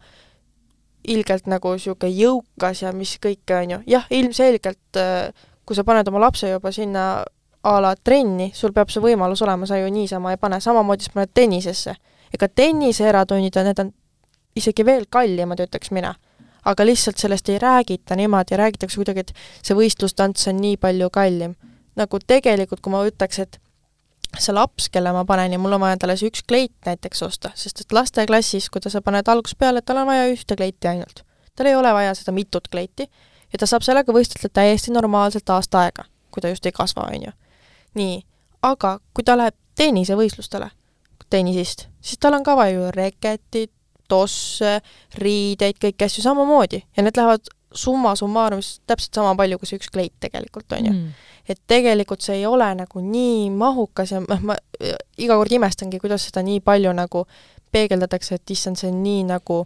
ilgelt 1.06 1.46
nagu 1.46 1.72
niisugune 1.76 2.10
jõukas 2.10 2.82
ja 2.82 2.92
mis 2.92 3.16
kõike, 3.22 3.62
on 3.62 3.70
ju. 3.70 3.78
jah, 3.86 4.06
ilmselgelt 4.10 5.00
kui 5.66 5.76
sa 5.76 5.84
paned 5.84 6.08
oma 6.08 6.22
lapse 6.22 6.50
juba 6.50 6.72
sinna 6.72 7.24
a 7.66 7.78
la 7.82 7.94
trenni, 7.96 8.52
sul 8.54 8.72
peab 8.72 8.92
see 8.94 9.02
võimalus 9.02 9.42
olema, 9.42 9.66
sa 9.66 9.78
ju 9.80 9.88
niisama 9.90 10.34
ei 10.34 10.38
pane, 10.38 10.60
samamoodi 10.62 11.08
sa 11.08 11.14
paned 11.14 11.34
tennisesse. 11.34 11.96
ega 12.34 12.48
tennise 12.48 13.08
eratunnid 13.08 13.56
on, 13.56 13.64
need 13.70 13.82
on 13.82 13.92
isegi 14.56 14.84
veel 14.86 15.06
kallimad, 15.10 15.60
ütleks 15.60 15.90
mina 15.90 16.14
aga 16.66 16.86
lihtsalt 16.86 17.18
sellest 17.18 17.48
ei 17.48 17.58
räägita 17.62 18.16
niimoodi, 18.18 18.56
räägitakse 18.58 18.98
kuidagi, 18.98 19.22
et 19.22 19.32
see 19.62 19.76
võistlustants 19.78 20.48
on 20.50 20.58
nii 20.60 20.76
palju 20.82 21.10
kallim. 21.14 21.54
nagu 21.96 22.18
tegelikult, 22.26 22.82
kui 22.84 22.92
ma 22.92 23.04
ütleks, 23.08 23.38
et 23.40 23.60
see 24.42 24.54
laps, 24.54 24.88
kelle 24.92 25.12
ma 25.12 25.24
panen 25.28 25.52
ja 25.52 25.58
mul 25.58 25.76
on 25.76 25.82
vaja 25.82 25.98
talle 26.00 26.16
see 26.16 26.30
üks 26.30 26.44
kleit 26.48 26.74
näiteks 26.86 27.22
osta, 27.26 27.52
sest 27.54 27.84
et 27.84 27.94
lasteklassis, 27.96 28.68
kui 28.70 28.82
ta, 28.82 28.92
sa 28.92 29.02
paned 29.04 29.28
algusest 29.28 29.58
peale, 29.58 29.82
tal 29.82 30.02
on 30.02 30.08
vaja 30.10 30.28
ühte 30.32 30.56
kleiti 30.58 30.90
ainult. 30.90 31.24
tal 31.56 31.70
ei 31.70 31.76
ole 31.76 31.92
vaja 31.92 32.14
seda 32.14 32.34
mitut 32.36 32.68
kleiti 32.68 33.08
ja 33.52 33.58
ta 33.58 33.66
saab 33.66 33.84
sellega 33.86 34.12
võistelda 34.12 34.50
täiesti 34.52 34.92
normaalselt 34.94 35.50
aasta 35.50 35.86
aega, 35.86 36.04
kui 36.30 36.44
ta 36.44 36.52
just 36.52 36.66
ei 36.66 36.74
kasva, 36.76 37.08
on 37.12 37.28
ju. 37.28 37.32
nii, 37.94 38.18
aga 38.62 38.98
kui 39.14 39.24
ta 39.24 39.36
läheb 39.38 39.56
tennisevõistlustele, 39.76 40.70
tennisist, 41.30 41.88
siis 42.00 42.20
tal 42.20 42.36
on 42.38 42.44
ka 42.46 42.56
vaja 42.56 42.76
ju 42.76 42.90
reketit, 42.94 43.72
tosse, 44.08 44.80
riideid, 45.18 45.78
kõiki 45.82 46.06
asju 46.06 46.22
samamoodi 46.22 46.82
ja 46.96 47.02
need 47.02 47.18
lähevad 47.18 47.48
summa 47.76 48.14
summarumis 48.16 48.80
täpselt 48.86 49.20
sama 49.20 49.34
palju 49.38 49.58
kui 49.58 49.70
see 49.70 49.80
üks 49.80 49.90
kleit 49.92 50.14
tegelikult, 50.20 50.72
on 50.72 50.88
ju 50.88 50.92
mm.. 50.92 51.12
et 51.48 51.60
tegelikult 51.68 52.24
see 52.24 52.40
ei 52.40 52.46
ole 52.46 52.68
nagu 52.78 53.02
nii 53.04 53.50
mahukas 53.54 54.14
ja 54.14 54.22
noh, 54.24 54.42
ma 54.50 54.58
iga 55.18 55.36
kord 55.36 55.52
imestangi, 55.52 56.00
kuidas 56.02 56.28
seda 56.28 56.44
nii 56.46 56.60
palju 56.64 56.92
nagu 56.96 57.26
peegeldatakse, 57.72 58.38
et 58.38 58.54
issand, 58.54 58.78
see 58.80 58.90
on 58.92 59.02
nii 59.04 59.24
nagu 59.28 59.64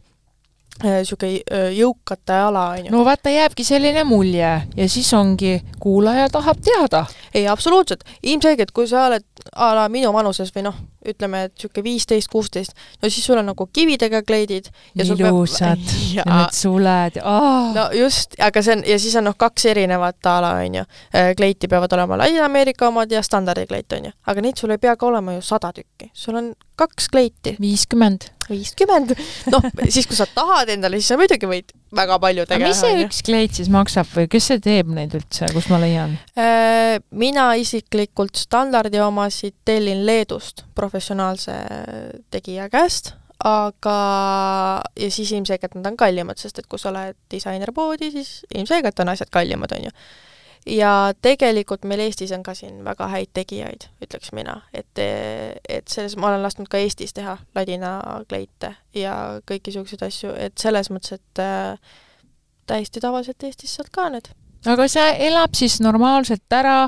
niisugune 0.84 1.40
äh, 1.52 1.70
jõukate 1.76 2.36
ala, 2.46 2.66
on 2.74 2.86
ju. 2.86 2.92
no 2.94 3.04
vaata, 3.04 3.32
jääbki 3.32 3.64
selline 3.66 4.04
mulje 4.08 4.52
ja 4.76 4.88
siis 4.88 5.10
ongi, 5.14 5.60
kuulaja 5.80 6.28
tahab 6.32 6.60
teada. 6.64 7.04
ei, 7.34 7.48
absoluutselt. 7.48 8.04
ilmselgelt, 8.22 8.70
kui 8.72 8.88
sa 8.88 9.06
oled 9.08 9.26
a 9.56 9.74
la 9.74 9.88
minu 9.88 10.12
vanuses 10.12 10.52
või 10.54 10.64
noh, 10.66 10.76
ütleme, 11.06 11.44
et 11.48 11.54
niisugune 11.54 11.84
viisteist, 11.84 12.28
kuusteist, 12.32 12.72
no 13.02 13.10
siis 13.10 13.26
sul 13.26 13.38
on 13.40 13.48
nagu 13.50 13.66
kividega 13.72 14.22
kleidid 14.26 14.70
ja 14.94 15.04
ilusad 15.04 15.80
peab... 15.80 15.94
ja, 16.16 16.24
ja 16.24 16.40
need 16.40 16.56
suled 16.56 17.20
oh., 17.24 17.70
no 17.76 17.86
just, 17.96 18.36
aga 18.40 18.62
see 18.64 18.76
on, 18.78 18.84
ja 18.88 18.98
siis 19.00 19.16
on 19.20 19.28
noh, 19.30 19.36
kaks 19.38 19.68
erinevat 19.72 20.30
a 20.30 20.38
la, 20.44 20.54
on 20.64 20.80
ju. 20.80 20.88
Äh, 21.14 21.32
kleiti 21.36 21.68
peavad 21.68 21.92
olema 21.96 22.20
Ladina-Ameerika 22.20 22.88
omad 22.88 23.12
ja 23.12 23.22
standardikleit, 23.26 23.92
on 23.96 24.10
ju. 24.10 24.16
aga 24.26 24.44
neid 24.44 24.60
sul 24.60 24.74
ei 24.76 24.82
pea 24.82 24.96
ka 24.96 25.08
olema 25.08 25.36
ju 25.38 25.44
sada 25.44 25.72
tükki, 25.76 26.10
sul 26.12 26.40
on 26.40 26.52
kaks 26.80 27.08
kleiti. 27.12 27.56
viiskümmend. 27.60 28.30
Viiskümmend. 28.50 29.14
noh, 29.52 29.68
siis 29.88 30.08
kui 30.10 30.18
sa 30.18 30.26
tahad 30.30 30.72
endale, 30.74 31.00
siis 31.00 31.12
sa 31.12 31.18
muidugi 31.20 31.48
võid 31.50 31.74
väga 31.96 32.18
palju 32.22 32.46
teha. 32.50 32.62
mis 32.64 32.82
see 32.82 33.04
üks 33.04 33.22
kleit 33.26 33.56
siis 33.58 33.70
maksab 33.72 34.10
või 34.14 34.28
kes 34.30 34.50
see 34.52 34.62
teeb 34.62 34.90
neid 34.94 35.14
üldse, 35.18 35.48
kus 35.54 35.70
ma 35.72 35.80
leian? 35.82 36.16
Äh, 36.38 36.98
mina 37.10 37.50
isiklikult 37.60 38.38
standardi 38.40 39.02
omasid 39.02 39.56
tellin 39.68 40.04
Leedust 40.06 40.64
professionaalse 40.78 41.56
tegija 42.30 42.70
käest, 42.72 43.14
aga, 43.44 43.98
ja 45.00 45.10
siis 45.12 45.32
ilmselgelt 45.32 45.76
nad 45.78 45.92
on 45.92 46.00
kallimad, 46.00 46.40
sest 46.40 46.60
et 46.60 46.68
kui 46.70 46.80
sa 46.80 46.90
oled 46.92 47.16
disainerpoodi, 47.32 48.10
siis 48.12 48.40
ilmselgelt 48.54 49.00
on 49.00 49.14
asjad 49.14 49.32
kallimad, 49.32 49.72
on 49.76 49.88
ju 49.88 49.94
ja 50.66 51.12
tegelikult 51.22 51.84
meil 51.88 52.02
Eestis 52.04 52.32
on 52.36 52.42
ka 52.44 52.54
siin 52.54 52.82
väga 52.84 53.08
häid 53.12 53.32
tegijaid, 53.36 53.88
ütleks 54.04 54.32
mina, 54.36 54.60
et, 54.76 55.00
et 55.00 55.88
selles, 55.88 56.16
ma 56.20 56.30
olen 56.30 56.44
lasknud 56.44 56.68
ka 56.70 56.80
Eestis 56.80 57.14
teha 57.16 57.38
ladina 57.56 57.94
kleite 58.28 58.74
ja 58.96 59.14
kõiki 59.48 59.72
niisuguseid 59.72 60.04
asju, 60.06 60.34
et 60.36 60.58
selles 60.60 60.92
mõttes, 60.92 61.16
et 61.16 61.42
äh, 61.42 61.96
täiesti 62.70 63.02
tavaliselt 63.02 63.48
Eestis 63.48 63.74
saad 63.78 63.90
ka 63.92 64.08
need. 64.12 64.30
Aga 64.68 64.84
see 64.92 65.12
elab 65.24 65.54
siis 65.56 65.78
normaalselt 65.80 66.52
ära 66.52 66.82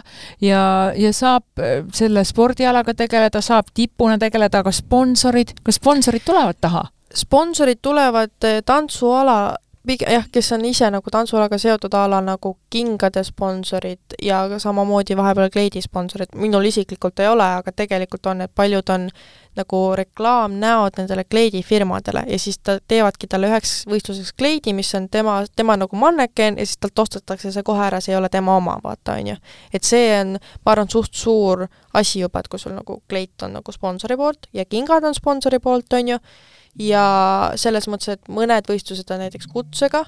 ja, 0.45 0.93
ja 0.93 1.13
saab 1.17 1.63
äh, 1.63 1.81
selle 1.97 2.25
spordialaga 2.29 2.95
tegeleda, 2.95 3.41
saab 3.41 3.73
tipuna 3.75 4.19
tegeleda, 4.21 4.61
aga 4.61 4.75
sponsorid, 4.77 5.57
kas 5.65 5.81
sponsorid 5.81 6.27
tulevad 6.27 6.61
taha? 6.61 6.89
sponsorid 7.13 7.81
tulevad 7.85 8.45
äh, 8.49 8.63
tantsuala 8.65 9.57
pigem 9.87 10.13
jah, 10.13 10.27
kes 10.33 10.53
on 10.53 10.65
ise 10.65 10.89
nagu 10.91 11.11
tantsualaga 11.11 11.59
seotud 11.59 11.95
a 11.95 12.05
la 12.11 12.21
nagu 12.23 12.55
kingade 12.71 13.25
sponsorid 13.27 14.17
ja 14.23 14.45
samamoodi 14.59 15.17
vahepeal 15.17 15.51
kleidi 15.51 15.83
sponsorid, 15.83 16.35
minul 16.39 16.65
isiklikult 16.71 17.21
ei 17.21 17.29
ole, 17.29 17.47
aga 17.59 17.73
tegelikult 17.73 18.27
on, 18.31 18.45
et 18.47 18.53
paljud 18.55 18.93
on 18.95 19.09
nagu 19.57 19.81
reklaamnäod 19.99 20.97
nendele 20.97 21.25
kleidifirmadele 21.25 22.25
ja 22.29 22.39
siis 22.39 22.59
ta, 22.59 22.79
teevadki 22.89 23.27
talle 23.29 23.51
üheks 23.51 23.75
võistluseks 23.91 24.33
kleidi, 24.39 24.73
mis 24.73 24.95
on 24.95 25.09
tema, 25.13 25.43
tema 25.57 25.77
nagu 25.77 25.99
manneken 25.99 26.57
ja 26.63 26.67
siis 26.67 26.81
talt 26.81 27.05
ostetakse 27.05 27.53
see 27.53 27.67
kohe 27.67 27.85
ära, 27.85 28.01
see 28.01 28.15
ei 28.15 28.21
ole 28.21 28.31
tema 28.33 28.57
oma, 28.57 28.79
vaata, 28.85 29.19
on 29.19 29.35
ju. 29.35 29.37
et 29.75 29.85
see 29.85 30.09
on, 30.21 30.39
ma 30.65 30.77
arvan, 30.77 30.89
suht 30.93 31.15
suur 31.19 31.67
asi 31.99 32.23
juba, 32.23 32.41
et 32.41 32.49
kui 32.49 32.63
sul 32.63 32.77
nagu 32.77 33.03
kleit 33.09 33.45
on 33.45 33.59
nagu 33.59 33.75
sponsori 33.75 34.17
poolt 34.17 34.49
ja 34.57 34.65
kingad 34.65 35.05
on 35.05 35.15
sponsori 35.15 35.59
poolt, 35.61 35.93
on 35.93 36.15
ju, 36.15 36.19
ja 36.79 37.07
selles 37.61 37.89
mõttes, 37.91 38.17
et 38.17 38.29
mõned 38.33 38.69
võistlused 38.69 39.11
on 39.13 39.23
näiteks 39.25 39.49
kutsega, 39.53 40.05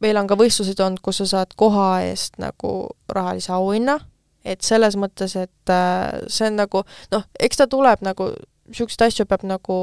meil 0.00 0.20
on 0.20 0.28
ka 0.30 0.38
võistlused 0.38 0.80
olnud, 0.80 1.02
kus 1.04 1.22
sa 1.22 1.26
saad 1.32 1.56
koha 1.58 1.88
eest 2.06 2.38
nagu 2.40 2.88
rahalise 3.12 3.52
auhinna, 3.52 3.98
et 4.44 4.62
selles 4.64 4.96
mõttes, 4.96 5.34
et 5.36 5.72
äh, 5.72 6.22
see 6.30 6.48
on 6.48 6.60
nagu 6.62 6.84
noh, 7.12 7.26
eks 7.40 7.60
ta 7.60 7.68
tuleb 7.70 8.04
nagu, 8.06 8.30
niisuguseid 8.70 9.08
asju 9.08 9.28
peab 9.28 9.44
nagu 9.48 9.78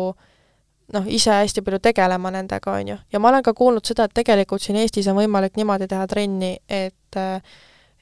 noh, 0.96 1.08
ise 1.10 1.34
hästi 1.34 1.64
palju 1.66 1.82
tegelema 1.84 2.32
nendega, 2.34 2.78
on 2.80 2.94
ju. 2.94 2.98
ja 3.12 3.22
ma 3.22 3.30
olen 3.30 3.46
ka 3.46 3.54
kuulnud 3.58 3.86
seda, 3.86 4.06
et 4.06 4.18
tegelikult 4.18 4.64
siin 4.64 4.80
Eestis 4.82 5.10
on 5.12 5.20
võimalik 5.20 5.58
niimoodi 5.60 5.90
teha 5.92 6.08
trenni, 6.08 6.56
et 6.70 7.22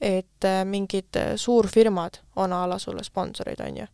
et 0.03 0.45
mingid 0.67 1.15
suurfirmad 1.39 2.17
on 2.43 2.51
a 2.51 2.65
la 2.67 2.75
sulle 2.81 3.05
sponsorid, 3.07 3.61
on 3.63 3.77
ju 3.77 3.85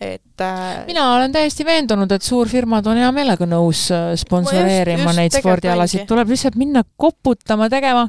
et 0.00 0.40
äh, 0.40 0.86
mina 0.86 1.14
olen 1.16 1.32
täiesti 1.34 1.64
veendunud, 1.66 2.12
et 2.14 2.22
suurfirmad 2.22 2.86
on 2.86 3.00
hea 3.00 3.10
meelega 3.14 3.46
nõus 3.50 3.88
äh, 3.90 4.12
sponsoreerima 4.18 5.14
neid 5.16 5.34
spordialasid, 5.34 6.06
tuleb 6.06 6.30
lihtsalt 6.30 6.58
minna 6.60 6.84
koputama, 6.96 7.66
tegema 7.72 8.06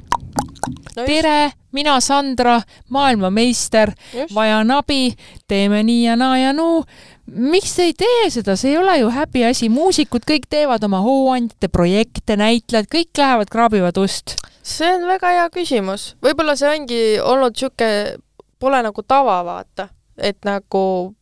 no 0.95 1.05
tere, 1.05 1.51
mina 1.71 1.99
Sandra, 2.01 2.59
maailmameister, 2.93 3.91
vajan 4.35 4.71
abi, 4.71 5.13
teeme 5.47 5.81
nii 5.83 6.03
ja 6.05 6.15
naa 6.19 6.37
ja 6.37 6.53
nuu. 6.53 6.83
miks 7.29 7.75
te 7.77 7.83
ei 7.89 7.93
tee 7.93 8.29
seda, 8.33 8.55
see 8.57 8.71
ei 8.71 8.77
ole 8.77 8.95
ju 8.99 9.11
häbiasi, 9.13 9.69
muusikud 9.69 10.25
kõik 10.29 10.47
teevad 10.49 10.83
oma 10.83 11.01
hooandjate 11.05 11.69
projekte, 11.69 12.37
näitlejad, 12.37 12.89
kõik 12.89 13.21
lähevad 13.21 13.51
kraabivad 13.53 13.97
ust. 14.01 14.33
See 14.65 14.89
on 14.89 15.05
väga 15.09 15.35
hea 15.37 15.45
küsimus. 15.53 16.15
võib-olla 16.21 16.57
see 16.57 16.69
ongi 16.69 17.03
olnud 17.21 17.53
niisugune, 17.53 18.17
pole 18.59 18.81
nagu 18.83 19.05
tava, 19.05 19.43
vaata. 19.45 19.89
et 20.17 20.37
nagu 20.45 21.15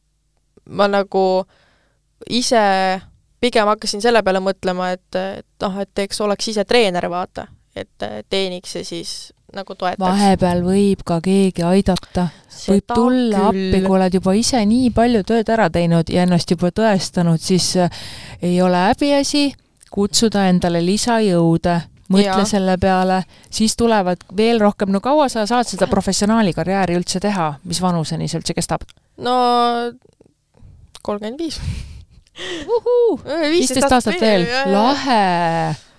ma 0.69 0.87
nagu 0.87 1.45
ise 2.29 2.63
pigem 3.41 3.69
hakkasin 3.69 4.01
selle 4.01 4.23
peale 4.25 4.41
mõtlema, 4.43 4.91
et, 4.97 5.15
et 5.15 5.65
noh, 5.65 5.79
et 5.81 6.05
eks 6.05 6.21
oleks 6.25 6.53
ise 6.53 6.65
treener, 6.65 7.09
vaata. 7.09 7.47
et 7.77 8.05
teeniks 8.29 8.75
ja 8.75 8.85
siis 8.85 9.31
nagu 9.55 9.75
toetaks. 9.75 10.01
vahepeal 10.01 10.63
võib 10.65 11.03
ka 11.07 11.19
keegi 11.23 11.63
aidata. 11.63 12.27
võib 12.67 12.87
tulla 12.93 13.49
küll. 13.51 13.69
appi, 13.69 13.81
kui 13.85 13.95
oled 13.99 14.17
juba 14.19 14.33
ise 14.37 14.63
nii 14.65 14.89
palju 14.95 15.23
tööd 15.27 15.51
ära 15.53 15.69
teinud 15.69 16.09
ja 16.11 16.25
ennast 16.27 16.51
juba 16.51 16.71
tõestanud, 16.71 17.41
siis 17.41 17.75
äh, 17.77 18.01
ei 18.41 18.61
ole 18.61 18.81
häbiasi 18.89 19.51
kutsuda 19.93 20.47
endale 20.51 20.81
lisajõude, 20.83 21.77
mõtle 22.11 22.41
ja. 22.43 22.47
selle 22.47 22.75
peale, 22.81 23.21
siis 23.49 23.75
tulevad 23.79 24.25
veel 24.35 24.59
rohkem, 24.59 24.91
no 24.91 24.99
kaua 25.03 25.29
sa 25.31 25.45
saad 25.47 25.69
seda 25.69 25.87
professionaali 25.95 26.53
karjääri 26.53 26.97
üldse 26.99 27.23
teha, 27.23 27.53
mis 27.63 27.81
vanuseni 27.81 28.27
see 28.27 28.41
üldse 28.41 28.57
kestab? 28.57 28.83
no 29.23 29.37
kolmkümmend 31.07 31.41
viis. 31.41 31.59
viisteist 33.57 33.91
aastat 33.91 34.21
veel, 34.21 34.45
lahe 34.69 35.23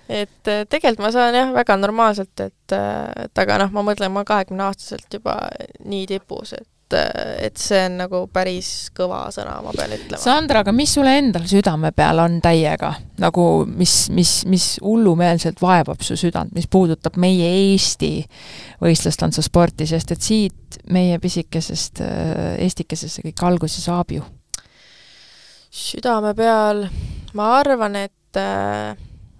et 0.09 0.49
äh, 0.49 0.65
tegelikult 0.69 1.05
ma 1.05 1.13
saan 1.13 1.37
jah, 1.37 1.53
väga 1.55 1.77
normaalselt, 1.81 2.35
et, 2.41 2.75
äh, 2.75 3.29
et 3.29 3.45
aga 3.45 3.63
noh, 3.65 3.77
ma 3.77 3.85
mõtlen, 3.91 4.13
ma 4.15 4.25
kahekümneaastaselt 4.29 5.19
juba 5.19 5.37
nii 5.85 6.07
tipus, 6.09 6.55
et 6.57 6.97
äh, 6.97 7.35
et 7.45 7.61
see 7.61 7.83
on 7.85 7.99
nagu 8.01 8.23
päris 8.33 8.89
kõva 8.97 9.27
sõna, 9.35 9.59
ma 9.65 9.75
pean 9.77 9.93
ütlema. 9.99 10.21
Sandra, 10.23 10.63
aga 10.65 10.73
mis 10.73 10.95
sulle 10.97 11.13
endal 11.21 11.45
südame 11.51 11.93
peal 11.97 12.25
on 12.25 12.41
täiega? 12.45 12.95
nagu 13.21 13.45
mis, 13.69 14.07
mis, 14.15 14.33
mis 14.49 14.71
hullumeelselt 14.85 15.61
vaevab 15.61 16.01
su 16.07 16.17
südant, 16.17 16.55
mis 16.57 16.71
puudutab 16.71 17.19
meie 17.21 17.51
Eesti 17.69 18.13
võistlustantsusporti, 18.81 19.89
sest 19.91 20.17
et 20.17 20.25
siit 20.25 20.81
meie 20.95 21.19
pisikesest 21.21 22.01
Eestikesest 22.01 23.19
see 23.19 23.29
kõik 23.29 23.45
alguse 23.51 23.83
saab 23.85 24.17
ju? 24.17 24.25
Südame 25.79 26.35
peal, 26.39 26.87
ma 27.39 27.53
arvan, 27.59 27.97
et 27.99 28.39
äh, 28.39 28.99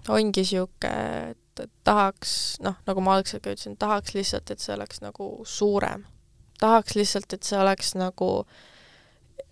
ongi 0.09 0.43
niisugune, 0.43 1.33
et 1.33 1.69
tahaks, 1.83 2.31
noh, 2.63 2.77
nagu 2.87 3.03
ma 3.03 3.17
algselt 3.17 3.43
ka 3.43 3.53
ütlesin, 3.53 3.75
tahaks 3.79 4.15
lihtsalt, 4.15 4.51
et 4.53 4.63
see 4.63 4.73
oleks 4.75 5.03
nagu 5.03 5.29
suurem. 5.47 6.05
tahaks 6.59 6.95
lihtsalt, 6.95 7.33
et 7.33 7.47
see 7.47 7.59
oleks 7.59 7.93
nagu, 7.95 8.29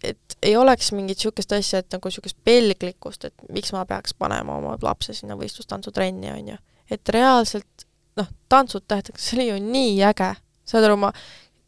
et 0.04 0.38
ei 0.44 0.56
oleks 0.60 0.92
mingit 0.92 1.20
niisugust 1.20 1.54
asja, 1.56 1.80
et 1.84 1.92
nagu 1.96 2.10
niisugust 2.10 2.40
pelglikkust, 2.48 3.30
et 3.30 3.48
miks 3.54 3.74
ma 3.76 3.86
peaks 3.88 4.16
panema 4.16 4.58
oma 4.60 4.78
lapse 4.82 5.16
sinna 5.16 5.38
võistlustantsutrenni, 5.40 6.32
on 6.32 6.54
ju. 6.54 6.58
et 6.92 7.16
reaalselt 7.16 7.88
noh, 8.18 8.30
Tantsud 8.50 8.88
tähtedega, 8.88 9.22
see 9.22 9.38
oli 9.38 9.50
ju 9.50 9.60
nii 9.64 9.98
äge. 10.10 10.34
saad 10.68 10.88
aru, 10.88 10.98
ma 11.00 11.12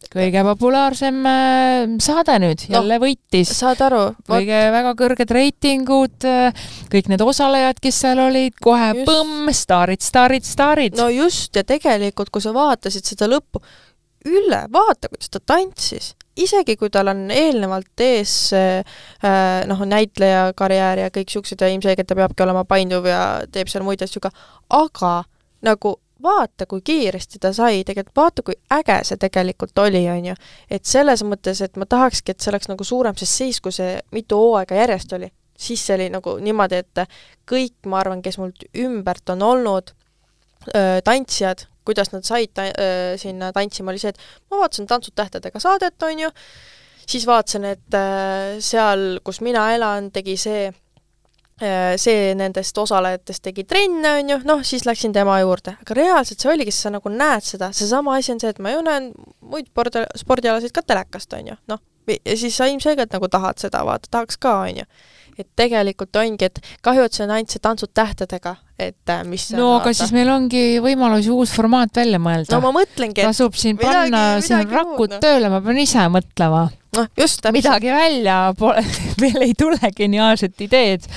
kõige 0.09 0.43
populaarsem 0.47 1.17
äh, 1.27 1.97
saade 2.01 2.37
nüüd 2.41 2.63
no, 2.67 2.77
jälle 2.77 2.99
võitis. 3.03 3.51
saad 3.59 3.81
aru? 3.85 4.03
kõige 4.29 4.61
väga 4.75 4.93
kõrged 4.99 5.33
reitingud, 5.35 6.29
äh, 6.29 6.63
kõik 6.93 7.11
need 7.11 7.25
osalejad, 7.25 7.81
kes 7.83 7.99
seal 8.05 8.23
olid, 8.29 8.55
kohe 8.63 8.93
just. 8.93 9.09
põmm, 9.09 9.51
staarid, 9.53 10.05
staarid, 10.05 10.47
staarid. 10.47 10.97
no 10.99 11.09
just, 11.13 11.51
ja 11.55 11.65
tegelikult, 11.67 12.31
kui 12.33 12.43
sa 12.45 12.55
vaatasid 12.55 13.13
seda 13.13 13.29
lõppu, 13.31 13.63
Ülle, 14.27 14.65
vaata, 14.67 15.07
kuidas 15.07 15.29
ta 15.31 15.39
tantsis 15.39 16.09
isegi 16.43 16.75
kui 16.79 16.91
tal 16.93 17.11
on 17.11 17.27
eelnevalt 17.33 18.03
ees 18.03 18.33
äh, 18.55 18.99
noh, 19.69 19.81
näitleja 19.87 20.49
karjäär 20.57 21.05
ja 21.05 21.09
kõik 21.13 21.29
niisugused 21.29 21.63
ja 21.63 21.69
ilmselgelt 21.71 22.09
ta 22.09 22.17
peabki 22.19 22.45
olema 22.45 22.65
painduv 22.67 23.07
ja 23.09 23.21
teeb 23.51 23.71
seal 23.71 23.85
muid 23.87 24.03
asju 24.05 24.21
ka, 24.23 24.31
aga 24.75 25.13
nagu 25.65 25.97
vaata, 26.23 26.65
kui 26.69 26.81
kiiresti 26.85 27.39
ta 27.39 27.53
sai, 27.55 27.83
tegelikult 27.87 28.15
vaata, 28.17 28.43
kui 28.45 28.57
äge 28.75 28.99
see 29.07 29.19
tegelikult 29.21 29.77
oli, 29.85 30.03
on 30.11 30.31
ju. 30.31 30.35
et 30.69 30.85
selles 30.85 31.23
mõttes, 31.23 31.61
et 31.63 31.77
ma 31.79 31.87
tahakski, 31.89 32.33
et 32.33 32.41
see 32.41 32.51
oleks 32.51 32.69
nagu 32.71 32.83
suurem, 32.83 33.15
sest 33.19 33.41
siis, 33.43 33.61
kui 33.63 33.75
see 33.75 33.99
mitu 34.15 34.39
hooaega 34.39 34.81
järjest 34.81 35.15
oli, 35.19 35.31
siis 35.59 35.85
see 35.85 35.95
oli 35.95 36.09
nagu 36.13 36.37
niimoodi, 36.43 36.83
et 36.83 37.05
kõik, 37.49 37.75
ma 37.87 38.01
arvan, 38.03 38.23
kes 38.25 38.39
mul 38.41 38.53
ümbert 38.77 39.35
on 39.35 39.43
olnud, 39.47 39.93
tantsijad, 41.03 41.65
kuidas 41.87 42.11
nad 42.13 42.27
said 42.27 42.51
ta-, 42.53 42.69
öö, 42.69 43.17
sinna 43.17 43.53
tantsima, 43.55 43.91
oli 43.91 44.01
see, 44.01 44.13
et 44.13 44.51
ma 44.51 44.59
vaatasin 44.61 44.87
Tantsud 44.87 45.15
tähtedega 45.17 45.61
saadet, 45.63 45.95
on 46.05 46.25
ju, 46.25 46.29
siis 47.07 47.25
vaatasin, 47.27 47.65
et 47.71 47.97
öö, 47.97 48.59
seal, 48.63 49.21
kus 49.25 49.41
mina 49.45 49.69
elan, 49.75 50.11
tegi 50.13 50.37
see 50.37 50.67
see 51.59 52.33
nendest 52.39 52.77
osalejatest 52.79 53.43
tegi 53.43 53.65
trenne, 53.67 54.13
on 54.21 54.33
ju, 54.33 54.39
noh, 54.47 54.63
siis 54.63 54.85
läksin 54.87 55.13
tema 55.15 55.39
juurde. 55.41 55.75
aga 55.81 55.97
reaalselt 55.97 56.39
see 56.39 56.51
oligi, 56.53 56.71
sa 56.75 56.91
nagu 56.93 57.11
näed 57.11 57.43
seda, 57.43 57.73
seesama 57.75 58.15
asi 58.15 58.31
on 58.33 58.39
see, 58.39 58.53
et 58.53 58.59
ma 58.63 58.71
ju 58.71 58.83
näen 58.85 59.11
muid 59.41 59.67
spordi, 59.67 60.05
spordialasid 60.21 60.75
ka 60.75 60.85
telekast, 60.87 61.35
on 61.35 61.53
ju, 61.53 61.57
noh, 61.71 61.81
siis 62.35 62.57
sa 62.57 62.67
ilmselgelt 62.69 63.13
nagu 63.13 63.29
tahad 63.31 63.59
seda 63.61 63.83
vaadata, 63.85 64.11
tahaks 64.11 64.39
ka, 64.41 64.59
on 64.67 64.83
ju. 64.83 64.91
et 65.39 65.47
tegelikult 65.55 66.17
ongi, 66.19 66.49
et 66.49 66.57
kahju, 66.83 67.05
et 67.07 67.15
see 67.15 67.23
on 67.23 67.29
ainult 67.31 67.53
see 67.53 67.61
Tantsud 67.63 67.91
tähtedega, 67.95 68.57
et 68.75 69.11
äh, 69.13 69.21
mis 69.23 69.45
no 69.55 69.69
aga 69.77 69.85
vaata. 69.85 69.93
siis 70.01 70.11
meil 70.11 70.27
ongi 70.33 70.63
võimalus 70.83 71.29
uus 71.31 71.53
formaat 71.55 71.95
välja 71.95 72.19
mõelda. 72.19 72.51
no 72.55 72.59
ma 72.65 72.73
mõtlengi, 72.75 73.21
et 73.21 73.29
tasub 73.29 73.55
siin 73.55 73.77
midagi, 73.79 74.11
panna 74.11 74.23
siin 74.43 74.67
rakud 74.67 75.15
no. 75.15 75.21
tööle, 75.23 75.51
ma 75.53 75.61
pean 75.63 75.79
ise 75.79 76.07
mõtlema. 76.11 76.65
noh, 76.97 77.11
just 77.15 77.39
täpselt. 77.39 77.55
midagi 77.55 77.93
välja 77.95 78.39
pole, 78.59 78.83
veel 79.23 79.47
ei 79.47 79.55
tule 79.59 79.93
geniaalset 79.95 80.67
ideed 80.67 81.07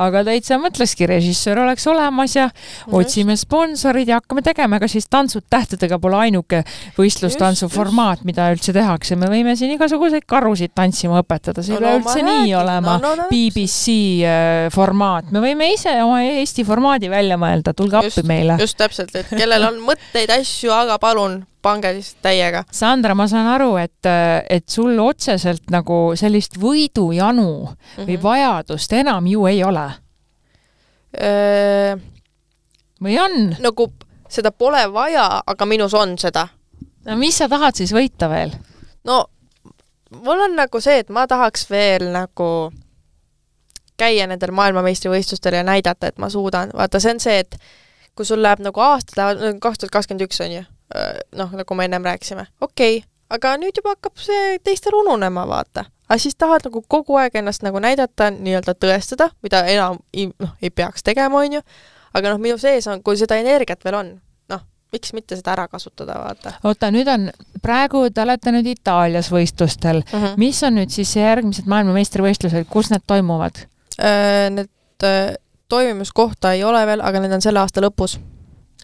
aga 0.00 0.22
täitsa 0.26 0.58
mõtleski, 0.60 1.06
režissöör 1.10 1.62
oleks 1.64 1.86
olemas 1.90 2.36
ja 2.36 2.48
-hmm. 2.48 2.94
otsime 3.00 3.36
sponsorid 3.36 4.08
ja 4.08 4.20
hakkame 4.20 4.42
tegema, 4.42 4.76
ega 4.76 4.88
siis 4.88 5.08
Tantsud 5.10 5.44
tähtedega 5.50 5.98
pole 5.98 6.16
ainuke 6.16 6.62
võistlustantsu 6.98 7.68
formaat, 7.68 8.24
mida 8.24 8.50
üldse 8.54 8.72
tehakse, 8.72 9.16
me 9.16 9.26
võime 9.26 9.56
siin 9.56 9.74
igasuguseid 9.76 10.26
karusid 10.26 10.74
tantsima 10.74 11.20
õpetada, 11.22 11.62
see 11.62 11.74
ei 11.74 11.80
no, 11.80 11.86
pea 11.86 11.92
no, 11.92 12.00
üldse 12.02 12.22
nii 12.22 12.38
räägin. 12.40 12.56
olema 12.62 12.98
no, 12.98 13.08
no, 13.08 13.14
no, 13.22 13.28
BBC 13.30 13.96
äh, 14.24 14.70
formaat, 14.72 15.30
me 15.30 15.44
võime 15.44 15.72
ise 15.74 16.02
oma 16.02 16.22
Eesti 16.22 16.64
formaadi 16.64 17.10
välja 17.10 17.36
mõelda, 17.36 17.74
tulge 17.74 18.00
just, 18.02 18.18
appi 18.18 18.26
meile. 18.28 18.56
just 18.60 18.78
täpselt, 18.78 19.14
et 19.14 19.30
kellel 19.30 19.68
on 19.68 19.80
mõtteid, 19.84 20.30
asju, 20.40 20.72
aga 20.72 20.98
palun 20.98 21.40
pange 21.62 21.92
lihtsalt 21.94 22.22
täiega. 22.22 22.64
Sandra, 22.72 23.14
ma 23.14 23.26
saan 23.28 23.46
aru, 23.54 23.74
et, 23.80 24.08
et 24.50 24.68
sul 24.68 24.98
otseselt 24.98 25.70
nagu 25.70 26.12
sellist 26.16 26.58
võidujanu 26.60 27.48
mm 27.48 27.66
-hmm. 27.72 28.06
või 28.06 28.16
mhm. 28.16 28.22
vajadust 28.22 28.92
enam 28.92 29.26
ju 29.26 29.46
ei 29.46 29.64
ole 29.64 29.90
öö...? 31.20 31.98
või 33.02 33.18
on? 33.20 33.56
nagu 33.58 33.92
seda 34.28 34.52
pole 34.52 34.92
vaja, 34.92 35.42
aga 35.46 35.66
minus 35.66 35.94
on 35.94 36.18
seda. 36.18 36.48
no 37.04 37.16
mis 37.16 37.38
sa 37.38 37.48
tahad 37.48 37.74
siis 37.74 37.92
võita 37.92 38.28
veel? 38.30 38.52
no 39.04 39.24
mul 40.10 40.46
on 40.46 40.56
nagu 40.56 40.80
see, 40.80 40.98
et 40.98 41.08
ma 41.08 41.26
tahaks 41.26 41.66
veel 41.70 42.10
nagu 42.12 42.72
käia 44.00 44.26
nendel 44.26 44.52
maailmameistrivõistlustel 44.56 45.58
ja 45.58 45.64
näidata, 45.66 46.08
et 46.08 46.18
ma 46.18 46.30
suudan. 46.30 46.70
vaata, 46.74 47.00
see 47.00 47.14
on 47.14 47.20
see, 47.20 47.38
et 47.44 47.56
kui 48.16 48.26
sul 48.26 48.42
läheb 48.42 48.62
nagu 48.64 48.80
aasta, 48.80 49.34
kaks 49.60 49.82
tuhat 49.82 49.92
kakskümmend 49.98 50.26
üks 50.28 50.40
on 50.44 50.54
ju, 50.58 50.64
noh, 51.36 51.52
nagu 51.60 51.74
me 51.74 51.84
ennem 51.84 52.04
rääkisime, 52.04 52.46
okei 52.60 52.98
okay,, 52.98 53.08
aga 53.30 53.54
nüüd 53.60 53.78
juba 53.78 53.94
hakkab 53.94 54.18
see 54.20 54.58
teistel 54.66 54.96
ununema, 54.98 55.46
vaata. 55.48 55.86
aga 56.08 56.18
siis 56.18 56.36
tahad 56.38 56.66
nagu 56.66 56.82
kogu 56.88 57.18
aeg 57.20 57.36
ennast 57.38 57.62
nagu 57.66 57.82
näidata, 57.82 58.30
nii-öelda 58.34 58.74
tõestada, 58.74 59.30
mida 59.46 59.62
enam 59.70 60.00
noh, 60.42 60.56
ei 60.62 60.70
peaks 60.70 61.06
tegema, 61.06 61.38
on 61.44 61.60
ju, 61.60 61.62
aga 62.14 62.34
noh, 62.34 62.42
minu 62.42 62.58
sees 62.58 62.88
on, 62.90 63.04
kui 63.06 63.18
seda 63.20 63.38
energiat 63.40 63.84
veel 63.86 63.98
on, 64.00 64.10
noh, 64.50 64.64
miks 64.94 65.14
mitte 65.14 65.38
seda 65.38 65.54
ära 65.54 65.68
kasutada, 65.70 66.18
vaata. 66.24 66.56
oota, 66.66 66.90
nüüd 66.94 67.10
on, 67.12 67.30
praegu 67.62 68.08
te 68.10 68.24
olete 68.24 68.54
nüüd 68.56 68.72
Itaalias 68.74 69.30
võistlustel 69.32 70.02
mm, 70.02 70.18
-hmm. 70.18 70.42
mis 70.42 70.62
on 70.66 70.78
nüüd 70.80 70.90
siis 70.94 71.14
järgmised 71.16 71.70
maailmameistrivõistlused, 71.70 72.66
kus 72.70 72.90
need 72.90 73.06
toimuvad? 73.06 73.66
Need 74.00 74.70
toimimiskohta 75.70 76.52
ei 76.56 76.64
ole 76.64 76.82
veel, 76.86 77.00
aga 77.04 77.20
need 77.22 77.32
on 77.36 77.42
selle 77.44 77.60
aasta 77.62 77.82
lõpus 77.84 78.18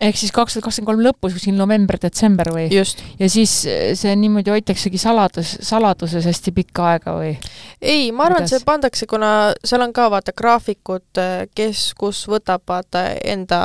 ehk 0.00 0.18
siis 0.18 0.32
kaks 0.34 0.56
tuhat 0.56 0.66
kakskümmend 0.66 0.90
kolm 0.90 1.02
lõpus, 1.06 1.36
kuskil 1.36 1.56
november-detsember 1.56 2.50
või? 2.54 2.66
ja 2.72 3.28
siis 3.32 3.54
eh, 3.70 3.92
see 3.98 4.12
niimoodi 4.18 4.52
hoitaksegi 4.52 5.00
saladus, 5.00 5.56
saladuses 5.64 6.26
hästi 6.28 6.52
pikka 6.56 6.88
aega 6.92 7.16
või? 7.16 7.32
ei, 7.80 8.10
ma 8.12 8.26
arvan, 8.28 8.44
et 8.44 8.52
see 8.52 8.60
pandakse, 8.66 9.08
kuna 9.10 9.30
seal 9.64 9.84
on 9.86 9.94
ka 9.96 10.08
vaata 10.12 10.34
graafikud, 10.36 11.06
eh, 11.22 11.46
kes 11.56 11.88
kus 11.98 12.24
võtab 12.30 12.66
vaata 12.68 13.06
enda 13.24 13.60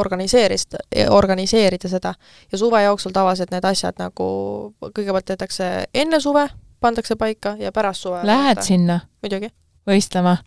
organiseerist, 0.00 0.80
organiseerida 1.08 1.90
seda. 1.92 2.14
ja 2.52 2.58
suve 2.58 2.82
jooksul 2.84 3.14
tavaliselt 3.14 3.54
need 3.54 3.66
asjad 3.68 4.00
nagu 4.02 4.30
kõigepealt 4.90 5.30
tehtakse 5.32 5.70
enne 5.94 6.20
suve, 6.20 6.48
pandakse 6.80 7.16
paika 7.16 7.56
ja 7.60 7.72
pärast 7.72 8.06
suve. 8.06 8.24
Lähed 8.26 8.56
vaata. 8.56 8.66
sinna? 8.66 9.00
muidugi. 9.22 9.52
Võistlema? 9.88 10.38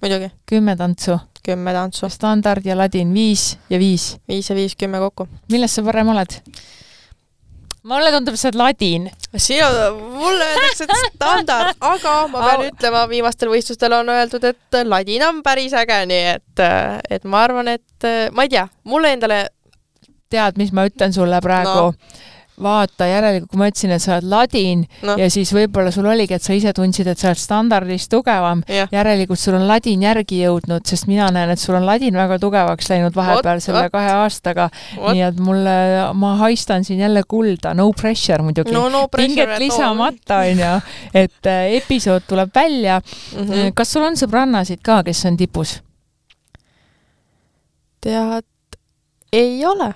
kümme 0.50 0.76
tantsu 0.78 1.20
kümme 1.44 1.74
tantsu. 1.74 2.10
standard 2.10 2.66
ja 2.66 2.78
ladin 2.78 3.14
viis 3.14 3.58
ja 3.70 3.80
viis? 3.80 4.18
viis 4.28 4.50
ja 4.50 4.56
viis, 4.56 4.76
kümme 4.80 5.00
kokku. 5.04 5.28
milles 5.52 5.76
sa 5.76 5.84
parem 5.84 6.14
oled? 6.14 6.38
mulle 7.84 8.12
tundub, 8.16 8.38
oled 8.40 8.56
ladin. 8.60 9.10
sina, 9.36 9.70
mulle 9.92 10.46
öeldakse, 10.54 10.88
et 10.88 11.16
standard, 11.16 11.76
aga 11.80 12.16
ma 12.32 12.46
pean 12.46 12.62
Au. 12.62 12.68
ütlema, 12.72 13.08
viimastel 13.12 13.52
võistlustel 13.52 13.98
on 14.00 14.14
öeldud, 14.14 14.46
et 14.54 14.80
ladin 14.88 15.28
on 15.28 15.42
päris 15.44 15.76
äge, 15.76 16.00
nii 16.12 16.30
et, 16.38 16.64
et 17.18 17.28
ma 17.28 17.44
arvan, 17.44 17.74
et 17.76 18.10
ma 18.32 18.48
ei 18.48 18.54
tea, 18.56 18.68
mulle 18.88 19.12
endale 19.18 19.42
tead, 20.32 20.58
mis 20.58 20.72
ma 20.74 20.88
ütlen 20.88 21.14
sulle 21.14 21.42
praegu 21.44 21.92
no.? 21.92 22.22
Vaata, 22.62 23.08
järelikult 23.10 23.50
kui 23.50 23.60
ma 23.60 23.68
ütlesin, 23.72 23.94
et 23.96 24.04
sa 24.04 24.18
oled 24.18 24.28
ladin 24.30 24.84
no. 25.06 25.16
ja 25.18 25.30
siis 25.34 25.50
võib-olla 25.56 25.92
sul 25.94 26.06
oligi, 26.10 26.36
et 26.38 26.46
sa 26.46 26.54
ise 26.54 26.74
tundsid, 26.76 27.08
et 27.10 27.20
sa 27.20 27.32
oled 27.32 27.42
standardist 27.42 28.12
tugevam, 28.14 28.62
järelikult 28.94 29.42
sul 29.42 29.58
on 29.58 29.66
ladin 29.70 30.04
järgi 30.06 30.44
jõudnud, 30.44 30.86
sest 30.90 31.08
mina 31.10 31.30
näen, 31.34 31.54
et 31.54 31.62
sul 31.62 31.78
on 31.80 31.88
ladin 31.88 32.18
väga 32.18 32.38
tugevaks 32.42 32.92
läinud 32.92 33.16
vahepeal 33.18 33.58
what, 33.58 33.66
selle 33.66 33.86
what? 33.88 33.94
kahe 33.96 34.12
aastaga. 34.20 34.70
nii 35.02 35.26
et 35.26 35.42
mulle, 35.42 35.78
ma 36.20 36.36
haistan 36.44 36.86
siin 36.86 37.02
jälle 37.02 37.26
kulda, 37.28 37.74
no 37.78 37.90
pressure 37.98 38.46
muidugi 38.46 38.76
no,. 38.76 38.86
No 38.94 39.08
pinget 39.10 39.56
lisamata, 39.58 40.44
onju, 40.44 40.76
et 41.18 41.50
äh, 41.50 41.74
episood 41.80 42.28
tuleb 42.30 42.52
välja 42.56 43.00
mm. 43.00 43.48
-hmm. 43.48 43.74
kas 43.74 43.94
sul 43.94 44.06
on 44.06 44.20
sõbrannasid 44.20 44.84
ka, 44.84 45.02
kes 45.04 45.26
on 45.26 45.38
tipus? 45.38 45.80
tead, 48.04 48.46
ei 49.32 49.66
ole 49.66 49.94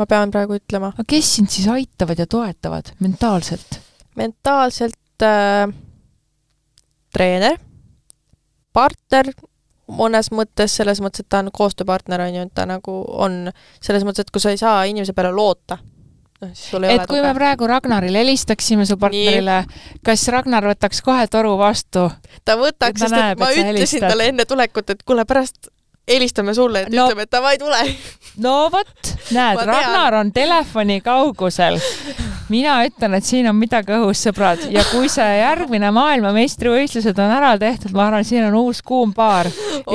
ma 0.00 0.08
pean 0.08 0.32
praegu 0.32 0.56
ütlema. 0.56 0.94
aga 0.96 1.06
kes 1.08 1.36
sind 1.36 1.52
siis 1.52 1.68
aitavad 1.70 2.18
ja 2.20 2.26
toetavad 2.30 2.94
mentaalselt? 3.04 3.80
mentaalselt 4.18 5.24
äh, 5.24 5.68
treener, 7.14 7.60
partner 8.72 9.30
mõnes 9.90 10.30
mõttes, 10.34 10.74
selles 10.78 11.00
mõttes, 11.02 11.24
et 11.24 11.30
ta 11.30 11.40
on 11.42 11.50
koostööpartner, 11.54 12.22
on 12.22 12.36
ju, 12.36 12.42
et 12.46 12.54
ta 12.54 12.66
nagu 12.68 13.00
on 13.10 13.48
selles 13.82 14.04
mõttes, 14.06 14.26
et 14.26 14.30
kui 14.30 14.42
sa 14.42 14.52
ei 14.54 14.60
saa 14.60 14.84
inimese 14.86 15.14
peale 15.16 15.32
loota, 15.34 15.80
noh, 15.80 16.52
siis 16.52 16.70
sul 16.70 16.86
ei 16.86 16.94
et 16.94 17.02
ole 17.02 17.08
kui 17.10 17.18
tuge. 17.18 17.26
me 17.26 17.34
praegu 17.38 17.66
Ragnarile 17.70 18.22
helistaksime, 18.22 18.86
su 18.86 18.98
partnerile, 19.02 19.64
kas 20.06 20.28
Ragnar 20.30 20.70
võtaks 20.70 21.02
kohe 21.06 21.26
toru 21.32 21.56
vastu? 21.60 22.06
ta 22.46 22.56
võtaks, 22.60 23.02
sest 23.02 23.16
näeb, 23.16 23.34
et 23.34 23.42
ma 23.42 23.50
ütlesin 23.50 23.72
helistad. 23.72 24.08
talle 24.08 24.30
enne 24.30 24.46
tulekut, 24.46 24.94
et 24.94 25.02
kuule, 25.02 25.26
pärast 25.28 25.72
helistame 26.08 26.54
sulle, 26.54 26.86
et 26.86 26.94
no, 26.94 27.06
ütleme, 27.06 27.26
et 27.26 27.32
davai, 27.32 27.56
tule. 27.60 27.80
no 28.44 28.54
vot, 28.72 29.14
näed, 29.34 29.62
Ragnar 29.66 30.20
on 30.20 30.32
telefoni 30.34 31.00
kaugusel. 31.04 31.78
mina 32.50 32.80
ütlen, 32.82 33.14
et 33.14 33.24
siin 33.24 33.46
on 33.46 33.54
midagi 33.54 33.94
õhus, 33.94 34.24
sõbrad, 34.26 34.64
ja 34.74 34.82
kui 34.90 35.06
see 35.12 35.26
järgmine 35.38 35.92
maailmameistrivõistlused 35.94 37.18
on 37.22 37.34
ära 37.36 37.52
tehtud, 37.60 37.94
ma 37.94 38.08
arvan, 38.08 38.26
siin 38.26 38.48
on 38.48 38.56
uus 38.58 38.80
kuum 38.82 39.12
paar. 39.14 39.46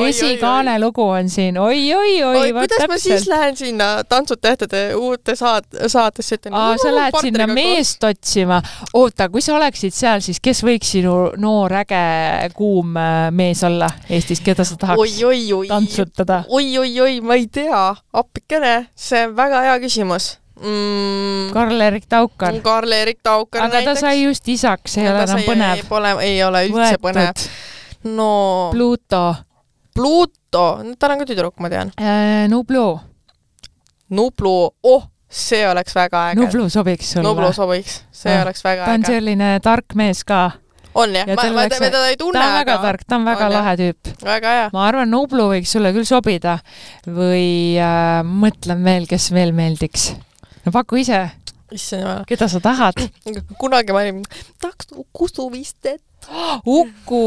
esikaane 0.06 0.78
lugu 0.80 1.04
on 1.04 1.28
siin 1.30 1.58
oi, 1.60 1.82
oi, 1.94 2.14
oi, 2.24 2.38
oi. 2.40 2.54
kuidas 2.56 2.88
ma 2.90 2.98
siis 3.00 3.28
lähen 3.28 3.58
sinna 3.58 3.90
Tantsud 4.08 4.40
tähtede 4.42 4.86
uute 4.96 5.36
saat-, 5.36 5.68
saatesse, 5.88 6.40
ütlen. 6.40 6.56
aa, 6.56 6.78
sa 6.80 6.94
lähed 6.96 7.20
sinna 7.22 7.48
meest 7.48 8.00
koos. 8.00 8.16
otsima. 8.16 8.62
oota, 8.94 9.28
kui 9.30 9.44
sa 9.44 9.58
oleksid 9.60 9.94
seal, 9.94 10.24
siis 10.24 10.40
kes 10.44 10.64
võiks 10.64 10.96
sinu 10.96 11.16
noor 11.38 11.76
äge 11.84 12.02
kuum 12.56 12.96
äh, 12.98 13.28
mees 13.36 13.64
olla 13.68 13.90
Eestis, 14.10 14.40
keda 14.46 14.64
sa 14.64 14.80
tahaks 14.80 15.02
oi, 15.02 15.24
oi, 15.28 15.44
oi. 15.60 15.68
Tantsutada? 15.96 16.44
oi-oi-oi, 16.48 17.20
ma 17.22 17.38
ei 17.40 17.48
tea, 17.48 17.84
appikene, 18.14 18.76
see 18.96 19.28
on 19.28 19.38
väga 19.38 19.62
hea 19.66 19.78
küsimus 19.84 20.36
mm,? 20.62 21.54
Karl-Erik 21.54 22.06
Taukar. 22.10 22.60
Karl-Erik 22.64 23.20
Taukar 23.24 23.66
aga 23.66 23.80
näiteks. 23.80 24.00
ta 24.00 24.08
sai 24.08 24.24
just 24.24 24.48
isaks, 24.48 24.98
ei 24.98 25.10
ole 25.10 25.24
enam 25.24 25.42
põnev. 25.48 25.84
Pole, 25.90 26.14
ei 26.26 26.44
ole 26.44 26.66
üldse 26.70 26.96
Võetud. 26.96 27.04
põnev. 27.08 27.48
no. 28.16 28.32
Pluto. 28.74 29.26
Pluto, 29.96 30.64
tal 31.00 31.16
on 31.16 31.22
ka 31.24 31.28
tüdruk, 31.30 31.56
ma 31.64 31.72
tean 31.72 31.94
äh,. 31.96 32.48
Nublu. 32.52 33.00
Nublu, 34.16 34.56
oh, 34.84 35.08
see 35.32 35.64
oleks 35.68 35.96
väga 35.96 36.30
äge. 36.32 36.42
Nublu 36.44 36.68
sobiks 36.70 37.16
sulle. 37.16 37.26
Nublu 37.28 37.54
sobiks, 37.56 38.04
see 38.12 38.34
ah. 38.36 38.44
oleks 38.44 38.64
väga 38.64 38.84
äge. 38.84 38.92
ta 38.92 39.00
on 39.00 39.08
selline 39.08 39.56
tark 39.64 39.96
mees 39.96 40.24
ka 40.28 40.52
on 40.96 41.16
jah 41.16 41.28
ja, 41.28 41.38
ma, 41.38 41.48
ma 41.56 41.66
teda 41.72 42.04
ei 42.10 42.18
tunne. 42.20 42.40
ta 42.40 42.48
on 42.48 42.58
väga 42.60 42.78
tark, 42.84 43.06
ta 43.08 43.20
on 43.20 43.28
väga 43.28 43.48
on, 43.48 43.56
lahe 43.56 43.76
tüüp. 43.82 44.12
väga 44.24 44.54
hea. 44.58 44.68
ma 44.74 44.86
arvan, 44.90 45.12
Nublu 45.12 45.50
võiks 45.52 45.74
sulle 45.76 45.92
küll 45.96 46.08
sobida 46.08 46.58
või 47.08 47.76
äh, 47.82 48.22
mõtlen 48.26 48.84
veel, 48.86 49.10
kes 49.10 49.30
veel 49.36 49.54
meeldiks 49.56 50.14
no 50.66 50.74
paku 50.76 51.02
ise. 51.04 51.22
issand 51.76 52.06
jumal. 52.06 52.26
keda 52.30 52.50
sa 52.52 52.64
tahad? 52.64 53.06
kunagi 53.62 53.96
ma 53.96 54.06
olin, 54.06 54.26
tahaks 54.64 54.92
Kustu 55.16 55.50
Vistet. 55.54 56.02
Uku. 56.66 57.26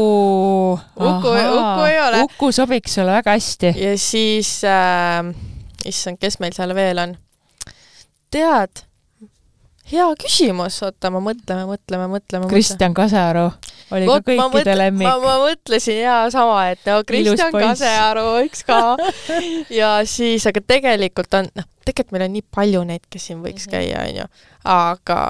Uku, 0.75 1.29
Uku 1.31 1.85
ei 1.87 1.99
ole. 2.03 2.25
Uku 2.25 2.51
sobiks 2.51 2.97
sulle 2.99 3.15
väga 3.21 3.37
hästi. 3.37 3.73
ja 3.79 3.95
siis 3.97 4.59
äh,, 4.67 5.31
issand, 5.87 6.19
kes 6.19 6.41
meil 6.43 6.57
seal 6.57 6.75
veel 6.75 7.05
on? 7.05 7.17
tead, 8.29 8.83
hea 9.91 10.07
küsimus, 10.21 10.77
oota, 10.85 11.11
ma 11.13 11.21
mõtleme, 11.23 11.65
mõtleme, 11.69 12.07
mõtleme. 12.11 12.49
Kristjan 12.51 12.93
Kasearu 12.97 13.47
oli 13.95 14.09
Vot, 14.09 14.23
ka 14.25 14.35
kõikide 14.35 14.77
lemmik. 14.77 15.07
ma, 15.07 15.17
ma 15.23 15.37
mõtlesin 15.43 16.01
ja 16.03 16.17
sama, 16.33 16.61
et 16.73 16.85
no 16.89 17.01
Kristjan 17.07 17.53
Kasearu 17.55 18.25
võiks 18.37 18.65
ka 18.67 18.79
ja 19.81 19.93
siis, 20.09 20.45
aga 20.49 20.63
tegelikult 20.75 21.39
on, 21.39 21.49
noh, 21.57 21.69
tegelikult 21.85 22.17
meil 22.17 22.27
on 22.29 22.35
nii 22.37 22.49
palju 22.55 22.83
neid, 22.89 23.05
kes 23.09 23.29
siin 23.31 23.45
võiks 23.45 23.65
-hmm. 23.65 23.77
käia, 23.77 24.03
onju, 24.09 24.27
aga 24.69 25.21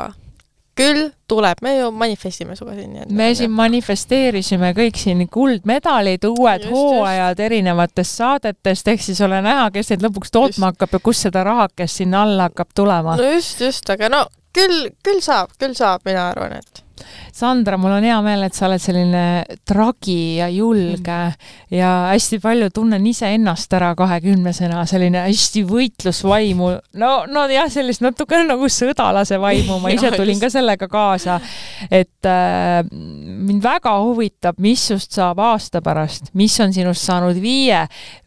küll 0.80 1.10
tuleb, 1.28 1.60
me 1.62 1.74
ju 1.76 1.90
manifestime 1.92 2.56
sinuga 2.56 2.76
siin. 2.78 3.16
me 3.16 3.28
siin 3.36 3.52
manifesteerisime 3.52 4.72
kõik 4.78 5.00
siin 5.00 5.26
kuldmedalid, 5.32 6.24
uued 6.30 6.66
just, 6.66 6.74
hooajad 6.74 7.36
just. 7.36 7.46
erinevatest 7.46 8.22
saadetest, 8.22 8.88
ehk 8.88 9.04
siis 9.04 9.22
ole 9.22 9.42
näha, 9.46 9.70
kes 9.76 9.92
neid 9.92 10.08
lõpuks 10.08 10.32
tootma 10.32 10.50
just. 10.50 10.66
hakkab 10.72 10.98
ja 10.98 11.04
kust 11.04 11.28
seda 11.28 11.44
rahakest 11.48 12.04
sinna 12.04 12.24
alla 12.28 12.50
hakkab 12.50 12.76
tulema. 12.76 13.18
no 13.20 13.32
just, 13.34 13.62
just, 13.62 13.90
aga 13.90 14.10
no 14.10 14.26
küll, 14.60 14.92
küll 15.06 15.24
saab, 15.24 15.56
küll 15.62 15.76
saab, 15.78 16.06
mina 16.08 16.30
arvan, 16.34 16.60
et 16.60 16.84
Sandra, 17.40 17.78
mul 17.80 17.94
on 17.96 18.04
hea 18.04 18.18
meel, 18.26 18.44
et 18.48 18.56
sa 18.58 18.66
oled 18.68 18.82
selline 18.82 19.24
tragi 19.68 20.40
ja 20.40 20.50
julge 20.52 21.18
mm. 21.30 21.52
ja 21.76 21.92
hästi 22.10 22.40
palju 22.44 22.70
tunnen 22.76 23.06
iseennast 23.08 23.74
ära 23.78 23.94
kahekümnesena, 23.98 24.82
selline 24.90 25.24
hästi 25.28 25.64
võitlusvaimu. 25.70 26.72
no, 27.00 27.12
no 27.30 27.46
jah, 27.52 27.70
sellist 27.72 28.04
natukene 28.04 28.50
nagu 28.50 28.70
sõdalase 28.74 29.40
vaimu, 29.42 29.80
ma 29.84 29.94
ise 29.96 30.12
tulin 30.16 30.42
ka 30.42 30.50
sellega 30.52 30.90
kaasa. 30.92 31.40
et 31.90 32.28
äh, 32.28 32.82
mind 32.90 33.64
väga 33.64 33.96
huvitab, 34.04 34.60
mis 34.60 34.90
sust 34.92 35.16
saab 35.16 35.40
aasta 35.44 35.84
pärast, 35.86 36.34
mis 36.40 36.58
on 36.64 36.74
sinust 36.76 37.06
saanud 37.06 37.40
viie 37.40 37.86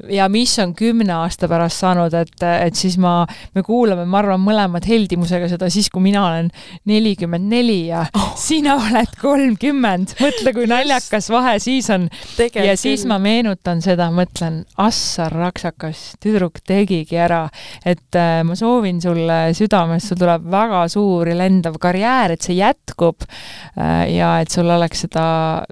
ja 0.09 0.29
mis 0.33 0.55
on 0.63 0.73
kümne 0.79 1.13
aasta 1.19 1.51
pärast 1.51 1.83
saanud, 1.83 2.15
et, 2.17 2.35
et 2.41 2.79
siis 2.79 2.97
ma, 3.03 3.23
me 3.57 3.67
kuulame, 3.67 4.07
ma 4.09 4.23
arvan, 4.23 4.41
mõlemad 4.43 4.87
heldimusega 4.89 5.51
seda 5.53 5.69
siis, 5.73 5.91
kui 5.93 6.05
mina 6.05 6.25
olen 6.29 6.51
nelikümmend 6.89 7.51
neli 7.51 7.81
ja 7.91 8.07
oh. 8.17 8.33
sina 8.39 8.62
oled 8.71 8.93
oled 9.03 9.17
kolmkümmend, 9.21 10.15
mõtle, 10.21 10.53
kui 10.55 10.67
naljakas 10.71 11.29
vahe 11.33 11.57
siis 11.63 11.89
on. 11.93 12.09
ja 12.55 12.75
siis 12.79 13.05
ma 13.09 13.19
meenutan 13.23 13.83
seda, 13.85 14.09
mõtlen, 14.15 14.63
assar 14.83 15.33
raksakas, 15.35 16.13
tüdruk 16.23 16.61
tegigi 16.67 17.19
ära, 17.21 17.45
et 17.85 18.19
äh, 18.19 18.41
ma 18.47 18.57
soovin 18.59 19.01
sulle 19.03 19.41
südamest, 19.57 20.13
sul 20.13 20.21
tuleb 20.23 20.47
väga 20.53 20.85
suur 20.93 21.33
ja 21.33 21.37
lendav 21.39 21.79
karjäär, 21.83 22.37
et 22.37 22.47
see 22.47 22.59
jätkub 22.61 23.27
äh, 23.27 24.09
ja 24.15 24.37
et 24.43 24.53
sul 24.53 24.71
oleks 24.71 25.07
seda 25.07 25.27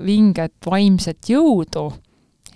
vinget 0.05 0.57
vaimset 0.67 1.31
jõudu 1.31 1.91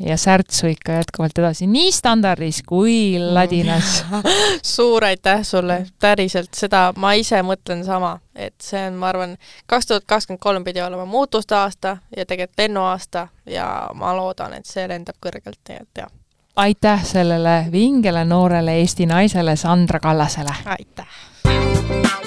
ja 0.07 0.17
särtsu 0.17 0.67
ikka 0.67 0.93
jätkuvalt 0.93 1.39
edasi 1.39 1.67
nii 1.67 1.93
standardis 1.93 2.63
kui 2.67 3.17
ladinas 3.19 4.05
suur 4.75 5.05
aitäh 5.05 5.43
sulle, 5.43 5.87
päriselt, 6.01 6.53
seda 6.55 6.93
ma 6.97 7.13
ise 7.19 7.41
mõtlen 7.43 7.85
sama, 7.85 8.19
et 8.37 8.55
see 8.63 8.87
on, 8.89 8.99
ma 9.01 9.09
arvan, 9.13 9.37
kaks 9.67 9.87
tuhat 9.91 10.05
kakskümmend 10.07 10.43
kolm 10.43 10.65
pidi 10.65 10.83
olema 10.83 11.05
muutuste 11.05 11.57
aasta 11.57 11.97
ja 12.17 12.27
tegelikult 12.27 12.59
lennuaasta 12.59 13.29
ja 13.47 13.69
ma 13.95 14.17
loodan, 14.17 14.59
et 14.59 14.67
see 14.67 14.89
lendab 14.89 15.17
kõrgelt, 15.25 15.61
nii 15.69 15.81
et 15.81 16.05
jah. 16.05 16.13
aitäh 16.57 17.05
sellele 17.05 17.65
vingele 17.73 18.25
noorele 18.25 18.79
Eesti 18.81 19.07
naisele 19.07 19.57
Sandra 19.57 20.01
Kallasele! 20.01 20.57
aitäh! 20.65 22.24